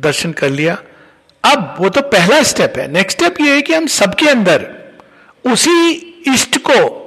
दर्शन 0.00 0.32
कर 0.32 0.50
लिया। 0.50 0.78
अब 1.44 1.76
वो 1.78 1.88
तो 1.88 2.00
पहला 2.00 2.42
स्टेप 2.42 2.72
है। 2.76 2.92
नेक्स्ट 2.92 3.18
स्टेप 3.18 3.40
ये 3.40 3.54
है 3.54 3.62
कि 3.62 3.74
हम 3.74 3.86
सबके 3.86 4.28
अंदर 4.28 4.66
उसी 5.44 5.90
इष्ट 6.28 6.58
को 6.58 7.02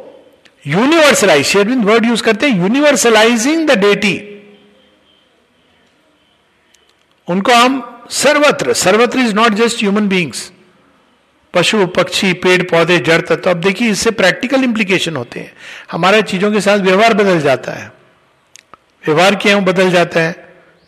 यूनिवर्सलाइज 0.67 1.45
शेरविंद 1.45 1.85
वर्ड 1.85 2.05
यूज़ 2.05 2.23
करते 2.23 2.49
हैं 2.49 2.57
यूनिवर्सलाइजिंग 2.57 3.67
द 3.67 3.77
डेटी 3.79 4.15
उनको 7.27 7.53
हम 7.53 8.05
सर्वत्र 8.09 8.73
सर्वत्र 8.73 9.19
is 9.19 9.33
not 9.35 9.53
just 9.53 9.79
human 9.79 10.07
beings 10.07 10.51
पशु, 11.53 11.85
पक्षी, 11.85 12.33
पेड़, 12.33 12.63
पौधे, 12.63 12.97
जड़, 12.97 13.21
तत्व 13.21 13.35
तो 13.35 13.49
अब 13.49 13.57
देखिए 13.57 13.91
इससे 13.91 14.11
प्रैक्टिकल 14.11 14.63
इंप्लीकेशन 14.63 15.15
होते 15.15 15.39
हैं। 15.39 15.53
हमारे 15.91 16.21
चीज़ों 16.21 16.51
के 16.51 16.61
साथ 16.61 16.79
व्यवहार 16.79 17.13
बदल 17.13 17.39
जाता 17.39 17.71
है। 17.71 17.98
व्यवहार 19.03 19.35
क्यों 19.35 19.63
बदल 19.65 19.91
जाता 19.91 20.19
है। 20.19 20.31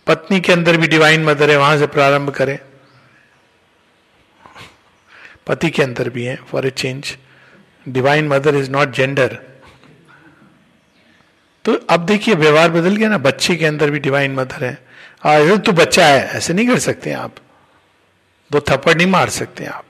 पत्नी 0.07 0.39
के 0.41 0.53
अंदर 0.53 0.77
भी 0.77 0.87
डिवाइन 0.87 1.23
मदर 1.25 1.51
है 1.51 1.57
वहाँ 1.57 1.77
से 1.77 1.87
प्रारंभ 1.87 2.29
करें। 2.29 2.57
पति 5.47 5.69
के 5.69 5.83
अंदर 5.83 6.09
भी 6.09 6.23
है 6.23 6.35
for 6.49 6.67
a 6.67 6.69
change 6.71 7.15
divine 7.89 8.27
mother 8.27 8.55
is 8.55 8.69
not 8.71 8.91
gender 8.91 9.37
तो 11.65 11.73
अब 11.89 12.05
देखिए 12.05 12.35
व्यवहार 12.35 12.69
बदल 12.71 12.95
गया 12.95 13.09
ना 13.09 13.17
बच्चे 13.19 13.55
के 13.55 13.65
अंदर 13.65 13.89
भी 13.89 13.99
डिवाइन 13.99 14.33
मदर 14.35 14.63
है। 14.65 14.77
आ, 15.25 15.55
तो 15.57 15.71
बच्चा 15.71 16.05
है 16.05 16.27
ऐसे 16.27 16.53
नहीं 16.53 16.67
कर 16.67 16.79
सकते 16.79 17.11
आप। 17.13 17.35
दो 18.51 18.59
थप्पड़ 18.59 18.95
नहीं 18.95 19.07
मार 19.07 19.29
सकते 19.29 19.65
आप। 19.65 19.85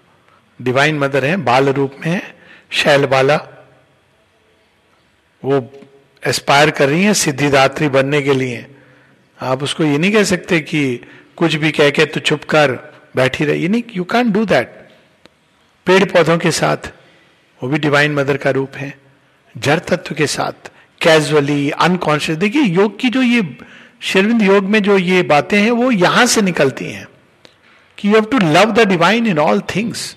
डिवाइन 0.59 0.97
मदर 0.99 1.25
है 1.25 1.35
बाल 1.37 1.69
रूप 1.69 1.95
में 2.05 2.21
शैल 2.71 3.05
बाला। 3.05 3.35
वो 5.43 5.59
एस्पायर 6.23 6.69
कर 6.71 6.89
रही 6.89 7.03
है 7.03 7.13
सिद्धिदात्री 7.13 7.89
बनने 7.89 8.21
के 8.21 8.33
लिए। 8.33 8.65
आप 9.39 9.63
उसको 9.63 9.83
ये 9.83 9.97
नहीं 9.97 10.11
कह 10.11 10.23
सकते 10.23 10.59
कि 10.59 10.83
कुछ 11.37 11.55
भी 11.55 11.71
कह 11.71 11.89
के 11.89 12.05
तो 12.05 12.19
चुप 12.19 12.43
कर 12.43 12.71
बैठी 13.15 13.45
रहे। 13.45 13.67
नहीं 13.67 13.83
यू 13.95 14.03
कैन 14.03 14.31
डू 14.31 14.45
दैट 14.45 14.79
पेड़ 15.87 16.03
पौधों 16.05 16.37
के 16.37 16.51
साथ, 16.51 16.91
वो 17.61 17.69
भी 17.69 17.77
डिवाइन 17.79 18.13
मदर 18.13 18.37
का 18.37 18.49
रूप 18.49 18.75
है। 18.75 18.93
जड़ 19.55 19.79
तत्व 19.79 20.15
के 20.15 20.27
साथ 20.27 20.71
कैजुअली 21.01 21.69
अनकॉन्शियस 21.69 22.37
देखिए, 22.37 22.61
योग 22.61 22.99
की 22.99 23.09
जो 23.09 23.21
ये, 23.21 23.57
शिरविंद 24.01 24.41
योग 24.41 24.63
में 24.63 24.81
जो 24.83 24.97
ये 24.97 25.21
बातें 25.23 25.59
हैं, 25.59 25.71
वो 25.71 25.91
यहाँ 25.91 26.25
से 26.25 26.41
निकलती 26.41 26.85
हैं 26.85 27.07
कि 27.97 28.07
you 28.07 28.13
have 28.13 28.25
to 28.25 28.39
love 28.39 28.71
the 28.73 28.87
divine 28.89 29.27
in 29.27 29.39
all 29.39 29.61
things 29.75 30.15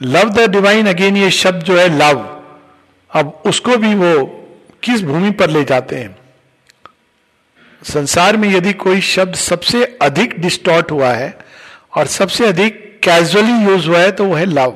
love 0.00 0.30
the 0.30 0.48
divine 0.50 0.86
again 0.86 1.16
ये 1.16 1.30
शब्द 1.30 1.62
जो 1.62 1.76
है 1.78 1.88
लव 1.98 2.30
अब 3.14 3.42
उसको 3.46 3.76
भी 3.76 3.94
वो 3.94 4.24
किस 4.82 5.02
भूमि 5.02 5.30
पर 5.30 5.50
ले 5.50 5.64
जाते 5.64 5.96
हैं? 5.96 6.16
संसार 7.82 8.36
में 8.36 8.48
यदि 8.48 8.72
कोई 8.72 9.00
शब्द 9.00 9.34
सबसे 9.34 9.84
अधिक 10.02 10.40
डिस्टॉर्ट 10.40 10.90
हुआ 10.90 11.12
है 11.12 11.38
और 11.96 12.06
सबसे 12.06 12.46
अधिक 12.46 13.00
कैजुअली 13.02 13.64
यूज़ 13.64 13.88
हुआ 13.88 13.98
है 13.98 14.12
तो 14.12 14.24
वो 14.24 14.34
है 14.34 14.44
लव 14.44 14.70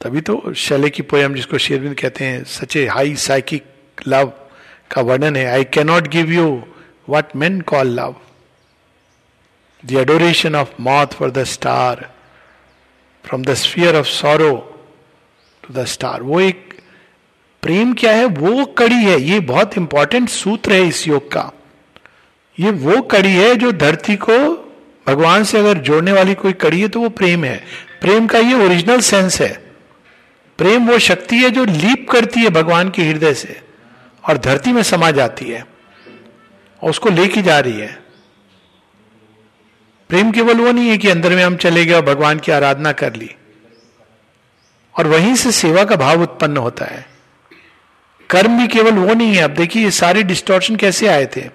तभी 0.00 0.20
तो 0.20 0.52
शैले 0.54 0.90
की 0.90 1.02
पोयम 1.02 1.34
जिसको 1.34 1.58
शेरविंद 1.58 1.94
कहते 1.94 2.24
हैं 2.24 2.44
सचे 2.44 2.86
हाई 2.86 3.14
साइकिक 3.16 3.64
लव 4.08 4.32
का 4.90 5.02
वर्णन 5.02 5.36
है 5.36 5.46
I 5.46 5.64
cannot 5.64 6.08
give 6.08 6.32
you 6.32 6.64
what 7.08 7.36
men 7.36 7.60
call 7.60 7.88
love 8.00 8.16
the 9.84 9.92
adoration 9.92 10.54
of 10.56 10.68
moth 10.80 11.06
for 11.06 11.30
the 11.30 11.44
star 11.44 12.10
from 13.24 13.44
the 13.44 13.54
sphere 13.54 13.96
of 13.96 14.06
sorrow 14.06 14.73
to 15.64 15.74
the 15.74 15.84
star. 15.84 16.22
वो 16.22 16.40
एक 16.40 16.74
प्रेम 17.62 17.92
क्या 17.94 18.12
है? 18.12 18.24
वो 18.24 18.64
कड़ी 18.64 18.94
है। 18.94 19.20
ये 19.20 19.40
बहुत 19.40 19.76
इंपॉर्टेंट 19.78 20.28
सूत्र 20.28 20.72
है 20.72 20.86
इस 20.88 21.06
योग 21.08 21.32
का। 21.32 21.50
ये 22.58 22.70
वो 22.70 23.00
कड़ी 23.02 23.32
है 23.32 23.54
जो 23.56 23.72
धरती 23.72 24.16
को 24.16 24.38
भगवान 25.06 25.44
से 25.44 25.58
अगर 25.58 25.78
जोड़ने 25.78 26.12
वाली 26.12 26.34
कोई 26.34 26.52
कड़ी 26.52 26.80
है 26.80 26.88
तो 26.88 27.00
वो 27.00 27.08
प्रेम 27.08 27.44
है। 27.44 27.56
प्रेम 28.00 28.26
का 28.26 28.38
ये 28.38 28.54
ओरिजिनल 28.64 29.00
सेंस 29.00 29.40
है। 29.40 29.52
प्रेम 30.58 30.86
वो 30.86 30.98
शक्ति 30.98 31.36
है 31.36 31.50
जो 31.50 31.64
लीप 31.64 32.08
करती 32.10 32.40
है 32.40 32.50
भगवान 32.50 32.90
के 32.90 33.02
हृदय 33.02 33.34
से 33.34 33.60
और 34.28 34.38
धरती 34.38 34.72
में 34.72 34.82
समा 34.82 35.10
जाती 35.10 35.44
है 35.44 35.64
और 36.82 36.90
उसको 36.90 37.08
लेके 37.08 37.42
जा 37.42 37.58
रही 37.58 37.80
है। 37.80 37.98
प्रेम 40.10 40.30
केवल 40.32 40.60
वो 40.60 40.72
नहीं 40.72 40.88
है 40.88 40.98
कि 40.98 41.08
अंदर 41.08 41.34
में 41.36 41.42
हम 41.44 41.56
चले 41.56 41.84
गए 41.84 41.94
और 41.94 42.02
भगवान 42.02 42.38
की 42.38 42.52
आराधना 42.52 42.92
कर 42.92 43.14
ली। 43.14 43.30
और 44.96 45.06
वहीं 45.06 45.34
से 45.34 45.52
सेवा 45.52 45.84
का 45.84 45.96
भाव 45.96 46.22
उत्पन्न 46.22 46.56
होता 46.56 46.84
है। 46.84 47.06
कर्म 48.30 48.58
भी 48.58 48.68
केवल 48.68 48.92
वो 48.92 49.14
नहीं 49.14 49.34
है। 49.34 49.42
अब 49.42 49.50
देखिए, 49.50 49.84
ये 49.84 49.90
सारे 49.90 50.22
डिस्टोर्शन 50.22 50.76
कैसे 50.76 51.06
आए 51.06 51.26
थे? 51.26 51.48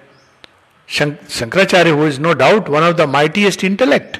Shankaracharya 0.88 1.90
who 1.90 2.06
is 2.06 2.20
no 2.20 2.32
doubt 2.32 2.68
one 2.68 2.82
of 2.82 2.96
the 2.96 3.00
mightiest 3.00 3.64
intellect 3.64 4.18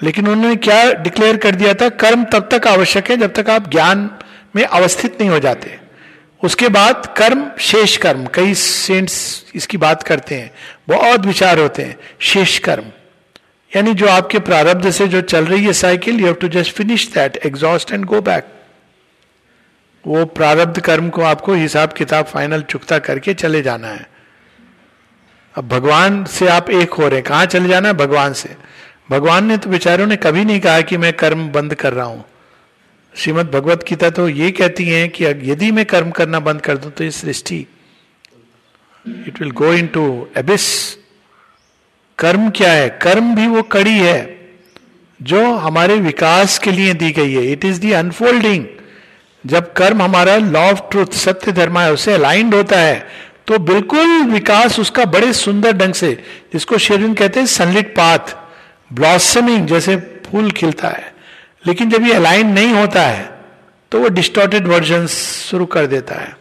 लेकिन 0.00 0.28
उन्होंने 0.28 0.56
क्या 0.56 0.92
डिक्लेयर 0.92 1.36
कर 1.36 1.54
दिया 1.54 1.74
था? 1.74 1.88
कर्म 1.88 2.24
तब 2.24 2.48
तक 2.52 2.66
आवश्यक 2.66 3.10
है 3.10 3.16
जब 3.16 3.32
तक 3.32 3.50
आप 3.50 3.70
ज्ञान 3.70 4.10
में 4.56 4.64
अवस्थित 4.64 5.16
नहीं 5.20 5.30
हो 5.30 5.38
जाते। 5.38 5.78
उसके 6.42 6.68
बाद 6.68 7.14
कर्म, 7.16 7.50
शेष 7.60 7.96
कर्म, 7.96 8.26
कई 8.34 8.54
सेंट्स 8.54 9.44
इसकी 9.54 9.76
बात 9.76 10.02
करते 10.02 10.34
हैं, 10.34 10.50
बहुत 10.88 11.26
विचार 11.26 11.58
होते 11.58 11.82
हैं, 11.82 11.96
शेष 12.20 12.58
कर्म। 12.58 12.84
यानी 13.72 13.94
जो 13.94 14.06
आपके 14.06 14.38
प्रारब्ध 14.38 14.90
से 14.90 15.06
जो 15.08 15.20
चल 15.20 15.46
रही 15.46 15.64
है 15.64 15.72
cycle 15.72 16.20
you 16.20 16.26
have 16.26 16.34
to 16.34 16.48
just 16.48 16.72
finish 16.72 17.06
that 17.14 17.36
exhaust 17.46 17.92
and 17.92 18.04
go 18.04 18.20
back 18.20 18.46
वो 20.04 20.24
प्रारब्ध 20.26 20.80
कर्म 20.80 21.08
को 21.08 21.22
आपको 21.22 21.54
हिसाब 21.54 21.92
किताब 21.92 22.24
फाइनल 22.24 22.62
चुकता 22.62 22.98
करके 22.98 23.34
चले 23.34 23.62
जाना 23.62 23.88
है। 23.88 24.06
अब 25.54 25.68
भगवान 25.68 26.24
से 26.24 26.48
आप 26.48 26.70
एक 26.70 26.92
हो 26.92 27.08
रहे 27.08 27.14
हैं, 27.14 27.24
कहा 27.24 27.44
चले 27.44 27.68
जाना 27.68 27.88
है? 27.88 27.94
भगवान 27.94 28.32
से। 28.32 28.56
भगवान 29.10 29.46
ने 29.46 29.56
तो 29.56 29.70
बेचारों 29.70 30.06
ने 30.06 30.16
कभी 30.16 30.44
नहीं 30.44 30.60
कहा 30.60 30.80
कि 30.80 30.96
मैं 30.96 31.12
कर्म 31.12 31.48
बंद 31.48 31.74
कर 31.74 31.92
रहा 31.92 32.06
हूँ। 32.06 32.24
श्रीमद 33.14 33.50
भगवत 33.50 33.84
गीता 33.88 34.10
तो 34.10 34.28
ये 34.28 34.50
कहती 34.50 34.84
है 34.84 35.08
कि 35.08 35.24
यदि 35.24 35.70
मैं 35.70 35.84
कर्म 35.86 36.10
करना 36.10 36.40
बंद 36.40 36.60
कर 36.60 36.76
दूँ 36.76 36.90
तो 36.90 37.04
ये 37.04 37.10
सृष्टि 37.10 37.58
it 39.26 39.40
will 39.40 39.50
go 39.50 39.72
into 39.86 40.06
abyss 40.36 40.66
कर्म 42.18 42.48
क्या 42.50 42.70
है? 42.72 42.88
कर्म 43.02 43.34
भी 43.34 43.46
वो 43.46 43.62
कड़ी 43.62 43.98
है 43.98 44.38
जो 45.20 45.42
हमारे 45.56 45.96
विकास 45.96 46.58
के 46.58 46.72
लिए 46.72 46.94
दी 46.94 47.10
गई 47.10 47.32
है। 47.32 47.44
इट 47.52 47.64
इज़ 47.64 47.80
दी 47.80 47.92
अनफोल्डिंग 47.92 48.64
जब 49.44 49.72
कर्म 49.72 50.02
हमारा 50.02 50.36
लॉ 50.36 50.70
ऑफ़ 50.70 50.80
ट्रूथ 50.90 51.14
सत्य 51.16 51.52
धर्म 51.52 51.78
है, 51.78 51.92
उससे 51.92 52.12
अलाइंड 52.12 52.54
होता 52.54 52.80
है 52.80 53.06
तो 53.46 53.58
बिल्कुल 53.60 54.22
विकास 54.24 54.78
उसका 54.78 55.04
बड़े 55.06 55.32
सुंदर 55.32 55.72
ढंग 55.72 55.94
से, 55.94 56.12
जिसको 56.52 56.78
शेरविन 56.78 57.14
कहते 57.14 57.40
हैं 57.40 57.46
सनलिट 57.46 57.94
पाथ 57.96 58.34
ब्लॉसमिंग 58.92 59.66
जैसे 59.66 59.96
फूल 60.26 60.50
खिलता 60.50 60.88
है। 60.88 61.12
लेकिन 61.66 61.90
जब 61.90 62.06
ये 62.06 62.12
अलाइन 62.14 62.52
नहीं 62.52 62.72
होता 62.72 63.02
है 63.02 63.30
तो 63.92 64.00
वो 64.00 64.08
डिस्टोर्टेड 64.10 64.66
वर्जन 64.66 65.06
शुरू 65.06 65.66
कर 65.66 65.86
देता 65.86 66.14
है। 66.14 66.36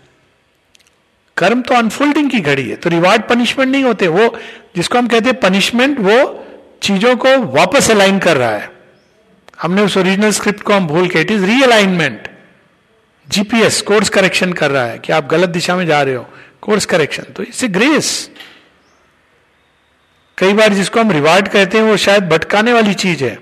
कर्म 1.38 1.62
तो 1.62 1.76
अनफोल्डिंग 1.76 2.30
की 2.32 2.40
घड़ी 2.42 2.70
है 2.70 2.76
तो 2.76 2.90
रिवार्ड 2.90 3.28
पनिशमेंट 3.30 3.72
नहीं 3.72 3.84
होते। 3.84 4.08
वो 4.10 4.38
जिसको 4.76 4.98
हम 4.98 5.08
कहते 5.08 5.30
हैं 5.30 5.40
पनिशमेंट 5.40 6.00
वो 6.00 6.18
चीज़ों 6.84 7.16
को 7.18 7.38
वापस 7.54 7.92
अलाइन 7.92 8.20
कर 8.20 8.38
रहा 8.38 8.52
है। 8.52 8.70
हमने 9.62 9.82
उस 9.82 9.98
ओरिजिनल 9.98 10.32
स्क्रिप्ट 10.32 10.62
को 10.62 10.74
हम 10.74 10.88
भूल 10.88 11.08
के 11.08 11.22
it 11.22 11.32
is 11.32 11.46
realignment 11.46 12.28
GPS 13.28 13.82
course 13.82 14.10
correction 14.10 14.54
कर 14.54 14.72
रहा 14.72 14.86
है 14.86 15.00
कि 15.00 15.14
आप 15.14 15.28
गलत 15.32 15.50
दिशा 15.50 15.76
में 15.76 15.86
जा 15.86 16.02
रहे 16.02 16.16
हो। 16.16 16.26
कोर्स 16.62 16.86
करेक्शन 16.86 17.34
तो 17.36 17.44
इससे 17.44 17.68
ग्रेस 17.70 18.30
कई 20.38 20.54
बार 20.54 20.74
जिसको 20.74 21.00
हम 21.00 21.12
रिवार्ड 21.12 21.48
कहते 21.48 21.78
हैं, 21.78 21.86
वो 21.86 21.98
शायद 21.98 22.28
भटकाने 22.30 22.74
वाली 22.74 22.94
चीज़ 22.96 23.24
है। 23.24 23.38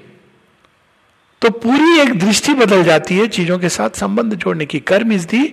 तो 1.41 1.49
पूरी 1.51 1.99
एक 2.01 2.13
दृष्टि 2.19 2.53
बदल 2.53 2.83
जाती 2.83 3.17
है 3.17 3.27
चीज़ों 3.27 3.57
के 3.59 3.69
साथ 3.69 3.97
संबंध 3.97 4.33
जोड़ने 4.35 4.65
की। 4.65 4.79
कर्म 4.81 5.11
is 5.13 5.25
the 5.27 5.43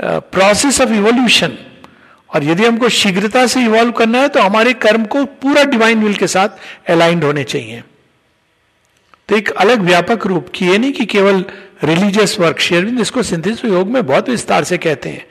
process 0.00 0.80
of 0.80 0.92
evolution 0.92 1.56
और 2.34 2.44
यदि 2.44 2.64
हमको 2.64 2.88
शीघ्रता 2.88 3.46
से 3.46 3.64
इवॉल्व 3.64 3.92
करना 3.92 4.20
है 4.20 4.28
तो 4.28 4.40
हमारे 4.40 4.72
कर्म 4.74 5.04
को 5.04 5.24
पूरा 5.24 5.64
डिवाइन 5.64 6.02
विल 6.04 6.14
के 6.14 6.26
साथ 6.26 6.90
अलाइंड 6.90 7.24
होने 7.24 7.44
चाहिए। 7.44 7.82
तो 9.28 9.36
एक 9.36 9.50
अलग 9.50 9.80
व्यापक 9.80 10.26
रूप 10.26 10.48
की 10.54 10.66
ये 10.66 10.78
नहीं 10.78 10.92
कि 10.92 11.04
केवल 11.06 11.44
रिलीजियस 11.84 12.38
वर्क 12.40 12.58
शेयरविंद 12.60 13.00
इसको 13.00 13.22
सिंथिस 13.22 13.64
योग 13.64 13.88
में 13.88 14.04
बहुत 14.06 14.28
विस्तार 14.28 14.64
से 14.64 14.78
कहते 14.78 15.08
हैं 15.08 15.24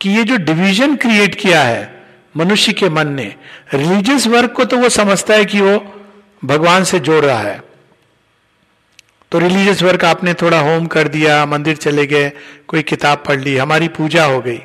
कि 0.00 0.10
ये 0.10 0.24
जो 0.24 0.36
डिवीज़न 0.36 0.96
क्रिएट 0.96 1.34
किया 1.34 1.62
है 1.62 1.96
मनुष्य 2.36 2.72
के 2.72 2.88
मन 2.88 3.08
ने 3.08 3.34
रिलीजियस 3.74 4.26
वर्क 4.26 4.52
को 4.52 4.64
तो 4.64 4.76
वो 4.76 4.88
समझता 4.88 5.34
है 5.34 5.44
कि 5.44 5.60
वो 5.60 5.78
भगवान 6.44 6.84
से 6.84 7.00
जोड़ 7.00 7.24
रहा 7.24 7.38
है। 7.38 7.62
तो 9.32 9.38
रिलीजियस 9.38 9.82
वर्क 9.82 10.04
आपने 10.04 10.34
थोड़ा 10.34 10.60
होम 10.60 10.86
कर 10.86 11.08
दिया, 11.08 11.44
मंदिर 11.46 11.76
चले 11.76 12.06
गए, 12.06 12.30
कोई 12.68 12.82
किताब 12.82 13.22
पढ़ 13.26 13.40
ली, 13.40 13.56
हमारी 13.56 13.88
पूजा 13.88 14.24
हो 14.24 14.40
गई। 14.40 14.60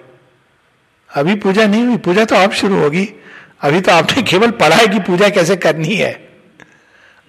अभी 1.14 1.36
पूजा 1.36 1.68
नहीं 1.68 1.86
हुई, 1.86 1.98
पूजा 1.98 2.26
तो 2.26 2.36
अब 2.36 2.52
शुरू 2.52 2.80
होगी। 2.80 3.10
अभी 3.62 3.82
तो 3.82 3.92
आपने 3.92 4.22
केवल 4.22 4.52
पढ़ा 4.52 4.76
है 4.76 4.88
कि 4.88 5.00
पूजा 5.00 5.30
कैसे 5.30 5.56
करनी 5.56 5.96
है? 5.96 6.30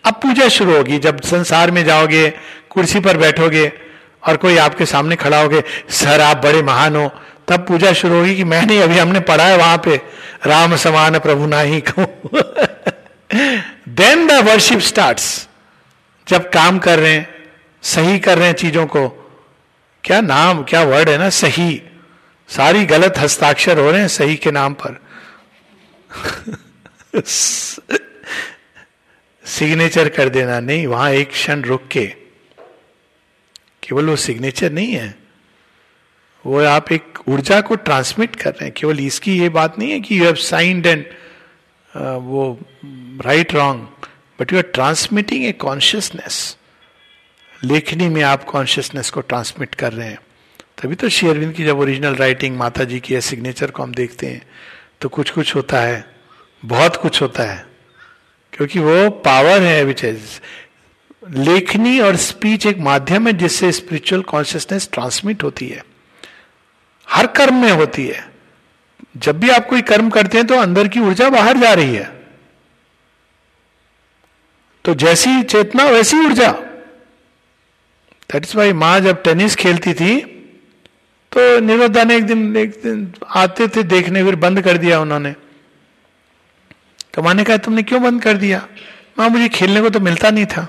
अब 0.05 0.15
पूजा 0.15 0.49
शुरू 0.49 0.77
होगी, 0.77 0.99
जब 0.99 1.21
संसार 1.21 1.71
में 1.71 1.85
जाओगे, 1.85 2.31
कुर्सी 2.71 3.01
पर 3.01 3.17
बैठोगे 3.17 3.73
और 4.29 4.37
कोई 4.37 4.57
आपके 4.57 4.87
सामने 4.87 5.17
खड़ा 5.17 5.41
होगे 5.41 5.63
सर, 5.91 6.21
आप 6.21 6.37
बड़े 6.37 6.63
महान 6.63 6.97
हो। 6.97 7.11
तब 7.49 7.67
पूजा 7.69 7.93
शुरू 7.93 8.15
होगी 8.15 8.37
कि, 8.37 8.45
मैं 8.45 8.67
नहीं, 8.67 8.81
अभी 8.81 8.99
हमने 8.99 9.21
पढ़ा 9.21 9.47
है 9.47 9.57
वहाँ 9.57 9.79
पे। 9.79 10.01
राम 10.47 10.77
समान 10.77 11.19
प्रभु 11.19 11.47
ना 11.47 11.61
ही 11.61 11.81
कहूँ। 11.81 12.07
देन 13.89 14.27
द 14.27 14.33
वर्शिप 14.33 14.79
स्टार्ट 14.79 15.21
जब 16.29 16.51
काम 16.51 16.79
कर 16.79 16.99
रहे 16.99 17.13
हैं, 17.13 17.29
सही 17.83 18.19
कर 18.19 18.39
रहे 18.39 18.47
हैं 18.47 18.55
चीज़ों 18.55 18.87
को, 18.87 19.09
क्या 20.05 20.21
नाम, 20.21 20.63
क्या 20.63 20.83
वर्ड 20.83 21.09
है 21.09 21.19
ना, 21.19 21.31
सही। 21.31 21.83
सारी 22.49 22.85
गलत 22.87 23.15
हस्ताक्षर 23.19 23.79
हो 23.79 23.91
रहे 23.91 24.01
हैं 24.01 24.09
सही 24.09 24.37
के 24.37 24.51
नाम 24.51 24.75
पर। 24.75 25.01
सिग्नेचर 29.45 30.09
कर 30.09 30.29
देना, 30.29 30.61
नहीं, 30.61 30.87
वहाँ 30.87 31.11
एक 31.11 31.31
क्षण 31.31 31.63
रुक 31.63 31.89
के। 31.89 32.07
केवल 33.83 34.09
वो 34.09 34.17
सिग्नेचर 34.17 34.73
नहीं 34.73 34.93
है। 34.93 35.15
वो 36.45 36.63
आप 36.65 36.93
एक 36.93 37.19
ऊर्जा 37.29 37.61
को 37.61 37.75
ट्रांसमिट 37.77 38.37
कर 38.37 38.51
रहे 38.51 38.65
हैं। 38.65 38.73
केवल 38.73 39.01
इसकी 39.01 39.39
ये 39.39 39.49
बात 39.49 39.79
नहीं 39.79 39.91
है 39.93 40.01
कि 40.01 40.19
यू 40.19 40.25
हैव 40.25 40.35
साइंड 40.35 40.87
एंड 40.87 41.05
वो 42.23 42.59
right 43.25 43.55
wrong 43.55 44.09
but 44.39 44.53
you 44.53 44.59
are 44.59 44.65
transmitting 44.65 45.45
a 45.45 45.53
consciousness 45.53 46.57
लेखनी 47.65 48.09
में 48.09 48.23
आप 48.23 48.45
कॉन्शियसनेस 48.45 49.11
को 49.11 49.21
ट्रांसमिट 49.21 49.75
कर 49.75 49.93
रहे 49.93 50.09
हैं। 50.09 50.19
तभी 50.85 50.95
तो 50.95 51.09
शेयरविंद 51.09 51.53
की 51.55 51.65
जब 51.65 51.79
ओरिजिनल 51.79 52.15
राइटिंग 52.15 52.57
माता 52.57 52.85
जी 52.85 52.99
की 53.01 53.21
सिग्नेचर 53.21 53.71
को 53.71 53.83
हम 53.83 53.93
देखते 53.95 54.27
हैं 54.27 54.47
तो 55.01 55.09
कुछ 55.09 55.31
कुछ 55.31 55.55
होता 55.55 55.81
है, 55.81 56.05
बहुत 56.65 56.97
कुछ 56.97 57.21
होता 57.23 57.43
है, 57.43 57.65
क्योंकि 58.53 58.79
वो 58.79 59.09
पावर 59.11 59.63
है 59.63 59.85
विच 59.85 60.05
इज़ 60.05 60.41
लेखनी 61.39 62.01
और 62.01 62.17
स्पीच 62.17 62.67
एक 62.67 62.79
माध्यम 62.79 63.27
है, 63.27 63.33
जिससे 63.33 63.71
स्पिरिचुअल 63.73 64.23
कॉन्शियसनेस 64.23 64.89
ट्रांसमिट 64.93 65.43
होती 65.43 65.69
है। 65.69 65.83
हर 67.09 67.27
कर्म 67.27 67.63
में 67.63 67.71
होती 67.71 68.07
है। 68.07 68.29
जब 69.17 69.41
भी 69.41 69.51
आप 69.51 69.67
कोई 69.69 69.83
कर्म 69.83 70.11
करते 70.11 70.39
हैं 70.39 70.47
तो 70.47 70.55
अंदर 70.57 70.89
की 70.89 71.01
ऊर्जा 71.01 71.29
बाहर 71.31 71.59
जा 71.59 71.73
रही 71.73 71.95
है। 71.95 72.11
तो 74.85 74.95
जैसी 74.97 75.43
चेतना, 75.43 75.85
वैसी 75.87 76.17
ऊर्जा। 76.17 76.53
दैट 76.53 78.43
इज़ 78.43 78.57
वाई 78.57 78.73
माँ 78.75 78.99
जब 79.01 79.23
टेनिस 79.23 79.57
खेलती 79.57 79.95
थी 79.95 80.31
तो 81.35 81.61
निरोधा 81.61 82.05
ने 82.05 82.17
एक 82.17 82.25
दिन 82.25 82.57
एक 82.57 82.71
दिन 82.83 83.13
आते 83.27 83.69
थे, 83.69 83.83
देखने 83.83 84.25
फिर 84.25 84.35
बंद 84.37 84.61
कर 84.63 84.79
दिया 84.79 85.01
उन्होंने। 85.01 85.35
तो 87.15 87.23
माँ 87.23 87.35
ने 87.35 87.45
कहा, 87.45 87.57
तुमने 87.57 87.83
क्यों 87.83 88.03
बंद 88.03 88.23
कर 88.23 88.37
दिया? 88.37 88.69
माँ, 89.19 89.29
मुझे 89.29 89.49
खेलने 89.49 89.81
को 89.81 89.91
तो 89.91 90.01
मिलता 90.01 90.31
नहीं 90.31 90.47
था। 90.47 90.67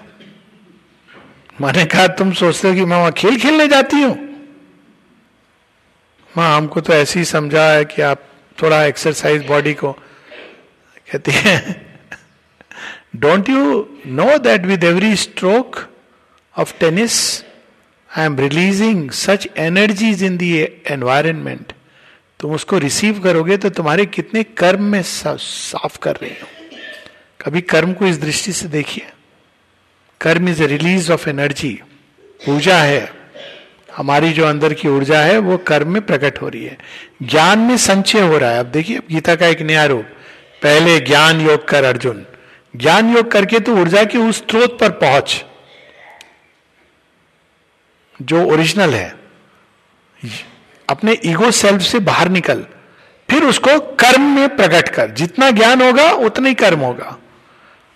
माँ 1.61 1.73
ने 1.73 1.85
कहा, 1.85 2.07
तुम 2.07 2.31
सोचते 2.33 2.67
हो 2.67 2.73
कि 2.73 2.85
मैं 2.85 2.97
वहाँ 2.97 3.11
खेल 3.11 3.39
खेलने 3.39 3.67
जाती 3.67 4.01
हूँ? 4.01 4.15
माँ, 6.37 6.57
हमको 6.57 6.81
तो 6.81 6.93
ऐसे 6.93 7.19
ही 7.19 7.25
समझा 7.25 7.71
है 7.71 7.85
कि 7.85 8.01
आप 8.01 8.23
थोड़ा 8.61 8.83
एक्सरसाइज 8.85 9.45
बॉडी 9.45 9.73
को 9.73 9.91
कहती 9.91 11.31
है 11.31 11.85
don't 13.15 13.49
you 13.49 13.89
know 14.07 14.37
that 14.37 14.61
with 14.61 14.83
every 14.83 15.15
stroke 15.15 15.75
of 16.57 16.73
tennis 16.79 17.43
I 18.17 18.25
am 18.25 18.39
releasing 18.39 19.11
such 19.11 19.47
energies 19.57 20.23
in 20.23 20.37
the 20.37 20.59
environment 20.87 21.73
तुम 22.39 22.51
उसको 22.51 22.77
रिसीव 22.77 23.19
करोगे 23.19 23.57
तो 23.57 23.69
तुम्हारे 23.69 24.05
कितने 24.05 24.43
कर्म 24.43 24.83
में 24.83 25.01
साफ़ 25.03 25.97
कर 25.99 26.15
रहे 26.15 26.29
हो। 26.31 26.47
कभी 27.45 27.61
कर्म 27.61 27.93
को 27.93 28.05
इस 28.05 28.21
दृष्टि 28.21 28.51
से 28.51 28.67
देखिए। 28.67 29.05
कर्म 30.21 30.49
is 30.49 30.63
a 30.63 30.67
release 30.67 31.11
of 31.11 31.29
energy 31.29 31.79
ऊर्जा 32.49 32.77
है। 32.77 33.11
हमारी 33.95 34.31
जो 34.33 34.45
अंदर 34.45 34.73
की 34.73 34.87
ऊर्जा 34.87 35.21
है, 35.21 35.37
वो 35.37 35.57
कर्म 35.57 35.91
में 35.93 36.01
प्रकट 36.01 36.41
हो 36.41 36.49
रही 36.49 36.63
है। 36.65 36.77
ज्ञान 37.23 37.59
में 37.59 37.77
संचय 37.77 38.21
हो 38.21 38.37
रहा 38.37 38.51
है। 38.51 38.59
अब 38.59 38.65
देखिए 38.65 38.99
गीता 39.11 39.35
का 39.35 39.47
एक 39.47 39.61
नया 39.61 39.85
रूप। 39.85 40.05
पहले 40.63 40.99
ज्ञान 40.99 41.41
योग 41.41 41.67
कर 41.67 41.83
अर्जुन। 41.83 42.25
ज्ञान 42.75 43.15
योग 43.15 43.31
करके 43.31 43.59
तो 43.59 43.75
ऊर्जा 43.75 44.03
के 44.03 44.17
उस 44.17 44.37
स्रोत 44.37 44.79
पर 44.79 44.89
पहुँच। 44.89 45.45
जो 48.19 48.45
ओरिजिनल 48.45 48.93
है, 48.93 49.15
अपने 50.87 51.17
ईगो 51.25 51.51
सेल्फ 51.51 51.81
से 51.81 51.99
बाहर 51.99 52.29
निकल, 52.29 52.65
फिर 53.29 53.43
उसको 53.43 53.79
कर्म 53.95 54.21
में 54.35 54.55
प्रकट 54.55 54.89
कर। 54.89 55.11
जितना 55.11 55.49
ज्ञान 55.51 55.81
होगा, 55.81 56.11
उतना 56.11 56.49
ही 56.49 56.55
कर्म 56.55 56.79
होगा। 56.79 57.17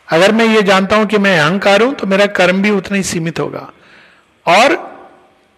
अगर 0.08 0.32
मैं 0.32 0.46
ये 0.46 0.62
जानता 0.62 0.96
हूँ 0.96 1.06
कि 1.06 1.18
मैं 1.18 1.40
अहंकार 1.40 1.82
हूँ 1.82 1.94
तो 1.94 2.08
मेरा 2.08 2.26
कर्म 2.26 2.62
भी 2.62 2.70
उतना 2.70 2.98
ही 2.98 3.04
सीमित 3.04 3.40
होगा। 3.40 3.72
और 4.46 4.78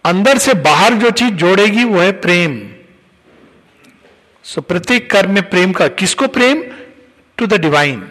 अंदर 0.04 0.38
से 0.38 0.54
बाहर 0.54 0.94
जो 0.94 1.10
चीज़ 1.10 1.34
जोड़ेगी, 1.34 1.84
वो 1.84 2.00
है 2.00 2.12
प्रेम। 2.12 2.60
सो 4.44 4.60
प्रत्येक 4.60 5.10
कर्म 5.10 5.30
में 5.30 5.48
प्रेम 5.50 5.72
का, 5.72 5.88
किसको 5.88 6.26
प्रेम? 6.28 6.62
टू 7.38 7.46
द 7.46 7.54
डिवाइन 7.54 8.08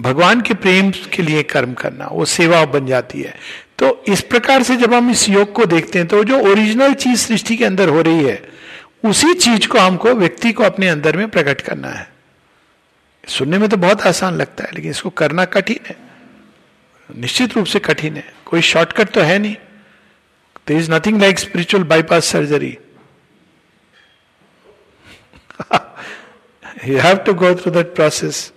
भगवान 0.00 0.40
के 0.40 0.54
प्रेम 0.54 0.90
के 0.90 1.22
लिए 1.22 1.42
कर्म 1.42 1.72
करना, 1.74 2.08
वो 2.12 2.24
सेवा 2.24 2.64
बन 2.64 2.86
जाती 2.86 3.22
है। 3.22 3.34
तो 3.82 3.88
इस 4.08 4.20
प्रकार 4.22 4.62
से 4.62 4.76
जब 4.76 4.92
हम 4.94 5.10
इस 5.10 5.28
योग 5.28 5.52
को 5.52 5.64
देखते 5.66 5.98
हैं 5.98 6.08
तो 6.08 6.22
जो 6.24 6.38
ओरिजिनल 6.50 6.92
चीज़ 6.94 7.20
सृष्टि 7.20 7.56
के 7.56 7.64
अंदर 7.64 7.88
हो 7.88 8.02
रही 8.02 8.24
है, 8.24 8.42
उसी 9.04 9.32
चीज़ 9.36 9.66
को 9.68 9.78
हमको 9.78 10.12
व्यक्ति 10.14 10.52
को 10.52 10.64
अपने 10.64 10.88
अंदर 10.88 11.16
में 11.16 11.28
प्रकट 11.30 11.60
करना 11.60 11.88
है। 11.88 12.06
सुनने 13.24 13.58
में 13.58 13.68
तो 13.68 13.76
बहुत 13.76 14.02
आसान 14.02 14.36
लगता 14.36 14.64
है, 14.64 14.70
लेकिन 14.74 14.90
इसको 14.90 15.10
करना 15.12 15.44
कठिन 15.46 15.80
है। 15.86 15.96
निश्चित 17.10 17.56
रूप 17.56 17.66
से 17.66 17.78
कठिन 17.80 18.16
है। 18.16 18.24
कोई 18.46 18.60
शॉर्टकट 18.62 19.10
तो 19.10 19.20
है 19.22 19.38
नहीं। 19.38 19.54
There 20.68 20.78
is 20.78 20.92
nothing 20.92 21.20
like 21.20 21.38
spiritual 21.38 21.84
bypass 21.84 22.24
surgery 22.26 22.76
you 26.86 26.98
have 27.00 27.16
to 27.16 27.34
go 27.34 27.54
through 27.54 27.72
that 27.72 27.94
process 27.94 28.50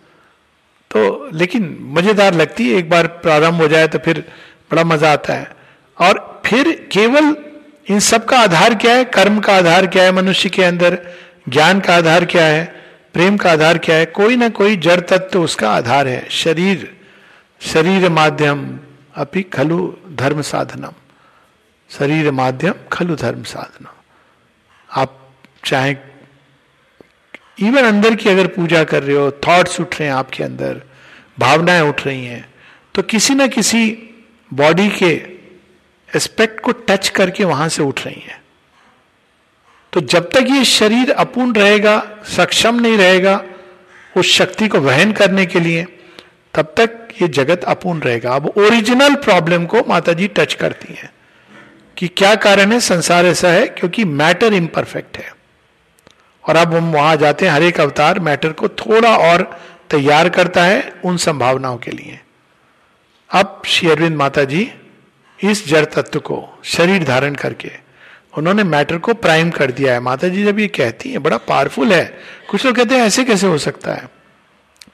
तो 0.91 1.29
लेकिन 1.33 1.77
मज़ेदार 1.93 2.33
लगती 2.33 2.69
है, 2.69 2.77
एक 2.77 2.89
बार 2.89 3.07
प्रारंभ 3.07 3.61
हो 3.61 3.67
जाए 3.67 3.87
तो 3.87 3.99
फिर 3.99 4.23
बड़ा 4.71 4.83
मज़ा 4.83 5.11
आता 5.13 5.33
है। 5.33 5.51
और 5.97 6.41
फिर 6.45 6.71
केवल 6.91 7.35
इन 7.89 7.99
सब 7.99 8.25
का 8.25 8.39
आधार 8.39 8.75
क्या 8.75 8.93
है? 8.95 9.03
कर्म 9.05 9.39
का 9.39 9.55
आधार 9.57 9.87
क्या 9.87 10.03
है 10.03 10.11
मनुष्य 10.11 10.49
के 10.49 10.63
अंदर? 10.63 10.97
ज्ञान 11.49 11.79
का 11.79 11.95
आधार 11.95 12.25
क्या 12.25 12.45
है? 12.45 12.65
प्रेम 13.13 13.37
का 13.37 13.51
आधार 13.51 13.77
क्या 13.77 13.95
है? 13.95 14.05
कोई 14.05 14.35
ना 14.35 14.49
कोई 14.49 14.75
जड़ 14.77 14.99
तत्व 15.01 15.41
उसका 15.41 15.69
आधार 15.71 16.07
है। 16.07 16.27
शरीर 16.29 16.91
शरीर 17.61 18.09
माध्यम 18.09 18.79
अपनी 19.15 19.41
खलु 19.43 19.93
धर्म 20.11 20.41
साधनम। 20.41 20.93
शरीर 21.89 22.31
माध्यम 22.31 22.73
खलु 22.91 23.15
धर्म 23.15 23.43
साधनम। 23.43 23.93
आप 24.89 25.19
चाहे 25.65 25.95
इवन 27.59 27.83
अंदर 27.83 28.15
की 28.15 28.29
अगर 28.29 28.47
पूजा 28.47 28.83
कर 28.83 29.03
रहे 29.03 29.15
हो 29.15 29.29
थॉट्स 29.47 29.79
उठ 29.79 29.99
रहे 29.99 30.07
हैं 30.09 30.15
आपके 30.15 30.43
अंदर, 30.43 30.81
भावनाएँ 31.39 31.81
उठ 31.81 32.05
रही 32.05 32.25
हैं 32.25 32.45
तो 32.95 33.01
किसी 33.03 33.35
ना 33.35 33.47
किसी 33.47 33.91
बॉडी 34.53 34.89
के 34.89 35.11
एस्पेक्ट 36.15 36.59
को 36.59 36.71
टच 36.71 37.09
करके 37.09 37.43
वहाँ 37.43 37.69
से 37.69 37.83
उठ 37.83 38.05
रही 38.05 38.23
है। 38.27 38.43
तो 39.93 40.01
जब 40.01 40.29
तक 40.29 40.45
ये 40.49 40.65
शरीर 40.65 41.11
अपूर्ण 41.11 41.53
रहेगा, 41.53 42.07
सक्षम 42.23 42.75
नहीं 42.75 42.97
रहेगा, 42.97 43.43
उस 44.17 44.25
शक्ति 44.25 44.67
को 44.67 44.79
वहन 44.79 45.11
करने 45.11 45.45
के 45.45 45.59
लिए, 45.59 45.83
तब 46.53 46.73
तक 46.77 47.07
ये 47.21 47.27
जगत 47.27 47.63
अपूर्ण 47.63 47.99
रहेगा। 47.99 48.35
अब 48.35 48.53
ओरिजिनल 48.57 49.15
प्रॉब्लम 49.15 49.65
को 49.65 49.79
माता 49.87 50.13
जी 50.13 50.27
टच 50.27 50.53
करती 50.53 50.93
हैं 50.93 51.09
कि 51.97 52.07
क्या 52.07 52.35
कारण 52.35 52.71
है? 52.71 52.79
संसार 52.79 53.25
ऐसा 53.25 53.49
है 53.49 53.67
क्योंकि 53.67 54.05
मैटर 54.05 54.53
इम्परफेक्ट 54.53 55.17
है। 55.17 55.35
और 56.49 56.55
अब 56.55 56.75
हम 56.75 56.93
वहाँ 56.93 57.15
जाते 57.15 57.45
हैं, 57.45 57.53
हर 57.53 57.63
एक 57.63 57.79
अवतार 57.79 58.19
मैटर 58.19 58.51
को 58.51 58.67
थोड़ा 58.67 59.17
और 59.17 59.59
तैयार 59.89 60.29
करता 60.29 60.63
है 60.63 60.93
उन 61.05 61.17
संभावनाओं 61.17 61.77
के 61.77 61.91
लिए। 61.91 62.19
अब 63.35 63.61
श्री 63.65 63.89
अरविंद 63.89 64.15
माता 64.15 64.43
जी 64.43 64.71
इस 65.39 65.67
जड़ 65.67 65.85
तत्व 65.85 66.19
को 66.19 66.37
शरीर 66.63 67.03
धारण 67.03 67.35
करके, 67.35 67.71
उन्होंने 68.37 68.63
मैटर 68.63 68.97
को 68.97 69.13
प्राइम 69.13 69.49
कर 69.49 69.71
दिया 69.71 69.93
है। 69.93 69.99
माता 69.99 70.27
जी 70.27 70.43
जब 70.43 70.59
ये 70.59 70.67
कहती 70.67 71.09
हैं, 71.09 71.23
बड़ा 71.23 71.37
पावरफुल 71.37 71.93
है। 71.93 72.05
कुछ 72.49 72.65
लोग 72.65 72.75
कहते 72.75 72.95
हैं, 72.95 73.01
ऐसे 73.01 73.23
कैसे 73.23 73.47
हो 73.47 73.57
सकता 73.57 73.93
है? 73.93 74.07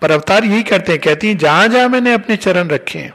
पर 0.01 0.11
अवतार 0.11 0.45
यही 0.45 0.63
करते 0.63 0.91
हैं, 0.91 1.01
कहती 1.01 1.27
हैं, 1.27 1.37
जहाँ 1.37 1.67
जहाँ 1.67 1.89
मैंने 1.89 2.13
अपने 2.13 2.35
चरण 2.37 2.67
रखे 2.67 2.99
हैं, 2.99 3.13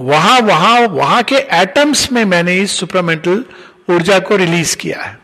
वहाँ 0.00 0.40
वहाँ 0.40 0.80
वहाँ 0.80 1.22
के 1.22 1.36
एटम्स 1.36 2.10
में 2.12 2.24
मैंने 2.24 2.56
इस 2.56 2.78
सुपरमेंटल 2.78 3.44
ऊर्जा 3.90 4.18
को 4.18 4.36
रिलीज़ 4.36 4.76
किया 4.76 5.02
है। 5.02 5.18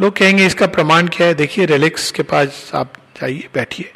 लोग 0.00 0.16
कहेंगे, 0.16 0.46
इसका 0.46 0.66
प्रमाण 0.66 1.08
क्या 1.08 1.26
है? 1.26 1.34
देखिए, 1.34 1.66
रेलिक्स 1.66 2.10
के 2.10 2.22
पास 2.22 2.70
आप 2.74 2.92
जाइए, 3.20 3.48
बैठिए। 3.54 3.92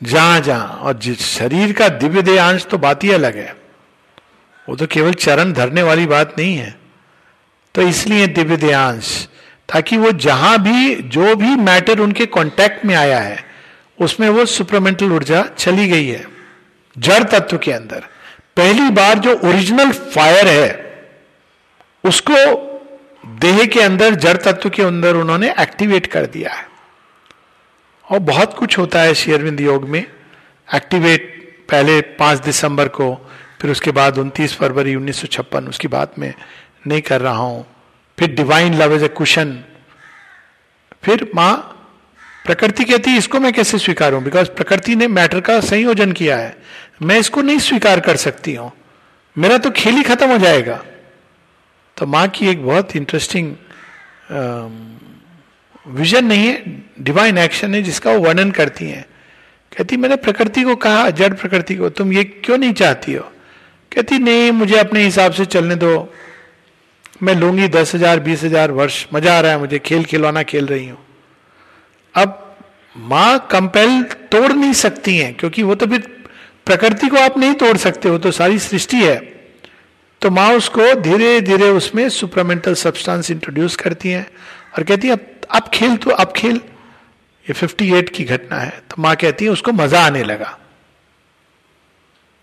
जहाँ 0.00 0.40
जहाँ, 0.40 0.66
और 0.66 0.98
जिस 0.98 1.20
शरीर 1.28 1.72
का 1.72 1.88
दिव्य 1.88 2.22
देहांश 2.22 2.66
तो 2.66 2.78
बात 2.78 3.04
ही 3.04 3.10
अलग 3.10 3.36
है। 3.36 3.56
वो 4.68 4.76
तो 4.76 4.86
केवल 4.86 5.14
चरण 5.14 5.52
धरने 5.52 5.82
वाली 5.82 6.06
बात 6.06 6.34
नहीं 6.38 6.56
है। 6.56 6.74
तो 7.74 7.82
इसलिए 7.82 8.26
दिव्य 8.26 8.56
देहांश, 8.56 9.28
ताकि 9.68 9.96
वो 9.96 10.10
जहाँ 10.12 10.58
भी, 10.62 10.94
जो 10.94 11.34
भी 11.36 11.54
मैटर 11.56 11.98
उनके 11.98 12.26
कांटेक्ट 12.26 12.84
में 12.84 12.94
आया 12.94 13.18
है, 13.20 13.38
उसमें 13.98 14.28
वो 14.28 14.44
सुपरमेंटल 14.46 15.12
ऊर्जा 15.12 15.42
चली 15.58 15.88
गई 15.88 16.06
है, 16.06 16.24
जड़ 16.96 17.22
तत्व 17.24 17.58
के 17.58 17.72
अंदर। 17.72 18.04
पहली 18.56 18.90
बार 18.90 19.18
जो 19.18 19.34
ओरिजिनल 19.44 19.92
फायर 19.92 20.48
है, 20.48 20.84
उसको 22.04 22.34
देह 23.40 23.64
के 23.64 23.80
अंदर, 23.80 24.14
जड़ 24.14 24.36
तत्व 24.36 24.70
के 24.70 24.82
अंदर 24.82 25.16
उन्होंने 25.16 25.54
एक्टिवेट 25.60 26.06
कर 26.06 26.26
दिया 26.26 26.52
है। 26.52 26.66
और 28.08 28.18
बहुत 28.18 28.54
कुछ 28.54 28.78
होता 28.78 29.00
है 29.00 29.14
शेयरविंद 29.14 29.60
योग 29.60 29.88
में। 29.88 30.04
एक्टिवेट 30.68 31.32
पहले 31.70 32.00
पाँच 32.18 32.38
दिसंबर 32.38 32.88
को, 32.88 33.14
फिर 33.60 33.70
उसके 33.70 33.90
बाद 33.90 34.18
उनतीस 34.18 34.54
फरवरी 34.56 34.94
उन्नीस 34.94 35.24
उसकी 35.68 35.88
बात 35.88 36.18
में 36.18 36.32
नहीं 36.86 37.00
कर 37.02 37.20
रहा 37.20 37.36
हूँ। 37.36 37.66
फिर 38.18 38.34
divine 38.34 38.74
love 38.74 38.94
as 38.94 39.02
a 39.02 39.08
cushion 39.08 39.58
फिर 41.02 41.30
माँ, 41.34 41.54
प्रकृति 42.46 42.84
कहती 42.84 43.10
है, 43.10 43.18
इसको 43.18 43.40
मैं 43.40 43.52
कैसे 43.52 43.78
स्वीकारूं? 43.78 44.22
बिकॉज़ 44.24 44.48
प्रकृति 44.48 44.94
ने 44.96 45.06
मैटर 45.08 45.40
का 45.40 45.58
संयोजन 45.60 46.12
किया 46.12 46.36
है। 46.36 46.56
मैं 47.02 47.18
इसको 47.18 47.42
नहीं 47.42 47.58
स्वीकार 47.58 48.00
कर 48.00 48.16
सकती 48.16 48.54
हूँ। 48.54 48.70
मेरा 49.36 49.58
तो 49.58 49.70
खेल 49.70 49.94
ही 49.94 50.02
खत्म 50.02 50.30
हो 50.30 50.38
जाएगा। 50.38 50.82
तो 51.96 52.06
माँ 52.06 52.26
की 52.28 52.48
एक 52.48 52.64
बहुत 52.66 52.96
इंटरेस्टिंग 52.96 53.54
विजन 55.86 56.24
नहीं 56.24 56.46
है 56.46 56.62
डिवाइन 57.00 57.38
एक्शन 57.38 57.74
है 57.74 57.82
जिसका 57.82 58.12
वो 58.12 58.20
वर्णन 58.20 58.50
करती 58.50 58.84
हैं। 58.84 59.04
कहती, 59.72 59.96
मैंने 59.96 60.16
प्रकृति 60.16 60.62
को 60.62 60.74
कहा, 60.76 61.10
जड़ 61.10 61.32
प्रकृति 61.34 61.74
को, 61.74 61.88
तुम 61.88 62.12
ये 62.12 62.24
क्यों 62.24 62.58
नहीं 62.58 62.72
चाहती 62.72 63.14
हो? 63.14 63.22
कहती, 63.92 64.18
नहीं, 64.18 64.50
मुझे 64.52 64.78
अपने 64.78 65.04
हिसाब 65.04 65.32
से 65.32 65.44
चलने 65.44 65.74
दो। 65.74 66.12
मैं 67.22 67.34
लूँगी 67.34 67.68
दस 67.68 67.94
हज़ार, 67.94 68.20
बीस 68.20 68.42
हज़ार 68.44 68.70
वर्ष, 68.70 69.06
मज़ा 69.14 69.36
आ 69.36 69.40
रहा 69.40 69.52
है 69.52 69.58
मुझे, 69.58 69.78
खेल 69.78 70.04
खिलौना 70.04 70.42
खेल 70.42 70.66
रही 70.66 70.88
हूँ। 70.88 70.98
अब 72.14 72.42
माँ 72.96 73.48
कंपेल 73.50 74.02
तोड़ 74.32 74.52
नहीं 74.52 74.72
सकती 74.72 75.16
हैं, 75.16 75.34
क्योंकि 75.34 75.62
वो 75.62 75.74
तो 75.74 75.86
फिर 75.86 76.00
प्रकृति 76.66 77.08
को 77.08 77.16
आप 77.16 77.38
नहीं 77.38 77.54
तोड़ 77.54 77.76
सकते 77.76 78.08
हो 78.08 78.18
तो 78.18 78.30
सारी 78.30 78.58
सृष्टि 78.58 78.96
है। 78.96 79.16
तो 80.22 80.30
माँ 80.30 80.50
उसको 80.52 80.94
धीरे 81.00 81.40
धीरे 81.40 81.68
उसमें 81.70 82.08
सुपरमेंटल 82.08 82.74
सब्सटेंस 82.74 83.30
इंट्रोड्यूस 83.30 83.76
करती 83.76 84.08
हैं 84.08 84.26
और 84.76 84.84
कहती 84.84 85.08
है 85.08 85.14
अब 85.14 85.26
खेल 85.72 85.96
तो 85.96 86.10
अब 86.12 86.32
खेल। 86.36 86.60
ये 87.46 87.54
58 87.54 88.08
की 88.10 88.24
घटना 88.24 88.58
है 88.58 88.70
तो 88.90 89.02
माँ 89.02 89.14
कहती 89.16 89.44
है, 89.44 89.50
उसको 89.50 89.72
मज़ा 89.72 90.04
आने 90.06 90.22
लगा। 90.24 90.58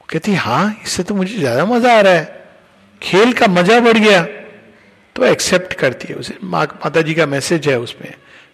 कहती 0.09 0.33
हाँ 0.35 0.81
इससे 0.83 1.03
तो 1.03 1.15
मुझे 1.15 1.35
ज़्यादा 1.35 1.65
मज़ा 1.65 1.97
आ 1.97 2.01
रहा 2.01 2.13
है। 2.13 2.45
खेल 3.01 3.33
का 3.33 3.47
मज़ा 3.49 3.79
बढ़ 3.79 3.97
गया। 3.97 4.23
तो 5.15 5.23
एक्सेप्ट 5.25 5.73
करती 5.73 6.07
है 6.07 6.15
उसे। 6.15 6.37
माँ 6.43 6.65
माता 6.75 7.01
जी 7.01 7.13
का 7.13 7.25
मैसेज 7.27 7.67
है 7.69 7.79
उसमें। 7.79 8.13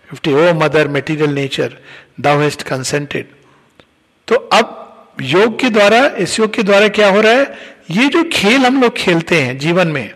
Fifty 0.10 0.34
O 0.34 0.54
mother 0.56 0.88
material 0.88 1.34
nature 1.34 1.78
thou 2.20 2.40
hast 2.42 2.64
consented 2.64 3.28
तो 4.28 4.36
अब 4.36 5.16
योग 5.22 5.60
के 5.60 5.70
द्वारा, 5.70 6.06
इस 6.08 6.40
योग 6.40 6.54
के 6.54 6.64
द्वारा 6.64 6.88
क्या 6.90 7.10
हो 7.10 7.22
रहा 7.22 7.34
है? 7.34 7.78
ये 7.92 8.08
जो 8.08 8.24
खेल 8.34 8.66
हम 8.66 8.82
लोग 8.82 8.96
खेलते 8.98 9.42
हैं 9.42 9.58
जीवन 9.58 9.88
में, 9.88 10.14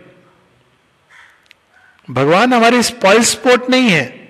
भगवान 2.08 2.52
हमारे 2.54 2.82
स्पॉइल 2.82 3.22
स्पोर्ट 3.24 3.70
नहीं 3.70 3.88
है। 3.90 4.23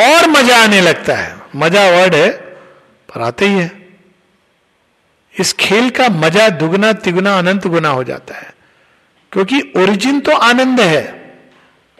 और 0.00 0.28
मज़ा 0.28 0.62
आने 0.62 0.80
लगता 0.80 1.14
है। 1.14 1.36
मज़ा 1.56 1.90
वर्ड 1.90 2.14
है, 2.14 2.30
पर 3.08 3.22
आते 3.22 3.46
ही 3.46 3.58
है। 3.58 3.88
इस 5.40 5.52
खेल 5.52 5.90
का 5.90 6.08
मज़ा 6.08 6.48
दुगना, 6.48 6.92
तिगुना, 6.92 7.38
अनंत 7.38 7.66
गुना 7.66 7.88
हो 7.88 8.04
जाता 8.04 8.34
है। 8.34 8.54
क्योंकि 9.32 9.72
ओरिजिन 9.76 10.20
तो 10.20 10.32
आनंद 10.32 10.80
है। 10.80 11.02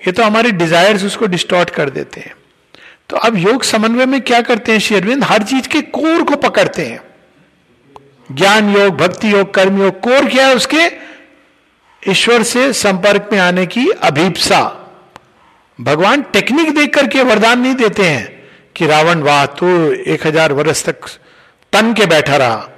ये 0.07 0.13
तो 0.13 0.23
हमारे 0.23 0.51
डिजायर्स 0.51 1.05
उसको 1.05 1.27
डिस्टॉर्ट 1.27 1.71
कर 1.71 1.91
देते 1.91 2.21
हैं। 2.21 2.35
तो 3.09 3.17
अब 3.17 3.37
योग 3.37 3.63
समन्वय 3.63 4.07
में 4.07 4.21
क्या 4.21 4.41
करते 4.41 4.73
हैं 4.73 4.79
शेरविंद 4.79 5.25
हर 5.25 5.43
चीज़ 5.43 5.69
के 5.69 5.81
कोर 5.81 6.23
को 6.23 6.37
पकड़ते 6.37 6.87
हैं। 6.87 7.01
ज्ञान 8.33 8.77
योग, 8.77 8.97
भक्ति 8.97 9.33
योग, 9.33 9.55
कर्म 9.55 9.83
योग, 9.83 10.01
कोर 10.01 10.29
क्या 10.29 10.47
है 10.47 10.55
उसके? 10.55 11.11
ईश्वर 12.11 12.43
से 12.43 12.73
संपर्क 12.73 13.29
में 13.33 13.39
आने 13.39 13.67
की 13.67 13.89
अभीपसा। 13.89 14.80
भगवान 15.81 16.23
टेक्निक 16.23 16.75
देख 16.75 16.95
करके 16.95 17.23
वरदान 17.23 17.61
नहीं 17.61 17.75
देते 17.75 18.03
हैं 18.03 18.43
कि 18.77 18.87
रावण, 18.87 19.23
वाह, 19.23 19.47
तू 19.47 19.93
एक 19.93 20.27
हज़ार 20.27 20.53
वर्ष 20.53 20.85
तक 20.85 20.95
तन 21.73 21.95
के 21.95 22.07
बैठा 22.07 22.37
रहा। 22.37 22.69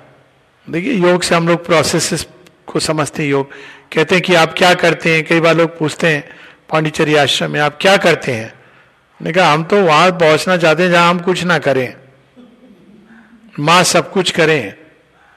देखिए, 0.71 0.93
योग 0.93 1.23
से 1.23 1.35
हम 1.35 1.49
लोग 1.49 1.67
प्रोसेस 1.67 2.27
को 2.67 2.81
समझते 2.81 3.23
हैं, 3.23 3.31
योग। 3.31 3.51
कहते 3.93 4.15
हैं 4.15 4.25
कि 4.25 4.35
आप 4.35 4.55
क्या 4.59 4.75
करते 4.75 5.15
हैं? 5.15 5.25
कई 5.25 5.41
बार 5.41 5.57
लोग 5.57 5.79
पूछते 5.79 6.07
हैं, 6.07 6.25
पांडिचेरी 6.71 7.15
आश्रम 7.15 7.51
में 7.51 7.61
आप 7.61 7.79
क्या 7.81 7.97
करते 7.97 8.33
हैं? 8.33 8.53
ने 9.23 9.33
कहा, 9.33 9.53
हम 9.53 9.65
तो 9.65 9.83
वहाँ 9.83 10.11
पहुँचना 10.11 10.57
चाहते 10.57 10.83
हैं 10.83 10.91
जहाँ 10.91 11.11
हम 11.11 11.19
कुछ 11.19 11.45
ना 11.45 11.59
करें। 11.59 11.95
माँ 13.61 13.83
सब 13.83 14.13
कुछ 14.13 14.31
करें। 14.31 14.75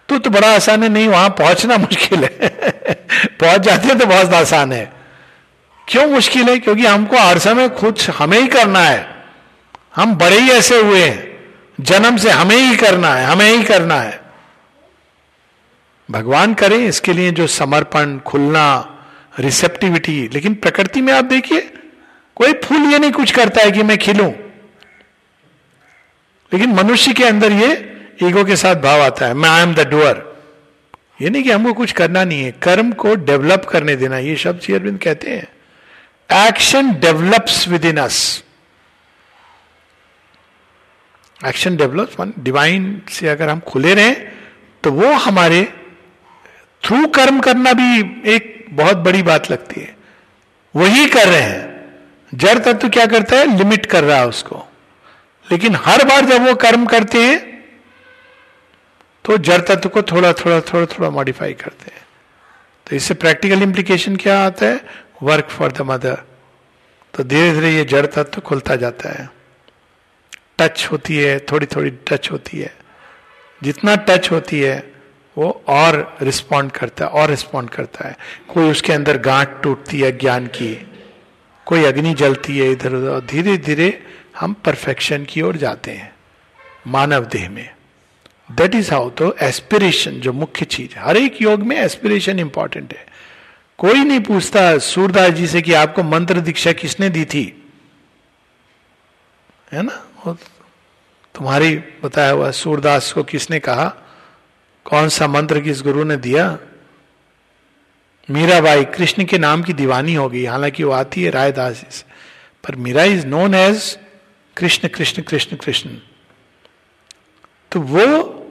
तो 0.10 0.18
तो 0.18 0.30
बड़ा 0.30 0.56
आसान 0.56 0.84
है, 0.84 0.90
नहीं, 0.90 1.08
वहाँ 1.08 1.30
पहुँचना 1.30 1.78
मुश्किल 1.78 2.24
है। 2.24 2.30
पहुँच 3.40 3.62
जाते 3.62 3.88
हैं 3.88 4.00
तो 4.00 4.06
बहुत 4.06 4.34
आसान 4.34 4.74
है। 4.74 4.95
क्यों 5.88 6.08
मुश्किल 6.08 6.50
है? 6.50 6.60
क्योंकि 6.60 6.86
हमको 6.86 7.18
हर 7.18 7.40
समय 7.40 7.70
खुद 7.70 8.00
हमें 8.18 8.40
ही 8.40 8.48
करना 8.48 8.80
है। 8.80 9.26
हम 9.96 10.16
बड़े 10.16 10.40
ही 10.40 10.50
ऐसे 10.50 10.82
हुए 10.82 11.02
हैं। 11.02 11.36
जन्म 11.82 12.18
से 12.18 12.30
हमें 12.30 12.56
ही 12.56 12.76
करना 12.76 13.14
है, 13.14 13.26
हमें 13.26 13.52
ही 13.52 13.64
करना 13.64 14.02
है। 14.02 14.22
भगवान 16.12 16.54
करें 16.54 16.78
इसके 16.78 17.14
लिए 17.14 17.32
जो 17.32 17.48
समर्पण, 17.48 18.18
खुलना 18.18 18.92
रिसेप्टिविटी 19.40 20.30
लेकिन 20.34 20.54
प्रकृति 20.54 21.02
में 21.02 21.14
आप 21.14 21.26
देखिए, 21.26 21.74
कोई 22.36 22.54
फूल 22.54 22.78
ये 22.78 23.00
नहीं 23.00 23.12
कुछ 23.12 23.32
करता 23.32 23.62
है 23.62 23.72
कि 23.72 23.84
मैं 23.84 23.98
खिलूं। 23.98 24.32
लेकिन 26.54 26.70
मनुष्य 26.70 27.14
के 27.14 27.24
अंदर 27.24 27.52
ये 27.52 27.98
ईगो 28.24 28.46
के 28.46 28.56
साथ 28.56 28.76
भाव 28.76 29.02
आता 29.02 29.26
है, 29.26 29.34
मैं 29.34 29.50
आई 29.50 29.62
एम 29.62 29.76
द 29.76 29.88
डुअर 29.88 30.36
ये 31.22 31.30
नहीं 31.30 31.44
कि 31.44 31.52
हमको 31.52 31.74
कुछ 31.74 31.92
करना 31.92 32.24
नहीं 32.24 32.44
है। 32.44 32.52
कर्म 32.52 32.92
को 32.92 33.16
डेवलप 33.16 33.66
करने 33.66 33.96
देना, 33.96 34.18
ये 34.18 34.36
शब्द 34.36 34.62
श्री 34.62 34.76
अरविंद 34.76 35.00
कहते 35.00 35.32
हैं। 35.32 35.55
Action 36.30 36.94
develops 36.94 37.68
within 37.86 37.98
us 37.98 38.44
action 41.48 41.76
develop 41.76 42.34
divine 42.40 43.02
से 43.10 43.28
अगर 43.28 43.50
हम 43.50 43.60
खुले 43.60 43.94
रहे 43.94 44.12
तो 44.84 44.92
वो 44.92 45.12
हमारे 45.14 45.64
थ्रू 46.84 47.08
कर्म 47.08 47.40
करना 47.40 47.74
भी 47.74 48.00
एक 48.32 48.66
बहुत 48.70 48.98
बड़ी 48.98 49.24
बात 49.24 49.52
लगती 49.52 49.82
है। 49.82 49.96
वही 50.76 51.06
कर 51.06 51.28
रहे 51.28 51.42
हैं। 51.42 51.64
जड़ 52.36 52.58
तत्व 52.60 52.90
क्या 52.90 53.06
करता 53.06 53.38
है? 53.38 53.58
लिमिट 53.58 53.86
कर 53.86 54.04
रहा 54.04 54.18
है 54.18 54.28
उसको। 54.28 54.66
लेकिन 55.52 55.76
हर 55.76 56.04
बार 56.04 56.26
जब 56.26 56.48
वो 56.48 56.56
कर्म 56.56 56.86
करते 56.86 57.24
हैं 57.24 57.40
तो 59.26 59.38
जड़ 59.38 59.62
तत्व 59.62 59.90
को 59.90 60.02
थोड़ा 60.02 60.34
थोड़ा 60.34 60.60
थोड़ा 60.62 60.86
थोड़ा 60.86 61.10
मॉडिफाई 61.10 61.54
करते 61.54 61.92
हैं। 61.92 62.04
तो 62.88 62.96
इससे 62.96 63.14
प्रैक्टिकल 63.14 63.64
इंप्लीकेशन 63.64 64.16
क्या 64.16 64.40
आता 64.40 64.66
है? 64.66 65.05
वर्क 65.24 65.46
फॉर 65.46 65.72
द 65.72 65.82
मदर 65.82 66.18
तो 67.14 67.24
धीरे 67.24 67.52
धीरे 67.54 67.70
ये 67.72 67.84
जड़ 67.86 68.06
तत्व 68.06 68.24
तो 68.24 68.42
खुलता 68.42 68.76
जाता 68.76 69.10
है। 69.10 69.30
टच 70.60 70.88
होती 70.92 71.18
है 71.18 71.40
थोड़ी 71.52 71.66
थोड़ी 71.66 71.92
टच 72.08 72.32
होती 72.32 72.60
है। 72.60 72.74
जितना 73.64 73.96
टच 73.96 74.32
होती 74.32 74.60
है, 74.60 74.92
वो 75.38 75.64
और 75.68 76.18
रिस्पॉन्ड 76.22 76.72
करता 76.72 77.06
है, 77.06 77.12
और 77.12 77.30
रिस्पॉन्ड 77.30 77.70
करता 77.70 78.08
है। 78.08 78.18
कोई 78.54 78.70
उसके 78.72 78.94
अंदर 78.94 79.18
गांठ 79.18 79.62
टूटती 79.64 80.00
है 80.02 80.12
ज्ञान 80.12 80.48
की, 80.48 80.74
कोई 81.66 81.84
अग्नि 81.84 82.14
जलती 82.14 82.58
है 82.58 82.72
इधर 82.72 82.94
उधर 82.94 83.26
धीरे 83.26 83.58
धीरे 83.58 84.04
हम 84.40 84.54
परफेक्शन 84.54 85.26
की 85.26 85.42
ओर 85.42 85.58
जाते 85.58 85.92
हैं, 85.92 86.14
मानव 86.88 87.26
देह 87.26 87.50
में। 87.50 87.70
दैट 88.52 88.76
इज़ 88.76 88.92
हाउ 88.92 89.10
तो 89.10 89.36
एस्पिरेशन 89.42 90.20
जो 90.20 90.34
मुख्य 90.34 90.66
चीज़ 90.66 91.00
हर 91.00 91.18
एक 91.18 91.42
योग 91.42 91.64
में 91.64 91.78
एस्पिरेशन 91.78 92.40
इंपॉर्टेंट 92.40 92.94
है। 92.94 93.06
कोई 93.78 94.04
नहीं 94.04 94.20
पूछता 94.20 94.78
सूरदास 94.78 95.32
जी 95.32 95.48
से 95.48 95.62
कि 95.62 95.74
आपको 95.74 96.04
मंत्र 96.04 96.42
दीक्षा 96.42 96.72
किसने 96.72 97.10
दी 97.10 97.26
थी? 97.26 97.72
है 99.72 99.82
ना? 99.82 100.04
तुम्हारी 101.36 101.76
बताया 101.76 102.32
हुआ 102.32 102.52
सूरदास 102.52 103.14
को 103.14 103.24
किसने 103.24 103.60
कहा? 103.60 103.96
कौन 104.86 105.10
सा 105.10 105.28
मंत्र 105.28 105.62
किस 105.62 105.82
गुरु 105.82 106.04
ने 106.04 106.18
दिया? 106.18 106.60
मीराबाई 108.30 108.86
कृष्ण 108.86 109.26
के 109.26 109.38
नाम 109.38 109.64
की 109.64 109.74
दीवानी 109.74 110.14
हो 110.14 110.30
गई, 110.30 110.46
हालाँकि 110.46 110.84
वो 110.84 110.92
आती 110.92 111.24
है 111.24 111.30
रायदास 111.30 111.76
से। 111.76 112.12
पर 112.68 112.76
Meera 112.76 113.04
is 113.04 113.26
known 113.26 113.54
as 113.54 114.00
Krishna 114.58 114.88
Krishna 114.88 115.22
Krishna 115.22 115.58
Krishna. 115.58 115.90
तो 117.72 117.80
वो 117.80 118.42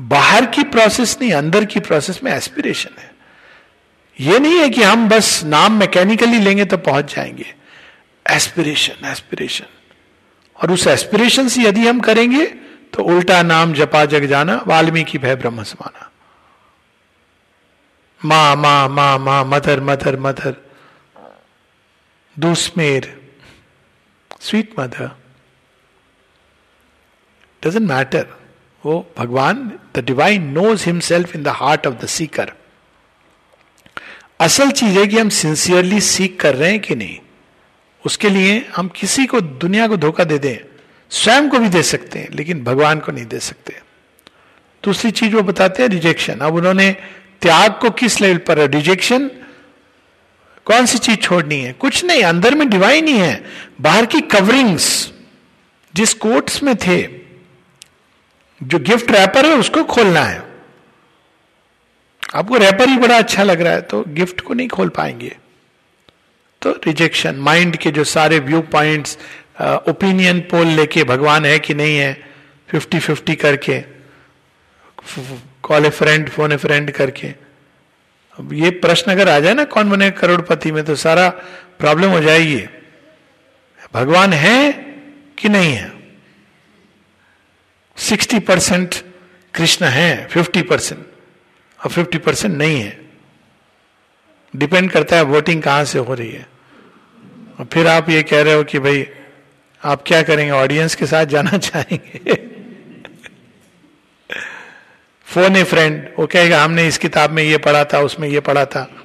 बाहर 0.00 0.46
की 0.46 0.62
प्रोसेस 0.62 1.18
नहीं, 1.20 1.32
अंदर 1.32 1.64
की 1.64 1.80
प्रोसेस 1.80 2.20
में 2.24 2.32
एस्पिरेशन 2.32 3.00
है। 3.00 3.11
ये 4.22 4.38
नहीं 4.38 4.58
है 4.58 4.68
कि 4.70 4.82
हम 4.82 5.08
बस 5.08 5.42
नाम 5.44 5.78
मैकेनिकली 5.78 6.38
लेंगे 6.38 6.64
तो 6.64 6.76
पहुँच 6.78 7.14
जाएँगे। 7.14 7.54
एस्पिरेशन 8.26 9.06
एस्पिरेशन 9.06 9.66
और 10.56 10.72
उस 10.72 10.86
एस्पिरेशन 10.86 11.48
से 11.48 11.62
यदि 11.62 11.86
हम 11.88 12.00
करेंगे 12.00 12.46
तो 12.92 13.02
उल्टा 13.02 13.42
नाम 13.42 13.72
जपा 13.74 14.04
जग 14.04 14.24
जाना, 14.24 14.60
वाल्मीकि 14.66 15.18
भय 15.18 15.36
ब्रह्म 15.36 15.62
समाना। 15.62 16.10
मा 18.24 18.54
मा 18.54 18.88
मा 18.88 19.18
मा, 19.18 19.42
मदर 19.44 19.80
मदर 19.80 20.18
मदर। 20.20 20.56
दूसमेर। 22.36 23.20
स्वीट 24.40 24.74
मदर 24.78 25.10
डजेंट 27.62 27.88
मैटर 27.88 28.26
वो 28.84 28.94
भगवान 29.18 29.78
the 29.96 30.04
divine 30.04 30.42
knows 30.52 30.84
himself 30.86 31.34
in 31.36 31.42
the 31.42 31.48
heart 31.48 31.86
of 31.86 31.94
the 31.94 32.06
seeker 32.06 32.52
असल 34.42 34.70
चीज़ 34.70 34.98
है 34.98 35.06
कि 35.06 35.18
हम 35.18 35.28
सिंसियरली 35.28 36.00
सीख 36.00 36.36
कर 36.40 36.54
रहे 36.56 36.70
हैं 36.70 36.80
कि 36.80 36.94
नहीं, 36.94 37.18
उसके 38.06 38.28
लिए 38.28 38.66
हम 38.76 38.88
किसी 38.88 39.26
को, 39.26 39.40
दुनिया 39.40 39.86
को 39.88 39.96
धोखा 39.96 40.24
दे 40.24 40.38
दें, 40.38 40.56
स्वयं 41.10 41.48
को 41.48 41.58
भी 41.58 41.68
दे 41.68 41.82
सकते 41.82 42.18
हैं, 42.18 42.28
लेकिन 42.32 42.64
भगवान 42.64 43.00
को 43.00 43.12
नहीं 43.12 43.26
दे 43.26 43.38
सकते। 43.38 43.80
दूसरी 44.84 45.10
चीज़ 45.10 45.34
वो 45.34 45.42
बताते 45.42 45.82
हैं 45.82 45.90
रिजेक्शन 45.90 46.34
अब 46.34 46.54
उन्होंने 46.54 46.96
त्याग 47.40 47.72
को 47.72 47.90
किस 47.90 48.20
लेवल 48.20 48.38
पर 48.38 48.70
रिजेक्शन 48.70 49.30
कौन 50.64 50.86
सी 50.86 50.98
चीज़ 50.98 51.16
छोड़नी 51.16 51.60
है? 51.60 51.72
कुछ 51.72 52.04
नहीं, 52.04 52.22
अंदर 52.22 52.54
में 52.54 52.68
डिवाइन 52.70 53.08
ही 53.08 53.18
है। 53.18 53.44
बाहर 53.80 54.06
की 54.06 54.20
कवरिंग्स 54.20 55.12
जिस 55.94 56.14
कोट्स 56.14 56.62
में 56.62 56.76
थे, 56.76 57.02
जो 58.62 58.78
गिफ्ट 58.78 59.10
रैपर 59.10 59.46
है, 59.46 59.52
उसको 59.52 59.84
खोलना 59.84 60.20
है। 60.20 60.51
आपको 62.34 62.56
रैपर 62.56 62.88
ही 62.88 62.96
बड़ा 62.98 63.18
अच्छा 63.18 63.42
लग 63.42 63.60
रहा 63.60 63.72
है 63.72 63.80
तो 63.82 64.02
गिफ्ट 64.08 64.40
को 64.40 64.54
नहीं 64.54 64.68
खोल 64.68 64.88
पाएँगे। 64.88 65.36
तो 66.62 66.70
रिजेक्शन 66.86 67.36
माइंड 67.36 67.76
के 67.76 67.90
जो 67.90 68.04
सारे 68.04 68.38
व्यू 68.38 68.60
पॉइंट्स 68.72 69.18
ओपिनियन 69.88 70.40
पोल 70.50 70.66
लेके 70.66 71.04
भगवान 71.04 71.44
है 71.44 71.58
कि 71.58 71.74
नहीं 71.74 71.96
है 71.98 72.12
फिफ्टी 72.68 72.98
फिफ्टी 72.98 73.34
करके 73.34 73.80
call 75.62 75.86
a 75.86 75.90
friend 75.90 76.28
phone 76.30 76.52
a 76.52 76.56
friend 76.56 76.90
करके। 76.90 77.28
अब 78.38 78.52
ये 78.52 78.70
प्रश्न 78.70 79.12
अगर 79.12 79.28
आ 79.28 79.38
जाए 79.40 79.54
ना 79.54 79.64
कौन 79.64 79.90
बने 79.90 80.10
करोड़पति 80.10 80.72
में 80.72 80.84
तो 80.84 80.94
सारा 80.96 81.28
प्रॉब्लम 81.78 82.10
हो 82.10 82.20
जाएगी। 82.20 82.64
भगवान 83.94 84.32
है 84.32 84.72
कि 85.38 85.48
नहीं 85.48 85.72
है? 85.72 85.92
सिक्सटी 87.96 88.38
परसेंट 88.40 88.94
कृष्ण 89.54 89.86
है 89.86 90.26
फिफ्टी 90.26 90.62
परसेंट 90.62 91.06
और 91.84 91.90
फिफ्टी 91.90 92.18
परसेंट 92.18 92.56
नहीं 92.56 92.80
है। 92.80 93.10
डिपेंड 94.56 94.90
करता 94.90 95.16
है 95.16 95.22
वोटिंग 95.22 95.62
कहाँ 95.62 95.84
से 95.84 95.98
हो 95.98 96.14
रही 96.14 96.30
है। 96.30 96.46
और 97.60 97.66
फिर 97.72 97.86
आप 97.86 98.10
ये 98.10 98.22
कह 98.22 98.42
रहे 98.42 98.54
हो 98.54 98.64
कि 98.64 98.78
भाई, 98.78 99.08
आप 99.84 100.04
क्या 100.06 100.22
करेंगे? 100.22 100.52
ऑडियंस 100.52 100.94
के 100.94 101.06
साथ 101.06 101.26
जाना 101.26 101.58
चाहेंगे। 101.58 102.34
फ़ोन 105.24 105.56
ए 105.56 105.64
फ्रेंड 105.64 106.08
वो 106.18 106.26
कहेगा, 106.26 106.64
हमने 106.64 106.86
इस 106.86 106.98
किताब 106.98 107.30
में 107.30 107.42
ये 107.42 107.58
पढ़ा 107.58 107.84
था, 107.84 108.00
उसमें 108.00 108.28
ये 108.28 108.40
पढ़ा 108.40 108.64
था। 108.64 109.04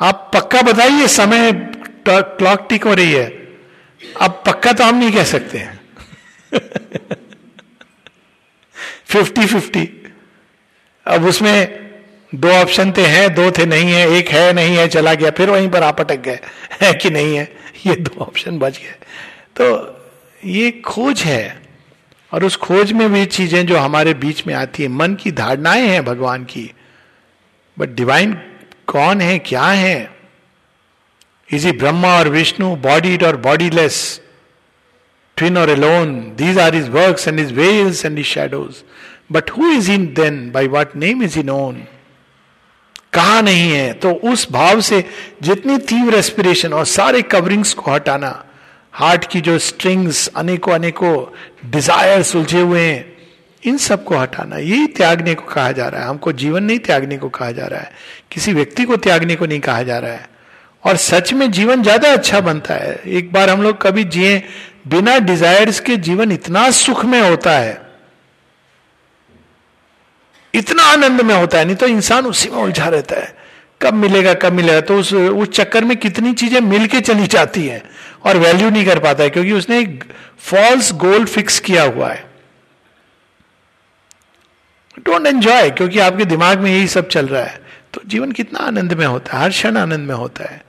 आप 0.00 0.30
पक्का 0.34 0.62
बताइए, 0.62 1.08
समय 1.08 1.52
क्लॉक 2.08 2.66
टिक 2.68 2.84
हो 2.84 2.94
रही 2.94 3.12
है। 3.12 3.28
अब 4.20 4.42
पक्का 4.46 4.72
तो 4.72 4.84
हम 4.84 4.94
नहीं 4.94 5.12
कह 5.12 5.24
सकते 5.24 5.58
हैं। 5.58 5.80
फिफ्टी 9.06 9.46
फिफ्टी 9.46 10.03
अब 11.06 11.24
उसमें 11.24 11.84
दो 12.34 12.48
ऑप्शन 12.48 12.92
थे, 12.92 13.02
हैं, 13.02 13.34
दो 13.34 13.50
थे 13.50 13.66
नहीं 13.66 13.92
है, 13.92 14.08
एक 14.10 14.28
है 14.28 14.52
नहीं 14.52 14.76
है, 14.76 14.88
चला 14.88 15.14
गया, 15.14 15.30
फिर 15.30 15.50
वहीं 15.50 15.68
पर 15.70 15.82
आप 15.82 16.00
अटक 16.00 16.20
गए, 16.20 16.38
है 16.82 16.94
कि 16.94 17.10
नहीं 17.10 17.36
है, 17.36 17.52
ये 17.86 17.94
दो 17.96 18.20
ऑप्शन 18.20 18.58
बच 18.58 18.78
गए। 18.78 18.94
तो 19.56 19.66
ये 20.44 20.70
खोज 20.70 21.22
है, 21.22 21.62
और 22.32 22.44
उस 22.44 22.56
खोज 22.56 22.92
में 22.92 23.12
भी 23.12 23.24
चीज़ें 23.26 23.66
जो 23.66 23.76
हमारे 23.78 24.14
बीच 24.14 24.46
में 24.46 24.54
आती 24.54 24.82
है, 24.82 24.88
मन 24.88 25.14
की 25.14 25.32
धारणाएँ 25.32 25.86
हैं 25.86 26.04
भगवान 26.04 26.44
की 26.44 26.70
बट 27.78 27.88
डिवाइन 27.88 28.34
कौन 28.86 29.20
है, 29.20 29.38
क्या 29.38 29.66
है? 29.66 30.10
इज़ 31.50 31.68
ब्रह्मा 31.68 32.18
और 32.18 32.28
विष्णु 32.28 32.76
बॉडीड 32.76 33.22
और 33.24 33.36
बॉडीलेस 33.36 34.20
ट्विन 35.36 35.58
और 35.58 35.70
alone 35.70 36.14
these 36.36 36.58
are 36.58 36.74
his 36.74 36.90
work 36.90 37.28
and 37.28 37.40
his 37.40 37.52
veils 37.52 38.04
and 38.04 38.18
his 38.18 38.26
shadows 38.26 38.82
but 39.32 39.50
who 39.50 39.70
is 39.70 39.92
in 39.92 40.06
then 40.06 40.50
by 40.50 40.68
what 40.68 40.96
name 40.96 41.22
is 41.22 41.38
in 41.38 41.50
known 41.50 41.84
कहा 43.12 43.40
नहीं 43.40 43.70
है? 43.72 43.92
तो 43.92 44.10
उस 44.10 44.52
भाव 44.52 44.80
से 44.80 45.04
जितनी 45.42 45.78
तीव्र 45.78 46.14
रेस्पिरेशन 46.14 46.72
और 46.72 46.84
सारे 46.84 47.22
कवरिंग्स 47.22 47.74
को 47.74 47.90
हटाना 47.90 48.44
हार्ट 48.92 49.24
की 49.24 49.40
जो 49.40 49.58
स्ट्रिंग्स 49.58 50.26
अनेकों 50.28 50.72
अनेकों 50.72 51.24
डिज़ायर 51.70 52.22
सुलझे 52.22 52.60
हुए 52.60 52.80
हैं, 52.80 53.16
इन 53.62 53.76
सबको 53.76 54.16
हटाना, 54.16 54.58
यही 54.58 54.86
त्यागने 54.86 55.34
को 55.34 55.44
कहा 55.44 55.72
जा 55.72 55.88
रहा 55.88 56.02
है। 56.02 56.08
हमको 56.08 56.32
जीवन 56.32 56.64
नहीं 56.64 56.78
त्यागने 56.78 57.18
को 57.18 57.28
कहा 57.28 57.50
जा 57.50 57.66
रहा 57.66 57.80
है। 57.80 57.92
किसी 58.32 58.52
व्यक्ति 58.52 58.84
को 58.84 58.96
त्यागने 58.96 59.36
को 59.36 59.46
नहीं 59.46 59.60
कहा 59.60 59.82
जा 59.82 59.98
रहा 59.98 60.12
है। 60.12 60.28
और 60.84 60.96
सच 60.96 61.32
में 61.32 61.50
जीवन 61.50 61.82
ज़्यादा 61.82 62.12
अच्छा 62.12 62.40
बनता 62.40 62.74
है। 62.74 63.00
एक 63.06 63.32
बार 63.32 63.50
हम 63.50 63.62
लोग 63.62 63.82
कभी 63.82 64.04
जिए 64.04 64.42
बिना 64.88 65.18
डिजायर्स 65.18 65.80
के 65.80 65.96
जीवन 65.96 66.32
इतना 66.32 66.70
सुख 66.70 67.04
में 67.04 67.20
होता 67.20 67.58
है। 67.58 67.83
इतना 70.54 70.82
आनंद 70.84 71.20
में 71.20 71.34
होता 71.34 71.58
है, 71.58 71.64
नहीं 71.64 71.76
तो 71.76 71.86
इंसान 71.88 72.26
उसी 72.26 72.50
में 72.50 72.58
उलझा 72.58 72.88
रहता 72.88 73.16
है। 73.16 73.32
कब 73.80 73.94
मिलेगा 73.94 74.34
कब 74.34 74.52
मिलेगा 74.52 74.80
तो 74.80 74.96
उस 74.98 75.12
उस 75.12 75.48
चक्कर 75.50 75.84
में 75.84 75.96
कितनी 75.96 76.32
चीज़ें 76.34 76.60
मिलके 76.62 77.00
चली 77.00 77.26
जाती 77.28 77.66
हैं 77.66 77.82
और 78.24 78.36
वैल्यू 78.38 78.70
नहीं 78.70 78.84
कर 78.84 78.98
पाता 78.98 79.22
है, 79.22 79.30
क्योंकि 79.30 79.52
उसने 79.52 79.80
एक 79.80 80.04
फॉल्स 80.40 80.92
गोल 80.96 81.24
फिक्स 81.26 81.58
किया 81.60 81.82
हुआ 81.84 82.08
है। 82.08 82.32
डोंट 84.98 85.26
एंजॉय 85.26 85.70
क्योंकि 85.70 85.98
आपके 86.00 86.24
दिमाग 86.26 86.58
में 86.58 86.70
यही 86.70 86.88
सब 86.88 87.08
चल 87.08 87.26
रहा 87.26 87.42
है। 87.42 87.62
तो 87.94 88.00
जीवन 88.06 88.32
कितना 88.32 88.58
आनंद 88.60 88.92
में 88.92 89.06
होता 89.06 89.36
है, 89.36 89.42
हर 89.42 89.50
क्षण 89.50 89.76
आनंद 89.76 90.08
में 90.08 90.14
होता 90.14 90.44
है। 90.44 90.62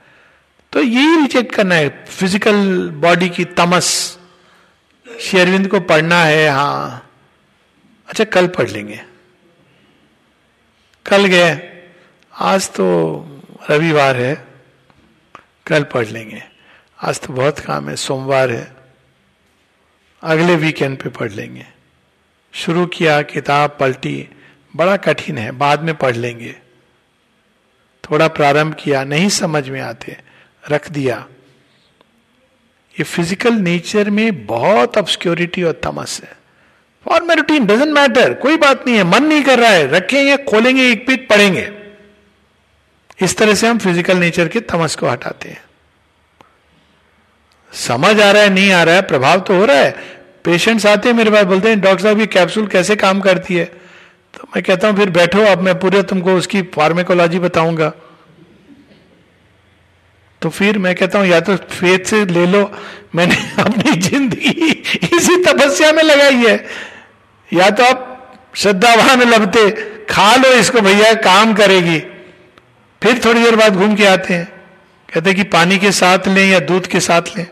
तो 0.72 0.80
यही 0.82 1.16
रिजेक्ट 1.16 1.54
करना 1.54 1.74
है 1.74 1.88
फ़िज़िकल 2.08 2.88
बॉडी 3.00 3.28
की 3.28 3.44
तमस। 3.56 3.88
शेरविंद 5.06 5.68
को 5.68 5.80
पढ़ना 5.82 6.22
है 6.24 6.48
हाँ। 6.50 7.02
अच्छा 8.08 8.24
कल 8.26 8.46
पढ़ 8.48 8.70
लेंगे। 8.70 9.00
कल 11.06 11.26
गए। 11.26 11.82
आज 12.34 12.70
तो 12.70 12.84
रविवार 13.70 14.16
है। 14.16 14.46
कल 15.66 15.82
पढ़ 15.82 16.06
लेंगे। 16.06 16.42
आज 17.02 17.20
तो 17.20 17.32
बहुत 17.32 17.58
काम 17.58 17.88
है। 17.88 17.96
सोमवार 17.96 18.50
है। 18.50 18.76
अगले 20.22 20.56
वीकेंड 20.56 20.98
पे 20.98 21.08
पढ़ 21.08 21.32
लेंगे। 21.32 21.66
शुरू 22.52 22.86
किया, 22.86 23.22
किताब 23.22 23.76
पलटी। 23.80 24.28
बड़ा 24.76 24.96
कठिन 24.96 25.38
है। 25.38 25.50
बाद 25.50 25.82
में 25.82 25.94
पढ़ 25.94 26.16
लेंगे। 26.16 26.56
थोड़ा 28.10 28.28
प्रारंभ 28.28 28.74
किया, 28.74 29.04
नहीं 29.04 29.28
समझ 29.28 29.68
में 29.68 29.80
आते, 29.80 30.16
रख 30.70 30.90
दिया। 30.90 31.28
ये 32.98 33.04
फ़िज़िकल 33.04 33.54
नेचर 33.54 34.10
में 34.10 34.46
बहुत 34.46 34.98
ऑब्सक्योरिटी 34.98 35.62
और 35.62 35.72
तमस 35.72 36.20
है। 36.24 36.45
रूटीन 37.10 37.66
डजेंट 37.66 37.92
मैटर 37.92 38.34
कोई 38.34 38.56
बात 38.56 38.86
नहीं 38.86 38.96
है, 38.96 39.04
मन 39.04 39.24
नहीं 39.24 39.42
कर 39.42 39.58
रहा 39.58 39.70
है, 39.70 39.86
रखेंगे, 39.86 40.36
खोलेंगे, 40.36 40.90
एक 40.90 41.06
पीठ 41.06 41.28
पढ़ेंगे। 41.28 41.70
इस 43.20 43.36
तरह 43.36 43.54
से 43.54 43.66
हम 43.66 43.78
फ़िज़िकल 43.78 44.16
नेचर 44.16 44.48
के 44.48 44.60
तमस 44.60 44.96
को 44.96 45.08
हटाते 45.08 45.48
हैं। 45.48 45.64
समझ 47.72 48.20
आ 48.20 48.30
रहा 48.30 48.42
है, 48.42 48.50
नहीं 48.50 48.72
आ 48.72 48.82
रहा 48.82 48.94
है, 48.94 49.02
प्रभाव 49.02 49.40
तो 49.40 49.56
हो 49.56 49.64
रहा 49.64 49.76
है। 49.76 49.90
पेशेंट्स 50.44 50.86
आते 50.86 51.08
हैं 51.08 51.16
मेरे 51.16 51.30
पास, 51.30 51.44
बोलते 51.44 51.68
हैं 51.68 51.80
डॉक्टर 51.80 52.02
साहब, 52.02 52.20
ये 52.20 52.26
कैप्सूल 52.26 52.66
कैसे 52.66 52.96
काम 52.96 53.20
करती 53.20 53.54
है? 53.54 53.64
तो 54.34 54.48
मैं 54.56 54.62
कहता 54.62 54.88
हूँ, 54.88 54.96
फिर 54.96 55.10
बैठो 55.10 55.40
अब 55.40 55.60
मैं 55.60 55.78
पूरे 55.78 56.02
तुमको 56.02 56.34
उसकी 56.34 56.62
फार्मेकोलॉजी 56.62 57.38
बताऊँगा। 57.38 57.92
तो 60.42 60.48
फिर 60.48 60.78
मैं 60.78 60.94
कहता 60.94 61.18
हूँ, 61.18 61.26
या 61.26 61.40
तो 61.40 61.56
फेथ 61.56 61.98
से 61.98 62.24
ले 62.24 62.46
लो, 62.46 62.70
मैंने 63.14 63.34
अपनी 63.58 63.92
ज़िंदगी 63.92 64.70
इसी 65.16 65.42
तपस्या 65.42 65.92
में 65.92 66.02
लगाई 66.02 66.34
है। 66.34 66.66
या 67.52 67.70
तो 67.70 67.84
आप 67.84 68.12
श्रद्धावान 68.54 69.22
लबते 69.22 69.70
खा 70.10 70.36
लो 70.36 70.48
इसको 70.48 70.80
भैया, 70.80 71.14
काम 71.14 71.54
करेगी। 71.54 71.98
फिर 73.02 73.20
थोड़ी 73.24 73.42
देर 73.42 73.56
बाद 73.56 73.74
घूम 73.74 73.96
के 73.96 74.06
आते 74.06 74.34
हैं। 74.34 74.52
कहते 75.14 75.34
कि 75.34 75.42
पानी 75.42 75.78
के 75.78 75.92
साथ 75.92 76.18
लें 76.28 76.46
या 76.48 76.60
दूध 76.60 76.86
के 76.86 77.00
साथ 77.00 77.22
लें। 77.36 77.46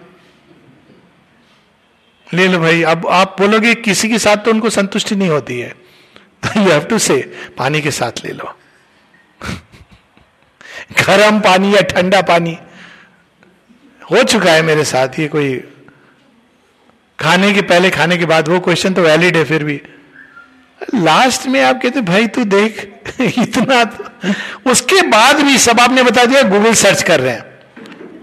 ले 2.35 2.49
लो 2.49 2.59
भाई, 2.59 2.83
अब 2.83 3.07
आप 3.07 3.37
बोलोगे 3.41 3.75
किसी 3.75 4.09
के 4.09 4.19
साथ 4.19 4.37
तो 4.37 4.51
उनको 4.51 4.71
संतुष्टि 4.71 5.17
नहीं 5.17 5.29
होती 5.29 5.61
है। 5.61 5.75
तो 6.45 6.61
यू 6.61 6.71
हैव 6.71 6.85
टू 6.85 6.99
से 6.99 7.33
पानी 7.59 7.81
के 7.81 7.91
साथ 7.91 8.13
ले 8.25 8.33
लो। 8.33 8.59
गर्म 11.07 11.41
पानी 11.41 11.75
या 11.75 11.81
ठंडा 11.81 12.23
पानी। 12.23 12.59
हो 14.11 14.23
चुका 14.23 14.53
है 14.53 14.63
मेरे 14.63 14.85
साथ, 14.85 15.09
ये 15.19 15.29
कोई 15.29 15.74
खाने 17.19 17.53
के 17.53 17.62
पहले 17.62 17.91
खाने 17.91 18.17
के 18.19 18.25
बाद 18.25 18.49
वो 18.49 18.61
क्वेश्चन 18.61 18.95
तो 18.95 19.03
वैलिड 19.03 19.37
है 19.37 19.45
फिर 19.45 19.65
भी। 19.65 19.81
लास्ट 20.95 21.47
में 21.47 21.61
आप 21.62 21.81
कहते 21.83 22.01
भाई 22.01 22.27
तू 22.27 22.45
देख 22.45 22.81
इतना 23.21 23.85
तो, 23.85 24.71
उसके 24.71 25.03
बाद 25.03 25.41
भी 25.41 25.59
सब 25.59 25.81
आपने 25.81 26.03
बता 26.03 26.25
दिया 26.25 26.43
गूगल 26.43 26.75
सर्च 26.75 27.03
कर 27.03 27.21
रहे 27.21 27.33
हैं। 27.33 27.53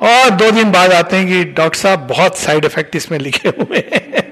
और 0.03 0.29
दो 0.29 0.51
दिन 0.51 0.71
बाद 0.71 0.91
आते 0.93 1.17
हैं 1.17 1.27
कि 1.27 1.43
डॉक्टर 1.53 1.79
साहब 1.79 2.07
बहुत 2.07 2.37
साइड 2.37 2.65
इफ़ेक्ट 2.65 2.95
इसमें 2.95 3.17
लिखे 3.19 3.49
हुए 3.49 3.83
हैं। 3.93 4.23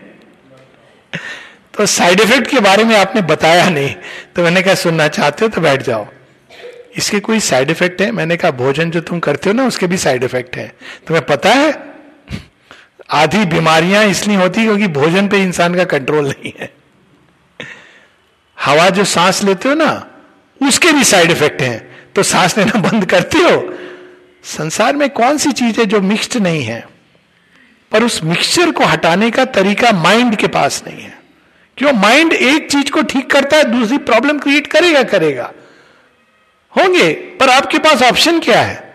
तो 1.77 1.85
साइड 1.85 2.19
इफ़ेक्ट 2.19 2.47
के 2.47 2.59
बारे 2.59 2.83
में 2.83 2.95
आपने 2.95 3.21
बताया 3.21 3.69
नहीं 3.69 3.93
तो 4.35 4.43
मैंने 4.43 4.61
कहा 4.61 4.75
सुनना 4.75 5.07
चाहते 5.07 5.45
हो 5.45 5.49
तो 5.49 5.61
बैठ 5.61 5.81
जाओ। 5.81 6.07
इसके 6.97 7.19
कोई 7.19 7.39
साइड 7.39 7.69
इफ़ेक्ट 7.69 8.01
है? 8.01 8.11
मैंने 8.11 8.37
कहा 8.37 8.51
भोजन 8.51 8.91
जो 8.91 9.01
तुम 9.01 9.19
करते 9.19 9.49
हो 9.49 9.53
ना 9.55 9.65
उसके 9.65 9.87
भी 9.87 9.97
साइड 9.97 10.23
इफ़ेक्ट 10.23 10.57
है। 10.57 10.67
तुम्हें 11.07 11.25
पता 11.25 11.53
है 11.53 11.71
आधी 13.11 13.45
बीमारियाँ 13.45 14.05
इसलिए 14.05 14.37
होती 14.37 14.63
क्योंकि 14.63 14.87
भोजन 14.87 15.27
पे 15.27 15.43
इंसान 15.43 15.75
का 15.75 15.83
कंट्रोल 15.83 16.27
नहीं 16.29 16.53
है। 16.59 16.73
हवा 18.59 18.89
जो 18.89 19.03
सांस 19.03 19.43
लेते 19.43 19.69
हो 19.69 19.75
ना, 19.75 20.07
उसके 20.63 20.91
भी 20.91 21.03
साइड 21.03 21.31
इफ़ेक्ट 21.31 21.61
हैं। 21.61 22.07
तो 22.15 22.23
सांस 22.23 22.57
लेना 22.57 22.79
बंद 22.79 23.05
करते 23.05 23.37
हो। 23.37 23.79
संसार 24.43 24.95
में 24.95 25.09
कौन 25.09 25.37
सी 25.37 25.51
चीज़ 25.51 25.79
है 25.79 25.85
जो 25.85 26.01
मिक्स्ड 26.01 26.37
नहीं 26.37 26.63
है? 26.63 26.87
पर 27.91 28.03
उस 28.03 28.23
मिक्सचर 28.23 28.71
को 28.71 28.85
हटाने 28.85 29.31
का 29.31 29.45
तरीका 29.45 29.91
माइंड 29.91 30.35
के 30.35 30.47
पास 30.47 30.83
नहीं 30.87 31.01
है। 31.01 31.19
क्यों? 31.77 31.93
माइंड 31.93 32.33
एक 32.33 32.71
चीज़ 32.71 32.91
को 32.91 33.01
ठीक 33.01 33.31
करता 33.31 33.57
है, 33.57 33.63
दूसरी 33.63 33.97
प्रॉब्लम 33.97 34.39
क्रिएट 34.39 34.67
करेगा 34.67 35.03
करेगा। 35.03 35.51
होंगे, 36.77 37.13
पर 37.13 37.49
आपके 37.49 37.77
पास 37.77 38.03
ऑप्शन 38.03 38.39
क्या 38.39 38.61
है? 38.61 38.88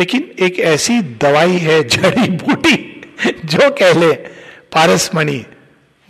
लेकिन 0.00 0.34
एक 0.40 0.58
ऐसी 0.58 1.00
दवाई 1.00 1.56
है, 1.56 1.88
जड़ी 1.88 2.28
बूटी, 2.28 3.02
जो 3.44 3.70
कह 3.70 4.00
ले, 4.00 4.12
पारसमणि, 4.72 5.44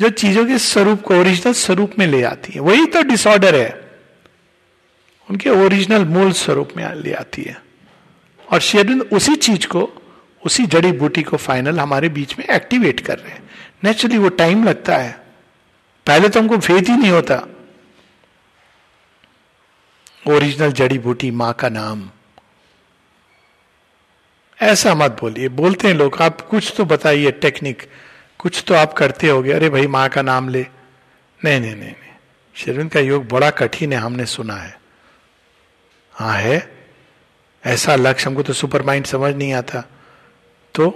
जो 0.00 0.08
चीज़ों 0.08 0.46
के 0.46 0.58
स्वरूप 0.58 1.02
को 1.02 1.14
ओरिजिनल 1.14 1.52
स्वरूप 1.52 1.92
में 1.98 2.06
ले 2.06 2.22
आती 2.22 2.52
है। 2.52 2.60
वही 2.60 2.86
तो 2.86 3.02
डिसऑर्डर 3.02 3.54
है। 3.54 3.90
उनके 5.30 5.50
ओरिजिनल 5.50 6.04
मूल 6.04 6.32
स्वरूप 6.32 6.68
में 6.76 6.94
ले 6.94 7.12
आती 7.12 7.42
है। 7.42 7.62
और 8.52 8.60
शेरविंद 8.60 9.02
उसी 9.02 9.36
चीज़ 9.36 9.66
को, 9.66 10.02
उसी 10.46 10.66
जड़ी 10.66 10.92
बूटी 10.92 11.22
को 11.22 11.36
फाइनल 11.36 11.80
हमारे 11.80 12.08
बीच 12.08 12.38
में 12.38 12.46
एक्टिवेट 12.46 13.00
कर 13.00 13.18
रहे 13.18 13.32
हैं। 13.32 13.50
नेचुरली 13.84 14.18
वो 14.18 14.28
टाइम 14.28 14.64
लगता 14.64 14.96
है। 14.96 15.24
पहले 16.06 16.28
तो 16.28 16.40
हमको 16.40 16.58
फेथ 16.58 16.82
ही 16.82 16.96
नहीं 16.96 17.10
होता। 17.10 17.46
ओरिजिनल 20.28 20.72
जड़ी 20.72 20.98
बूटी, 20.98 21.30
माँ 21.30 21.52
का 21.52 21.68
नाम। 21.68 22.10
ऐसा 24.62 24.94
मत 24.94 25.16
बोलिए। 25.20 25.48
बोलते 25.48 25.88
हैं 25.88 25.94
लोग, 25.94 26.22
आप 26.22 26.40
कुछ 26.40 26.74
तो 26.76 26.84
बताइए 26.84 27.30
टेक्निक। 27.30 27.90
कुछ 28.38 28.64
तो 28.66 28.74
आप 28.74 28.92
करते 28.92 29.28
होगे, 29.28 29.52
अरे 29.52 29.68
भाई 29.68 29.86
माँ 29.86 30.08
का 30.08 30.22
नाम 30.22 30.48
ले। 30.48 30.66
नहीं 31.44 31.60
नहीं 31.60 31.70
नहीं 31.70 31.90
नहीं। 31.90 32.12
शेरविंद 32.54 32.90
का 32.90 33.00
योग 33.00 33.28
बड़ा 33.28 33.50
कठिन 33.50 33.92
है, 33.92 33.98
हमने 33.98 34.26
सुना 34.26 34.54
है। 34.54 34.80
हाँ 36.12 36.34
है। 36.34 36.86
ऐसा 37.66 37.96
लक्ष्य 37.96 38.26
हमको 38.26 38.42
तो 38.42 38.52
सुपर 38.52 38.82
माइंड 38.82 39.06
समझ 39.06 39.34
नहीं 39.34 39.52
आता। 39.52 39.84
तो 40.74 40.90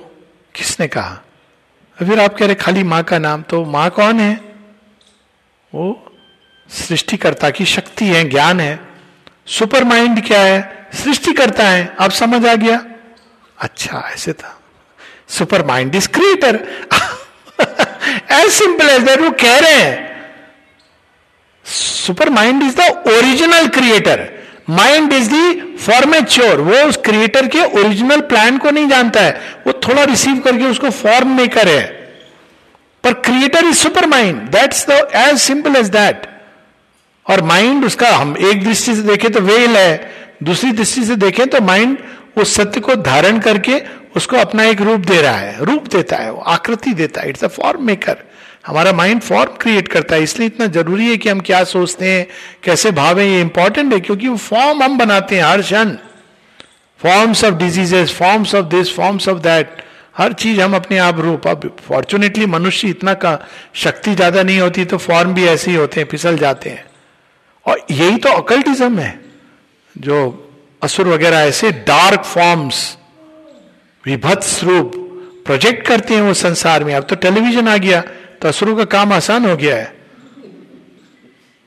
किसने 0.55 0.89
कहा? 0.89 1.23
फिर 1.99 2.21
आप 2.21 2.35
कह 2.35 2.47
रहे, 2.47 2.55
खाली 2.55 2.83
माँ 2.83 3.03
का 3.03 3.19
नाम। 3.19 3.43
तो 3.43 3.65
माँ 3.65 3.91
कौन 3.91 4.21
है? 4.21 4.41
वो 5.75 6.13
सृष्टिकर्ता 6.69 7.51
की 7.51 7.65
शक्ति 7.65 8.05
है, 8.05 8.29
ज्ञान 8.29 8.61
है। 8.61 8.89
सुपर 9.47 9.85
माइंड 9.85 10.27
क्या 10.27 10.41
है? 10.41 10.89
सृष्टि 10.95 11.33
करता 11.33 11.69
है। 11.69 11.97
आप 12.01 12.11
समझ 12.11 12.47
आ 12.47 12.55
गया? 12.55 12.85
अच्छा 13.59 14.03
ऐसे 14.15 14.33
था। 14.33 14.55
Supermind 15.67 15.95
is 15.95 16.09
creator 16.09 16.57
as 18.33 18.51
simple 18.53 18.89
as 18.89 19.03
that 19.03 19.21
वो 19.21 19.31
कह 19.41 19.59
रहे 19.59 19.73
हैं। 19.75 20.07
Supermind 22.31 22.63
is 22.63 22.77
the 22.77 22.89
original 23.09 23.69
creator 23.69 24.29
mind 24.71 25.13
is 25.13 25.29
the 25.31 25.77
formateur 25.77 26.61
वो 26.61 26.83
उस 26.89 26.97
क्रिएटर 27.05 27.47
के 27.47 27.65
ओरिजिनल 27.81 28.21
प्लान 28.31 28.59
को 28.59 28.71
नहीं 28.71 28.89
जानता 28.89 29.21
है। 29.21 29.61
वो 29.67 29.73
थोड़ा 29.87 30.05
रिसीव 30.05 30.39
करके 30.41 30.65
उसको 30.67 30.91
फॉर्म 30.93 31.37
मेकर 31.37 31.69
है। 31.69 31.87
पर 33.05 33.13
creator 33.27 33.65
is 33.65 33.77
supermind 34.07 34.41
that's 34.51 34.87
the 34.91 35.09
as 35.17 35.39
simple 35.41 35.77
as 35.77 35.89
that 35.91 36.27
और 37.27 37.43
माइंड 37.45 37.85
उसका 37.85 38.11
हम 38.11 38.37
एक 38.41 38.65
दृष्टि 38.65 38.95
से 38.95 39.03
देखें 39.03 39.31
तो 39.33 39.41
वेल 39.43 39.77
है। 39.77 40.13
दूसरी 40.43 40.71
दृष्टि 40.73 41.05
से 41.05 41.17
देखें 41.17 41.47
तो 41.49 41.61
माइंड 41.63 41.99
उस 42.39 42.55
सत्य 42.55 42.81
को 42.81 42.95
धारण 42.97 43.39
करके 43.41 43.81
उसको 44.17 44.37
अपना 44.37 44.65
एक 44.65 44.81
रूप 44.81 45.01
दे 45.01 45.21
रहा 45.23 45.37
है, 45.37 45.65
रूप 45.65 45.87
देता 45.89 46.17
है 46.17 46.31
वो, 46.33 46.41
आकृति 46.41 46.93
देता 46.95 47.21
है 47.21 47.29
इट्स 47.29 47.45
अ 47.45 47.49
फॉर्म 47.49 47.85
मेकर 47.87 48.17
हमारा 48.67 48.93
माइंड 48.93 49.21
फॉर्म 49.23 49.53
क्रिएट 49.61 49.89
करता 49.89 50.17
है, 50.17 50.23
इसलिए 50.23 50.47
इतना 50.47 50.67
ज़रूरी 50.69 51.09
है 51.09 51.17
कि 51.17 51.29
हम 51.29 51.41
क्या 51.41 51.63
सोचते 51.67 52.09
हैं, 52.09 52.27
कैसे 52.65 52.91
भावे 52.93 53.25
ये 53.27 53.41
इंपॉर्टेंट 53.41 53.93
है, 53.93 54.01
क्योंकि 54.01 54.35
फॉर्म 54.37 54.83
हम 54.83 54.99
बनाते 54.99 55.37
हैं 55.37 55.45
हर 55.45 55.63
क्षण. 55.63 55.95
Forms 57.01 57.45
of 57.45 57.55
diseases 57.55 58.13
forms 58.13 58.55
of 58.55 58.67
this 58.67 58.95
forms 58.97 59.29
of 59.29 59.39
that 59.41 59.83
हर 60.19 60.33
चीज़ 60.35 60.61
हम 60.61 60.75
अपने 60.77 60.99
आप 60.99 61.21
रूप. 61.21 61.47
अब 61.49 61.71
फॉर्चुनेटली 61.89 62.47
मनुष्य 62.49 62.89
इतना 62.89 63.15
का 63.15 63.39
शक्ति 63.75 64.15
ज़्यादा 64.15 64.43
नहीं 64.43 64.59
होती 64.61 64.85
तो 64.85 64.99
फॉर्म 64.99 65.35
भी 65.35 65.45
ऐसे 65.47 65.71
ही 65.71 65.77
होते 65.77 66.01
हैं, 66.01 66.09
फिसल 66.09 66.39
जाते 66.39 66.71
हैं. 66.71 66.85
और 67.67 67.87
यही 67.91 68.17
तो 68.17 68.31
अकल्टिज्म 68.33 68.99
है, 68.99 69.19
जो 69.95 70.45
असुर 70.83 71.09
वगैरह, 71.09 71.39
ऐसे 71.39 71.71
डार्क 71.87 72.25
फॉर्म्स 72.25 72.97
विभत्स 74.05 74.63
रूप 74.65 74.93
प्रोजेक्ट 75.47 75.87
करते 75.87 76.15
हैं 76.15 76.23
वो 76.23 76.35
संसार 76.37 76.85
में। 76.85 76.95
अब 76.95 77.05
तो 77.05 77.17
टेलीविज़न 77.17 77.69
आ 77.69 77.77
गया 77.77 78.01
तो 78.43 78.49
असुरों 78.49 78.77
का 78.77 78.85
काम 78.87 79.13
आसान 79.13 79.47
हो 79.47 79.57
गया 79.57 79.77
है। 79.77 79.97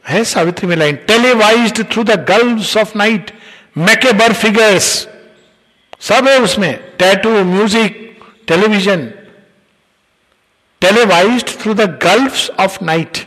है 0.05 0.23
सावित्री 0.25 0.67
में 0.67 0.75
line 0.75 0.95
televise 1.07 1.81
through 1.81 2.03
the 2.03 2.19
gulfs 2.29 2.75
of 2.77 2.97
night 2.97 3.31
macabre 3.77 4.33
figures 4.33 4.85
सब 6.01 6.27
है 6.27 6.39
उसमें। 6.39 6.73
Tattoo 6.99 7.29
music 7.45 7.97
television 8.47 9.05
televise 10.81 11.43
through 11.59 11.73
the 11.73 11.89
gulf 12.03 12.49
of 12.59 12.83
night 12.83 13.17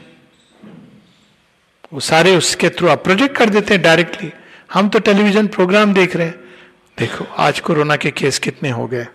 वो 1.92 2.00
सारे 2.02 2.36
उसके 2.36 2.68
थ्रू 2.68 2.88
आप 2.88 3.04
प्रोजेक्ट 3.04 3.36
कर 3.36 3.50
देते 3.50 3.74
हैं 3.74 3.82
डायरेक्टली 3.82 4.32
हम 4.74 4.88
तो 4.88 4.98
टेलीविज़न 4.98 5.46
प्रोग्राम 5.46 5.94
देख 5.94 6.16
रहे 6.16 6.26
हैं। 6.26 6.44
देखो, 6.98 7.24
आज 7.24 7.60
कोरोना 7.60 7.96
के 7.96 8.10
केस 8.10 8.38
कितने 8.38 8.70
हो 8.70 8.86
गए। 8.86 9.06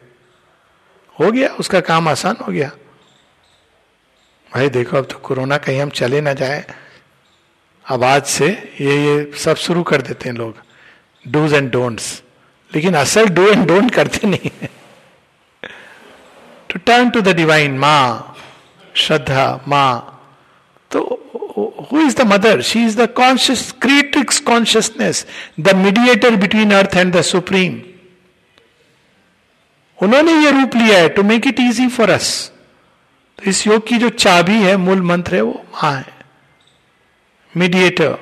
हो 1.19 1.31
गया, 1.31 1.49
उसका 1.49 1.79
काम 1.79 2.07
आसान 2.07 2.35
हो 2.47 2.51
गया। 2.51 2.71
भाई, 4.53 4.69
देखो, 4.69 4.97
अब 4.97 5.05
तो 5.05 5.17
कोरोना 5.17 5.57
कहीं 5.57 5.81
हम 5.81 5.89
चले 5.89 6.21
ना 6.21 6.33
जाए। 6.33 6.65
अब 7.85 8.03
आज 8.03 8.23
से 8.23 8.47
ये 8.81 9.05
ये 9.05 9.31
सब 9.37 9.55
शुरू 9.55 9.83
कर 9.83 10.01
देते 10.01 10.29
हैं 10.29 10.35
लोग। 10.35 10.55
डूज 11.27 11.53
एंड 11.53 11.71
डोंट्स 11.71 12.23
लेकिन 12.75 12.93
असल 12.93 13.27
डू 13.27 13.47
एंड 13.47 13.67
डोंट 13.67 13.93
करते 13.93 14.27
नहीं 14.27 14.51
है। 14.61 14.69
To 16.69 16.79
turn 16.79 17.09
to 17.09 17.21
the 17.21 17.27
divine 17.27 17.77
माँ, 17.77 18.37
श्रद्धा, 18.95 19.61
माँ 19.67 20.15
तो 20.91 20.99
who 21.89 21.99
is 22.05 22.15
the 22.15 22.25
mother? 22.25 22.61
She 22.61 22.83
is 22.83 22.95
the 22.95 23.07
conscious, 23.07 23.71
creatrix 23.71 24.39
consciousness, 24.39 25.25
the 25.57 25.73
mediator 25.75 26.35
between 26.37 26.71
earth 26.73 26.95
and 26.95 27.13
the 27.13 27.23
supreme. 27.23 27.75
उन्होंने 29.97 30.33
ये 30.43 30.51
रूप 30.51 30.75
लिया 30.75 30.97
है 30.99 31.09
to 31.15 31.23
make 31.23 31.47
it 31.47 31.59
easy 31.59 31.87
for 31.97 32.09
us 32.09 32.29
तो 33.39 33.49
इस 33.49 33.65
योग 33.67 33.87
की 33.87 33.97
जो 33.97 34.09
चाबी 34.09 34.55
है 34.61 34.75
मूल 34.77 35.01
मंत्र 35.01 35.35
है 35.35 35.41
वो 35.41 35.65
माँ 35.73 35.93
है। 35.93 36.13
मीडिएटर 37.53 38.17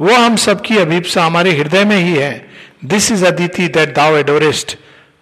वो 0.00 0.14
हम 0.14 0.36
सबकी 0.36 0.76
अभिप्सा 0.78 1.24
हमारे 1.24 1.52
हृदय 1.58 1.84
में 1.84 1.96
ही 1.96 2.14
है। 2.14 2.48
दिस 2.84 3.10
इज़ 3.12 3.24
अदिति 3.26 3.68
दैट 3.76 3.94
दाव 3.94 4.16
एडोरेस्ट 4.18 4.76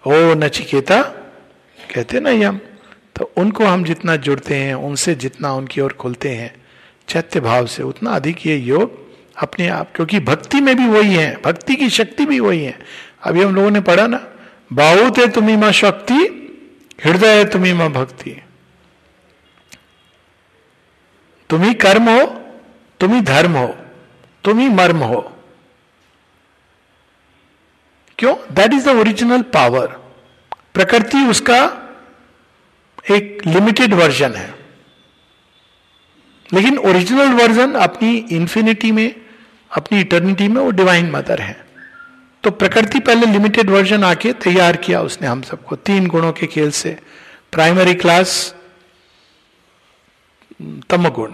ओ 0.07 0.35
नचिकेता 0.35 1.01
कहते 1.95 2.21
ना 2.21 2.31
ये 2.31 2.45
हम। 2.45 2.61
तो 3.17 3.33
उनको 3.37 3.65
हम 3.65 3.85
जितना 3.85 4.17
जुड़ते 4.17 4.55
हैं, 4.55 4.75
उनसे 4.75 5.15
जितना 5.15 5.53
उनकी 5.53 5.81
ओर 5.81 5.93
खुलते 5.93 6.29
हैं, 6.29 6.65
चैत्य 7.09 7.41
भाव 7.41 7.67
से 7.67 7.83
उतना 7.83 8.11
अधिक 8.11 8.47
ये 8.47 8.57
योग 8.57 9.03
अपने 9.37 9.69
आप, 9.69 9.93
क्योंकि 9.95 10.21
भक्ति 10.21 10.61
में 10.61 10.77
भी 10.77 10.87
वही 10.87 11.15
है, 11.15 11.43
भक्ति 11.45 11.77
की 11.77 11.91
शक्ति 11.91 12.27
भी 12.27 12.41
वही 12.41 12.65
है। 12.65 12.79
अभी 13.23 13.43
हम 13.43 13.55
लोगों 13.55 13.71
ने 13.71 13.81
पढ़ा 13.81 14.07
ना, 14.07 14.21
बहुत 14.73 15.19
है 15.19 15.29
तुम्हें 15.29 15.57
माँ 15.57 15.73
शक्ति, 15.73 16.41
हृदय 17.05 17.39
है 17.39 17.45
तुम्हें 17.51 17.75
माँ 17.75 17.91
भक्ति। 17.93 18.41
तुम्ही 21.51 21.75
कर्म 21.75 22.11
हो 22.11 22.27
तुम्ही 23.01 23.21
धर्म 23.21 23.57
हो 23.57 23.67
तुम्ही 24.45 24.69
मर्म 24.69 24.99
हो। 24.99 25.21
क्यों? 28.19 28.35
That 28.55 28.73
is 28.73 28.85
the 28.85 28.89
original 28.89 29.43
power 29.43 29.87
प्रकृति 30.75 31.19
उसका 31.27 31.84
एक 33.11 33.47
लिमिटेड 33.47 33.95
वर्जन 33.95 34.33
है। 34.33 34.55
लेकिन 36.53 36.79
ओरिजिनल 36.79 37.29
वर्जन 37.29 37.73
अपनी 37.73 38.17
इंफिनिटी 38.17 38.93
में, 38.93 39.15
अपनी 39.77 40.01
इटर्निटी 40.01 40.49
में 40.49 40.63
वो 40.63 40.71
डिवाइन 40.71 41.11
मदर 41.11 41.41
है। 41.41 41.65
तो 42.45 42.51
प्रकृति 42.51 42.99
पहले 42.99 43.27
लिमिटेड 43.27 43.71
वर्जन 43.71 44.05
आके 44.05 44.33
तैयार 44.33 44.77
किया 44.77 45.01
उसने 45.01 45.29
हम 45.29 45.43
सबको, 45.43 45.77
तीन 45.77 46.07
गुणों 46.07 46.33
के 46.33 46.47
खेल 46.47 46.71
से। 46.71 46.99
प्राइमरी 47.53 47.95
क्लास 47.95 48.55
तम 50.91 51.09
गुण 51.09 51.33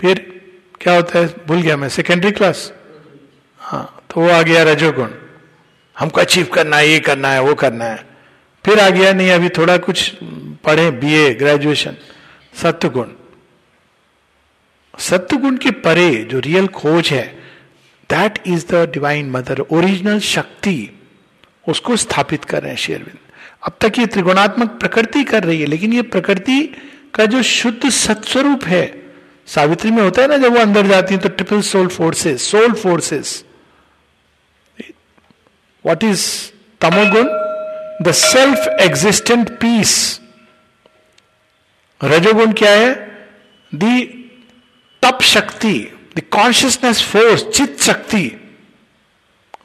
फिर 0.00 0.42
क्या 0.80 0.94
होता 0.94 1.18
है? 1.18 1.26
भूल 1.46 1.60
गया 1.60 1.76
मैं 1.76 1.88
सेकेंडरी 1.88 2.30
क्लास 2.30 2.72
हाँ 3.58 4.02
तो 4.10 4.20
वो 4.20 4.30
आ 4.30 4.42
गया 4.42 4.62
रजोगुण। 4.62 5.10
हमको 5.98 6.20
अचीव 6.20 6.46
करना 6.46 6.76
है, 6.76 6.88
ये 6.88 6.98
करना 7.00 7.28
है, 7.28 7.40
वो 7.40 7.54
करना 7.54 7.84
है। 7.84 8.15
फिर 8.66 8.80
आ 8.80 8.88
गया, 8.90 9.12
नहीं, 9.12 9.30
अभी 9.30 9.48
थोड़ा 9.48 9.76
कुछ 9.78 10.10
पढ़े 10.64 10.90
बीए 10.92 11.34
ग्रेजुएशन 11.34 11.96
सत्य 12.62 12.88
गुण 12.88 13.10
सत्य 14.98 15.36
गुण 15.36 15.56
के 15.56 15.70
परे 15.84 16.10
जो 16.30 16.38
रियल 16.40 16.66
खोज 16.74 17.08
है 17.10 17.26
that 18.10 18.42
is 18.46 18.66
the 18.66 18.88
divine 18.92 19.30
mother 19.30 19.60
original 19.60 20.18
शक्ति, 20.20 20.90
उसको 21.68 21.96
स्थापित 21.96 22.44
कर 22.44 22.62
रहे 22.62 22.70
हैं 22.70 22.78
शेरविंद। 22.78 23.18
अब 23.62 23.76
तक 23.80 23.98
ये 23.98 24.06
त्रिगुणात्मक 24.06 24.78
प्रकृति 24.80 25.24
कर 25.24 25.44
रही 25.44 25.60
है, 25.60 25.66
लेकिन 25.66 25.92
ये 25.92 26.02
प्रकृति 26.04 26.60
का 27.14 27.26
जो 27.26 27.42
शुद्ध 27.44 27.88
सत्स्वरूप 27.90 28.64
है, 28.64 28.84
सावित्री 29.48 29.90
में 29.90 30.02
होता 30.02 30.22
है 30.22 30.28
ना, 30.28 30.36
जब 30.38 30.52
वो 30.54 30.60
अंदर 30.60 30.86
जाती 30.86 31.14
है 31.14 31.20
तो 31.20 31.28
triple 31.30 31.60
soul 31.62 31.88
forces 31.88 32.50
soul 32.50 32.72
forces 32.74 33.44
what 35.84 36.04
is 36.04 36.28
तमोगुण? 36.80 37.45
द 38.02 38.12
सेल्फ 38.12 38.66
एग्जिस्टेंट 38.80 39.50
पीस 39.58 40.20
रजोगुण 42.00 42.52
क्या 42.52 42.70
है? 42.70 42.94
दी 43.72 44.02
तप 45.02 45.22
शक्ति 45.24 45.78
द 46.16 46.22
कॉन्शियसनेस 46.32 47.02
फोर्स 47.04 47.44
चित 47.48 47.80
शक्ति, 47.82 48.26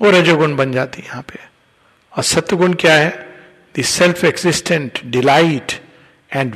वो 0.02 0.12
रजोगुण 0.12 0.56
बन 0.56 0.72
जाती 0.72 1.02
है 1.02 1.08
यहाँ 1.08 1.22
पे। 1.24 1.40
और 2.14 2.24
सत्यगुण 2.24 2.74
क्या 2.74 2.94
है? 2.94 3.10
The 3.76 3.82
self 3.84 4.24
existent 4.26 5.00
delight 5.06 5.72
and 6.32 6.56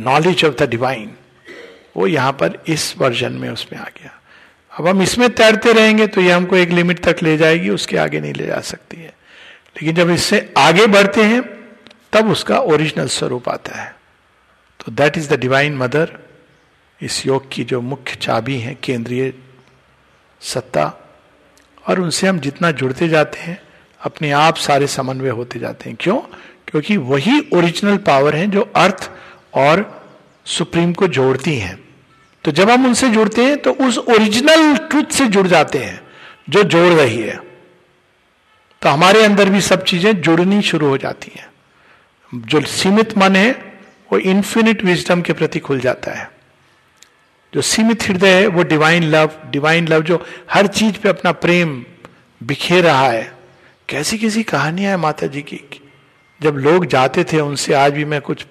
knowledge 0.00 0.44
of 0.44 0.54
the 0.54 0.68
divine 0.70 1.10
वो 1.96 2.06
यहाँ 2.06 2.32
पर 2.32 2.62
इस 2.68 2.94
वर्जन 2.98 3.32
में 3.32 3.48
उसमें 3.50 3.78
आ 3.78 3.84
गया। 3.84 4.10
अब 4.72 4.86
हम 4.88 5.02
इसमें 5.02 5.28
तैरते 5.30 5.72
रहेंगे 5.72 6.06
तो 6.06 6.20
ये 6.20 6.30
हमको 6.30 6.56
एक 6.56 6.70
लिमिट 6.70 7.04
तक 7.04 7.22
ले 7.22 7.36
जाएगी, 7.36 7.68
उसके 7.70 7.96
आगे 7.96 8.20
नहीं 8.20 8.32
ले 8.34 8.46
जा 8.46 8.60
सकती 8.62 8.96
है। 8.96 9.12
लेकिन 9.76 9.94
जब 9.94 10.10
इससे 10.10 10.54
आगे 10.58 10.86
बढ़ते 10.86 11.22
हैं, 11.22 11.42
तब 12.12 12.30
उसका 12.30 12.58
ओरिजिनल 12.58 13.06
स्वरूप 13.06 13.48
आता 13.48 13.82
है। 13.82 13.96
तो 14.84 14.92
that 14.92 15.18
is 15.18 15.34
the 15.34 15.40
divine 15.40 15.76
mother 15.76 16.18
इस 17.02 17.26
योग 17.26 17.50
की 17.52 17.64
जो 17.64 17.80
मुख्य 17.80 18.14
चाबी 18.14 18.58
है, 18.58 18.74
केंद्रीय 18.74 19.34
सत्ता, 20.40 20.94
और 21.88 22.00
उनसे 22.00 22.26
हम 22.26 22.38
जितना 22.38 22.70
जुड़ते 22.70 23.08
जाते 23.08 23.38
हैं, 23.38 23.62
अपने 24.00 24.30
आप 24.30 24.56
सारे 24.56 24.86
समन्वय 24.86 25.28
होते 25.28 25.58
जाते 25.58 25.90
हैं। 25.90 25.98
क्यों? 26.00 26.16
क्योंकि 26.68 26.96
वही 26.96 27.40
ओरिजिनल 27.52 27.96
पावर 27.96 28.36
है 28.36 28.46
जो 28.46 28.72
अर्थ 28.76 29.10
और 29.54 30.04
सुप्रीम 30.44 30.92
को 30.92 31.08
जोड़ती 31.08 31.58
हैं। 31.58 31.84
तो 32.44 32.50
जब 32.50 32.70
हम 32.70 32.86
उनसे 32.86 33.08
जुड़ते 33.08 33.44
हैं 33.44 33.56
तो 33.56 33.72
उस 33.72 33.98
ओरिजिनल 33.98 34.76
ट्रुथ 34.76 35.04
से 35.04 35.26
जुड़ 35.26 35.46
जाते 35.46 35.78
हैं, 35.78 36.00
जो 36.48 36.62
जोड़ 36.62 36.92
रही 36.92 37.20
है। 37.20 37.43
तो 38.84 38.90
हमारे 38.90 39.24
अंदर 39.24 39.48
भी 39.48 39.60
सब 39.60 39.84
चीज़ें 39.84 40.20
जुड़नी 40.20 40.62
शुरू 40.62 40.88
हो 40.88 40.98
जाती 40.98 41.32
हैं। 41.36 41.48
जो 42.34 42.60
सीमित 42.60 43.18
मन 43.18 43.36
है, 43.36 43.50
वो 44.12 44.18
इन्फिनिट 44.18 44.84
विजडम 44.84 45.22
के 45.22 45.32
प्रति 45.32 45.58
खुल 45.58 45.80
जाता 45.80 46.12
है। 46.12 46.30
जो 47.54 47.62
सीमित 47.62 48.08
हृदय 48.08 48.40
है, 48.40 48.46
वो 48.46 48.62
डिवाइन 48.62 49.02
लव 49.02 49.30
डिवाइन 49.50 49.88
लव 49.88 50.02
जो 50.02 50.26
हर 50.50 50.66
चीज़ 50.66 50.98
पे 50.98 51.08
अपना 51.08 51.32
प्रेम 51.32 51.84
बिखेर 52.42 52.84
रहा 52.84 53.08
है। 53.08 53.34
कैसी 53.88 54.18
कैसी 54.18 54.42
कहानियाँ 54.42 54.90
है 54.90 54.96
माता 54.96 55.26
जी 55.26 55.42
की? 55.42 55.90
जब 56.42 56.54
लोग 56.54 56.86
जाते 56.86 57.24
थे 57.24 57.40
उनसे, 57.40 57.74
आज 57.74 57.92
भी 57.92 58.04
मैं 58.04 58.20
कुछ 58.20 58.46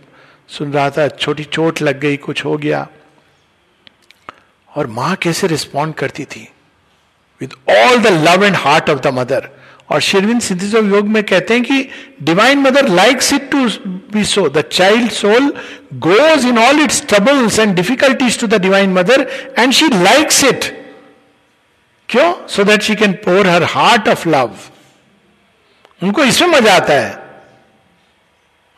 सुन 0.47 0.73
रहा 0.73 0.89
था, 0.89 1.07
छोटी 1.07 1.43
चोट 1.43 1.81
लग 1.81 1.99
गई, 1.99 2.17
कुछ 2.17 2.45
हो 2.45 2.57
गया। 2.57 2.87
और 4.75 4.87
माँ 4.87 5.15
कैसे 5.15 5.47
रिस्पॉन्ड 5.47 5.95
करती 5.95 6.25
थी? 6.25 6.49
With 7.41 7.53
all 7.69 7.97
the 7.97 8.07
love 8.07 8.43
and 8.43 8.55
heart 8.55 8.89
of 8.89 8.99
the 8.99 9.07
mother 9.07 9.49
और 9.93 10.01
शिरविन 10.01 10.39
सिंथिस 10.39 10.73
ऑफ़ 10.75 10.85
योग 10.85 11.07
में 11.07 11.23
कहते 11.23 11.53
हैं 11.53 11.63
कि 11.63 11.89
divine 12.23 12.59
mother 12.59 12.87
likes 12.89 13.33
it 13.33 13.49
to 13.51 13.65
be 14.13 14.23
so 14.25 14.47
the 14.49 14.61
child 14.71 15.11
soul 15.11 15.53
goes 16.05 16.45
in 16.45 16.57
all 16.59 16.79
its 16.81 17.05
troubles 17.07 17.59
and 17.59 17.75
difficulties 17.75 18.39
to 18.39 18.47
the 18.47 18.61
divine 18.61 18.93
mother 18.93 19.27
and 19.59 19.73
she 19.73 19.87
likes 19.93 20.43
it 20.43 20.65
क्यों? 22.09 22.33
So 22.47 22.63
that 22.63 22.81
she 22.81 22.95
can 22.95 23.13
pour 23.25 23.47
her 23.47 23.63
heart 23.69 24.09
of 24.09 24.27
love 24.29 24.55
उनको 26.01 26.23
इसमें 26.23 26.49
मज़ा 26.49 26.75
आता 26.75 26.93
है। 26.93 27.21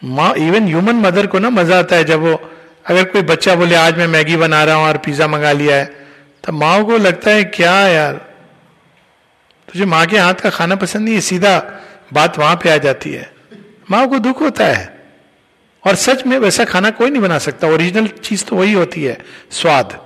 माँ 0.02 0.34
even 0.38 0.68
human 0.68 0.96
mother 1.02 1.28
को 1.28 1.40
ना 1.40 1.50
मज़ा 1.50 1.80
आता 1.80 1.96
है 1.96 2.04
जब 2.04 2.20
वो, 2.22 2.34
अगर 2.86 3.04
कोई 3.06 3.22
बच्चा 3.24 3.56
बोले, 3.56 3.76
आज 3.76 3.98
मैं 3.98 4.08
मैगी 4.08 4.36
बना 4.38 4.64
रहा 4.64 4.76
हूँ 4.76 4.86
और 4.86 4.98
पिज्जा 4.98 5.28
मंगा 5.28 5.52
लिया 5.54 5.76
है 5.76 5.86
तो 6.44 6.52
माओ 6.54 6.84
को 6.86 6.98
लगता 6.98 7.32
है, 7.32 7.44
क्या 7.46 7.76
यार? 7.88 8.20
तुझे 9.76 9.86
माँ 9.86 10.06
के 10.06 10.18
हाथ 10.18 10.34
का 10.34 10.50
खाना 10.50 10.76
पसंद 10.76 11.04
नहीं 11.06 11.16
है 11.16 11.22
सीधा 11.22 11.82
बात 12.14 12.38
वहाँ 12.40 12.56
पे 12.56 12.70
आ 12.70 12.78
जाती 12.78 13.12
है। 13.12 13.32
माँ 13.92 14.08
को 14.10 14.20
दुख 14.20 14.42
होता 14.42 14.66
है। 14.66 15.04
और 15.84 15.96
सच 15.96 16.26
में 16.26 16.38
वैसा 16.40 16.64
खाना 16.64 16.90
कोई 16.90 17.10
नहीं 17.10 17.22
बना 17.22 17.38
सकता। 17.38 17.68
ओरिजिनल 17.68 18.08
चीज़ 18.08 18.46
तो 18.46 18.56
वही 18.56 18.74
होती 18.74 19.04
है, 19.04 19.18
स्वाद। 19.52 20.00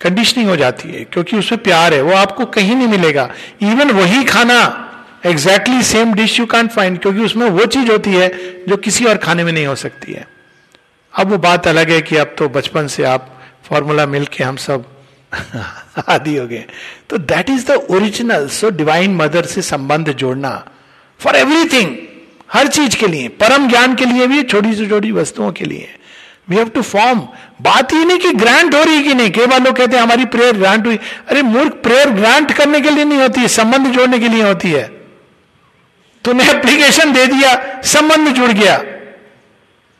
कंडीशनिंग 0.00 0.48
हो 0.48 0.56
जाती 0.56 0.88
है, 0.88 1.04
क्योंकि 1.04 1.36
उसमें 1.36 1.62
प्यार 1.62 1.94
है, 1.94 2.00
वो 2.02 2.12
आपको 2.12 2.46
कहीं 2.46 2.76
नहीं 2.76 2.88
मिलेगा। 2.88 3.30
इवन 3.62 3.90
वही 3.90 4.24
खाना 4.24 4.58
exactly 5.26 5.82
same 5.82 6.14
dish 6.14 6.40
you 6.40 6.46
can't 6.46 6.70
find 6.70 6.98
क्योंकि 6.98 7.20
उसमें 7.20 7.50
वो 7.50 7.66
चीज़ 7.66 7.90
होती 7.90 8.14
है 8.14 8.28
जो 8.68 8.76
किसी 8.76 9.04
और 9.04 9.16
खाने 9.16 9.44
में 9.44 9.52
नहीं 9.52 9.66
हो 9.66 9.74
सकती 9.74 10.12
है। 10.12 10.26
अब 11.14 11.30
वो 11.30 11.38
बात 11.38 11.68
अलग 11.68 11.90
है 11.90 12.02
कि 12.02 12.16
अब 12.16 12.34
तो 12.38 12.48
बचपन 12.48 12.86
से 12.86 13.04
आप 13.04 13.40
फॉर्मूला 13.68 14.06
मिल 14.06 14.26
के 14.26 14.44
हम 14.44 14.56
सब 14.56 14.95
आदि 16.08 16.36
हो 16.36 16.46
गए। 16.46 16.64
तो 17.10 17.18
that 17.18 17.50
is 17.50 17.66
the 17.66 17.70
original 17.70 18.48
so 18.48 18.70
divine 18.70 19.14
mother 19.14 19.44
से 19.44 19.62
संबंध 19.62 20.12
जोड़ना 20.12 20.64
फॉर 21.20 21.36
एवरीथिंग 21.36 21.96
हर 22.52 22.66
चीज़ 22.66 22.96
के 22.96 23.06
लिए, 23.06 23.28
परम 23.28 23.68
ज्ञान 23.68 23.94
के 23.94 24.04
लिए 24.04 24.26
भी, 24.26 24.42
छोटी 24.42 24.74
से 24.74 24.88
छोटी 24.88 25.12
वस्तुओं 25.12 25.52
के 25.52 25.64
लिए। 25.64 25.94
वी 26.48 26.56
हैव 26.56 26.68
टू 26.68 26.82
फॉर्म 26.82 27.18
बात 27.62 27.92
ही 27.92 28.04
नहीं 28.04 28.18
कि 28.18 28.32
ग्रांट 28.32 28.74
हो 28.74 28.82
रही 28.82 29.02
कि 29.02 29.14
नहीं। 29.14 29.30
कई 29.30 29.46
बार 29.46 29.62
लोग 29.62 29.76
कहते 29.76 29.96
हैं, 29.96 30.02
हमारी 30.02 30.24
प्रेयर 30.24 30.56
ग्रांट 30.56 30.86
हुई। 30.86 30.98
अरे 31.28 31.42
मूर्ख 31.42 31.72
प्रेयर 31.72 32.10
ग्रांट 32.10 32.52
करने 32.52 32.80
के 32.80 32.90
लिए 32.90 33.04
नहीं 33.04 33.18
होती 33.18 33.40
है, 33.40 33.48
संबंध 33.48 33.86
जोड़ने 33.86 34.18
के 34.18 34.28
लिए 34.28 34.42
होती 34.42 34.70
है। 34.70 34.88
तूने 36.24 36.50
एप्लीकेशन 36.50 37.12
दे 37.12 37.26
दिया, 37.26 37.80
संबंध 37.84 38.28
जुड़ 38.28 38.50
गया। 38.50 38.76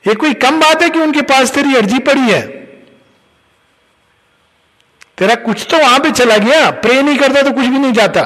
ये 0.09 0.15
कोई 0.15 0.35
कम 0.35 0.61
बात 0.61 0.83
है 0.83 0.91
कि 0.91 0.99
उनके 0.99 1.21
पास 1.21 1.55
तेरी 1.55 1.77
अर्जी 1.77 1.99
पड़ी 1.99 2.21
है? 2.21 2.66
तेरा 5.19 5.35
कुछ 5.35 5.67
तो 5.71 5.79
वहाँ 5.79 5.99
पे 5.99 6.11
चला 6.11 6.37
गया 6.39 6.71
प्रे 6.71 7.03
नहीं 7.03 7.17
करता 7.19 7.43
तो 7.43 7.51
कुछ 7.51 7.67
भी 7.67 7.79
नहीं 7.79 7.93
जाता। 7.93 8.23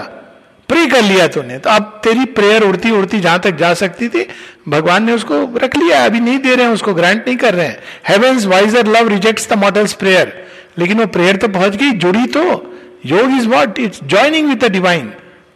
प्रे 0.69 0.87
कर 0.87 1.03
लिया 1.03 1.27
तूने। 1.27 1.59
तो 1.59 1.71
अब 1.71 2.01
तेरी 2.05 2.25
प्रेयर 2.35 2.63
उड़ती 2.63 2.91
उड़ती 2.91 3.21
जहाँ 3.21 3.39
तक 3.41 3.57
जा 3.57 3.73
सकती 3.75 4.09
थी, 4.09 4.27
भगवान 4.69 5.05
ने 5.05 5.13
उसको 5.13 5.39
रख 5.57 5.77
लिया 5.77 6.05
अभी 6.05 6.21
नहीं 6.21 6.39
दे 6.39 6.55
रहे 6.55 6.67
हैं, 6.67 6.73
उसको 6.73 6.95
ग्रांट 6.95 7.27
नहीं 7.27 7.37
कर 7.37 7.55
रहे 7.55 7.67
हैं। 7.67 7.79
Heaven's 8.09 8.45
wiser 8.47 8.87
love 8.87 9.09
rejects 9.09 9.49
the 9.49 9.59
mortal's 9.59 9.93
prayer 9.93 10.33
लेकिन 10.79 10.99
वो 10.99 11.07
प्रेयर 11.07 11.37
तो 11.37 11.49
पहुँच 11.49 11.77
गई, 11.77 11.91
जुड़ी 11.93 12.27
तो। 12.27 12.43
Yoga 13.07 13.31
is 13.33 13.49
what 13.49 13.79
it's 13.79 14.01
joining 14.05 14.49
with 14.49 14.65
the 14.65 14.71
divine 14.73 15.13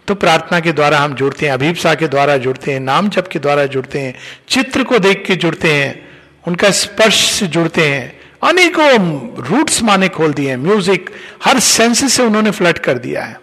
तो 0.09 0.15
प्रार्थना 0.15 0.61
के 0.61 0.73
द्वारा 0.73 0.99
हम 0.99 1.15
जुड़ते 1.15 1.47
हैं, 1.47 1.53
अभिप्सा 1.53 1.95
के 1.95 2.09
द्वारा 2.09 2.37
जुड़ते 2.37 2.73
हैं, 2.73 2.81
नाम 2.81 3.09
जप 3.09 3.29
के 3.29 3.39
द्वारा 3.39 3.67
जुड़ते 3.67 3.99
हैं, 3.99 4.15
चित्र 4.49 4.83
को 4.83 4.99
देख 4.99 5.25
के 5.27 5.37
जुड़ते 5.37 5.73
हैं, 5.73 6.09
उनका 6.47 6.71
स्पर्श 6.71 7.25
से 7.31 7.47
जुड़ते 7.47 7.89
हैं। 7.89 8.24
अनेकों 8.45 9.43
रूट्स 9.45 9.83
माने 9.83 10.09
खोल 10.09 10.33
दिए 10.35 10.51
हैं। 10.51 10.57
म्यूज़िक 10.59 11.11
हर 11.45 11.59
सेंस 11.61 12.13
से 12.13 12.23
उन्होंने 12.23 12.51
फ्लट 12.51 12.79
कर 12.79 12.99
दिया 12.99 13.25
है। 13.25 13.39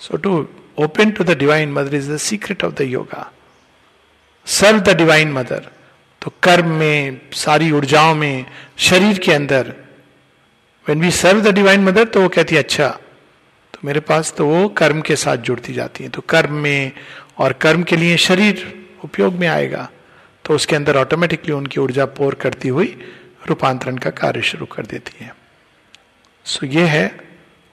So 0.00 0.16
to 0.16 0.46
open 0.78 1.10
to 1.10 1.24
the 1.24 1.36
divine 1.38 1.72
mother 1.72 1.94
is 1.94 2.12
the 2.12 2.16
secret 2.18 2.64
of 2.64 2.74
the 2.74 2.80
yoga 2.82 3.30
serve 4.46 4.78
the 4.80 4.96
divine 4.96 5.32
mother 5.32 5.68
तो 6.22 6.32
कर्म 6.42 6.68
में, 6.70 7.20
सारी 7.34 7.70
ऊर्जाओं 7.72 8.14
में, 8.14 8.46
शरीर 8.78 9.18
के 9.18 9.32
अंदर 9.32 9.74
when 10.86 11.00
we 11.00 11.10
serve 11.12 11.40
the 11.40 11.54
divine 11.54 11.80
mother 11.80 12.04
तो 12.04 12.22
वो 12.22 12.28
कहती 12.28 12.54
है 12.54 12.62
अच्छा 12.62 12.88
तो 13.74 13.78
मेरे 13.84 14.00
पास 14.00 14.32
तो 14.36 14.46
वो 14.46 14.68
कर्म 14.78 15.00
के 15.00 15.16
साथ 15.16 15.36
जुड़ती 15.38 15.72
जाती 15.72 16.04
है। 16.04 16.10
तो 16.10 16.22
कर्म 16.28 16.54
में 16.54 16.92
और 17.38 17.52
कर्म 17.52 17.82
के 17.82 17.96
लिए 17.96 18.16
शरीर 18.18 18.64
उपयोग 19.04 19.34
में 19.34 19.46
आएगा। 19.48 19.88
तो 20.44 20.54
उसके 20.54 20.76
अंदर 20.76 20.96
ऑटोमेटिकली 20.96 21.52
उनकी 21.52 21.80
ऊर्जा 21.80 22.04
पोर 22.16 22.34
करती 22.34 22.68
हुई 22.68 22.96
रूपांतरण 23.48 23.96
का 23.98 24.10
कार्य 24.12 24.42
शुरू 24.42 24.66
कर 24.66 24.86
देती 24.86 25.24
है। 25.24 25.34
सो 26.46 26.66
ये 26.66 26.86
है, 26.86 27.06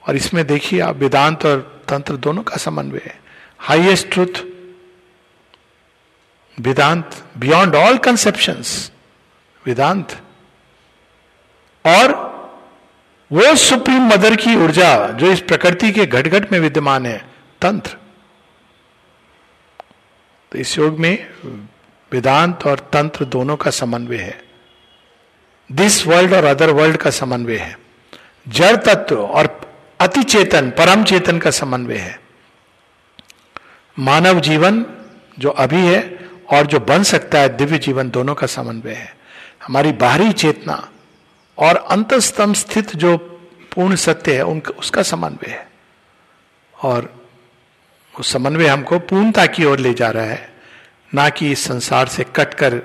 और 0.02 0.16
इसमें 0.16 0.46
देखिए 0.46 0.80
आप 0.80 0.96
वेदांत 0.96 1.46
और 1.46 1.84
तंत्र 1.88 2.16
दोनों 2.16 2.42
का 2.42 2.56
समन्वय 2.56 3.00
है। 3.04 3.18
Highest 3.58 4.10
truth 4.12 4.42
Vedanta 6.58 7.22
beyond 7.38 7.74
all 7.74 7.98
conception 7.98 8.62
Vedanta, 9.64 10.12
और 11.84 12.12
वो 13.30 13.54
सुप्रीम 13.56 14.06
मदर 14.08 14.36
की 14.36 14.54
ऊर्जा, 14.56 15.06
जो 15.08 15.30
इस 15.32 15.40
प्रकृति 15.40 15.92
के 15.92 16.06
घट 16.06 16.28
घट 16.28 16.52
में 16.52 16.58
विद्यमान 16.60 17.06
है, 17.06 17.18
तंत्र। 17.62 17.96
तो 20.52 20.58
इस 20.58 20.76
योग 20.78 20.98
में 20.98 21.26
वेदांत 22.12 22.66
और 22.66 22.78
तंत्र 22.92 23.24
दोनों 23.24 23.56
का 23.56 23.70
समन्वय 23.70 24.16
है। 24.16 24.43
दिस 25.72 26.06
वर्ल्ड 26.06 26.32
और 26.32 26.44
अदर 26.44 26.70
वर्ल्ड 26.70 26.96
का 26.96 27.10
समन्वय 27.10 27.56
है। 27.56 27.78
जड़ 28.48 28.76
तत्व 28.76 29.16
और 29.16 29.60
अति 30.00 30.22
चेतन 30.22 30.70
परम 30.70 31.04
चेतन 31.04 31.38
का 31.38 31.50
समन्वय 31.50 31.96
है। 31.96 32.20
मानव 33.98 34.40
जीवन 34.40 34.86
जो 35.38 35.50
अभी 35.50 35.86
है 35.86 36.28
और 36.50 36.66
जो 36.66 36.80
बन 36.80 37.02
सकता 37.02 37.40
है, 37.40 37.56
दिव्य 37.56 37.78
जीवन 37.78 38.10
दोनों 38.10 38.34
का 38.34 38.46
समन्वय 38.46 38.92
है। 38.92 39.16
हमारी 39.66 39.92
बाहरी 39.92 40.32
चेतना 40.32 40.90
और 41.58 41.76
अंतस्तम 41.76 42.52
स्थित 42.52 42.96
जो 42.96 43.16
पूर्ण 43.74 43.96
सत्य 43.96 44.34
है, 44.34 44.42
उनका, 44.42 44.70
उसका 44.70 45.02
समन्वय 45.02 45.50
है। 45.50 45.68
और 46.82 47.26
वो 48.16 48.22
समन्वय 48.22 48.66
हमको 48.66 48.98
पूर्णता 48.98 49.46
की 49.46 49.64
ओर 49.64 49.78
ले 49.78 49.94
जा 49.94 50.10
रहा 50.10 50.24
है, 50.24 50.54
ना 51.14 51.28
कि 51.28 51.52
इस 51.52 51.64
संसार 51.64 52.08
से 52.08 52.24
कटकर 52.24 52.82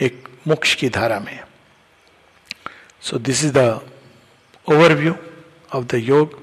एक 0.00 0.28
मोक्ष 0.48 0.74
की 0.74 0.88
धारा 0.88 1.20
में। 1.20 1.43
So 3.04 3.18
this 3.18 3.44
is 3.44 3.52
the 3.52 3.58
overview 4.72 5.14
of 5.74 5.84
the 5.84 5.94
yoga 5.94 6.38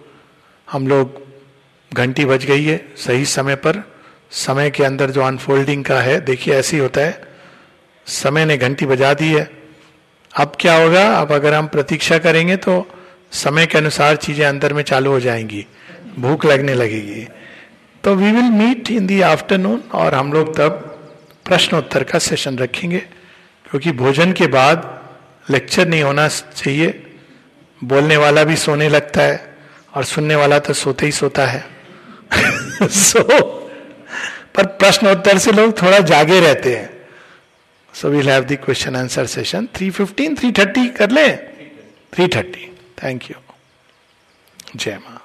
हम 0.72 0.88
लोग 0.88 1.22
घंटी 1.93 2.26
बज 2.26 2.45
गई 2.45 2.64
है 2.64 2.93
सही 2.97 3.26
समय 3.26 3.55
पर। 3.55 3.95
समय 4.32 4.70
के 4.70 4.84
अंदर 4.84 5.09
जो 5.09 5.22
अनफोल्डिंग 5.22 5.86
का 5.86 6.01
है, 6.01 6.22
देखिए 6.22 6.53
ऐसे 6.53 6.78
ही 6.78 6.84
होता 6.84 7.01
है। 7.01 7.22
समय 8.05 8.45
ने 8.45 8.57
घंटी 8.57 8.86
बजा 8.86 9.14
दी 9.14 9.34
है। 9.34 9.51
अब 10.38 10.57
क्या 10.59 10.76
होगा? 10.84 11.14
अब 11.14 11.32
अगर 11.32 11.53
हम 11.53 11.68
प्रतीक्षा 11.68 12.18
करेंगे 12.18 12.55
तो 12.55 12.88
समय 13.32 13.66
के 13.66 13.78
अनुसार 13.78 14.16
चीज़ें 14.16 14.45
अंदर 14.45 14.74
में 14.74 14.84
चालू 14.84 15.12
हो 15.12 15.20
जाएँगी। 15.20 15.66
भूख 16.20 16.45
लगने 16.45 16.74
लगेगी। 16.74 17.28
तो 18.03 18.16
we 18.16 18.32
will 18.32 18.51
meet 18.51 18.91
in 18.91 19.07
the 19.07 19.22
afternoon 19.22 19.84
और 19.93 20.14
हम 20.14 20.34
लोग 20.34 20.57
तब 20.57 20.70
प्रश्नोत्तर 21.45 22.03
का 22.03 22.20
सेशन 22.20 22.57
रखेंगे। 22.57 22.99
क्योंकि 23.70 23.91
भोजन 23.91 24.34
के 24.34 24.47
बाद 24.47 25.01
लेक्चर 25.49 25.87
नहीं 25.87 26.03
होना 26.03 26.27
चाहिए। 26.27 27.17
बोलने 27.83 28.17
वाला 28.17 28.43
भी 28.43 28.55
सोने 28.55 28.89
लगता 28.89 29.21
है 29.21 29.57
और 29.93 30.03
सुनने 30.03 30.35
वाला 30.35 30.59
तो 30.59 30.73
सोते 30.73 31.05
ही 31.05 31.11
सोता 31.11 31.45
है। 31.45 31.65
सो 32.81 33.19
so, 33.23 33.33
पर 34.55 34.65
प्रश्न 34.65 35.07
उत्तर 35.07 35.37
से 35.37 35.51
लोग 35.51 35.81
थोड़ा 35.81 35.99
जागे 35.99 36.39
रहते 36.39 36.75
हैं। 36.75 37.01
So 37.93 38.09
we'll 38.09 38.29
have 38.29 38.43
the 38.43 38.51
question 38.51 38.95
answer 38.95 39.25
session 39.25 39.67
three 39.75 39.89
fifteen 39.89 40.35
three 40.35 40.51
thirty 40.51 40.87
कर 40.87 41.11
ले? 41.11 41.37
थ्री 42.13 42.27
थर्टी 42.27 42.77
थैंक 43.03 43.23
यू 43.23 43.53
जय 44.75 44.97
माँ 44.97 45.20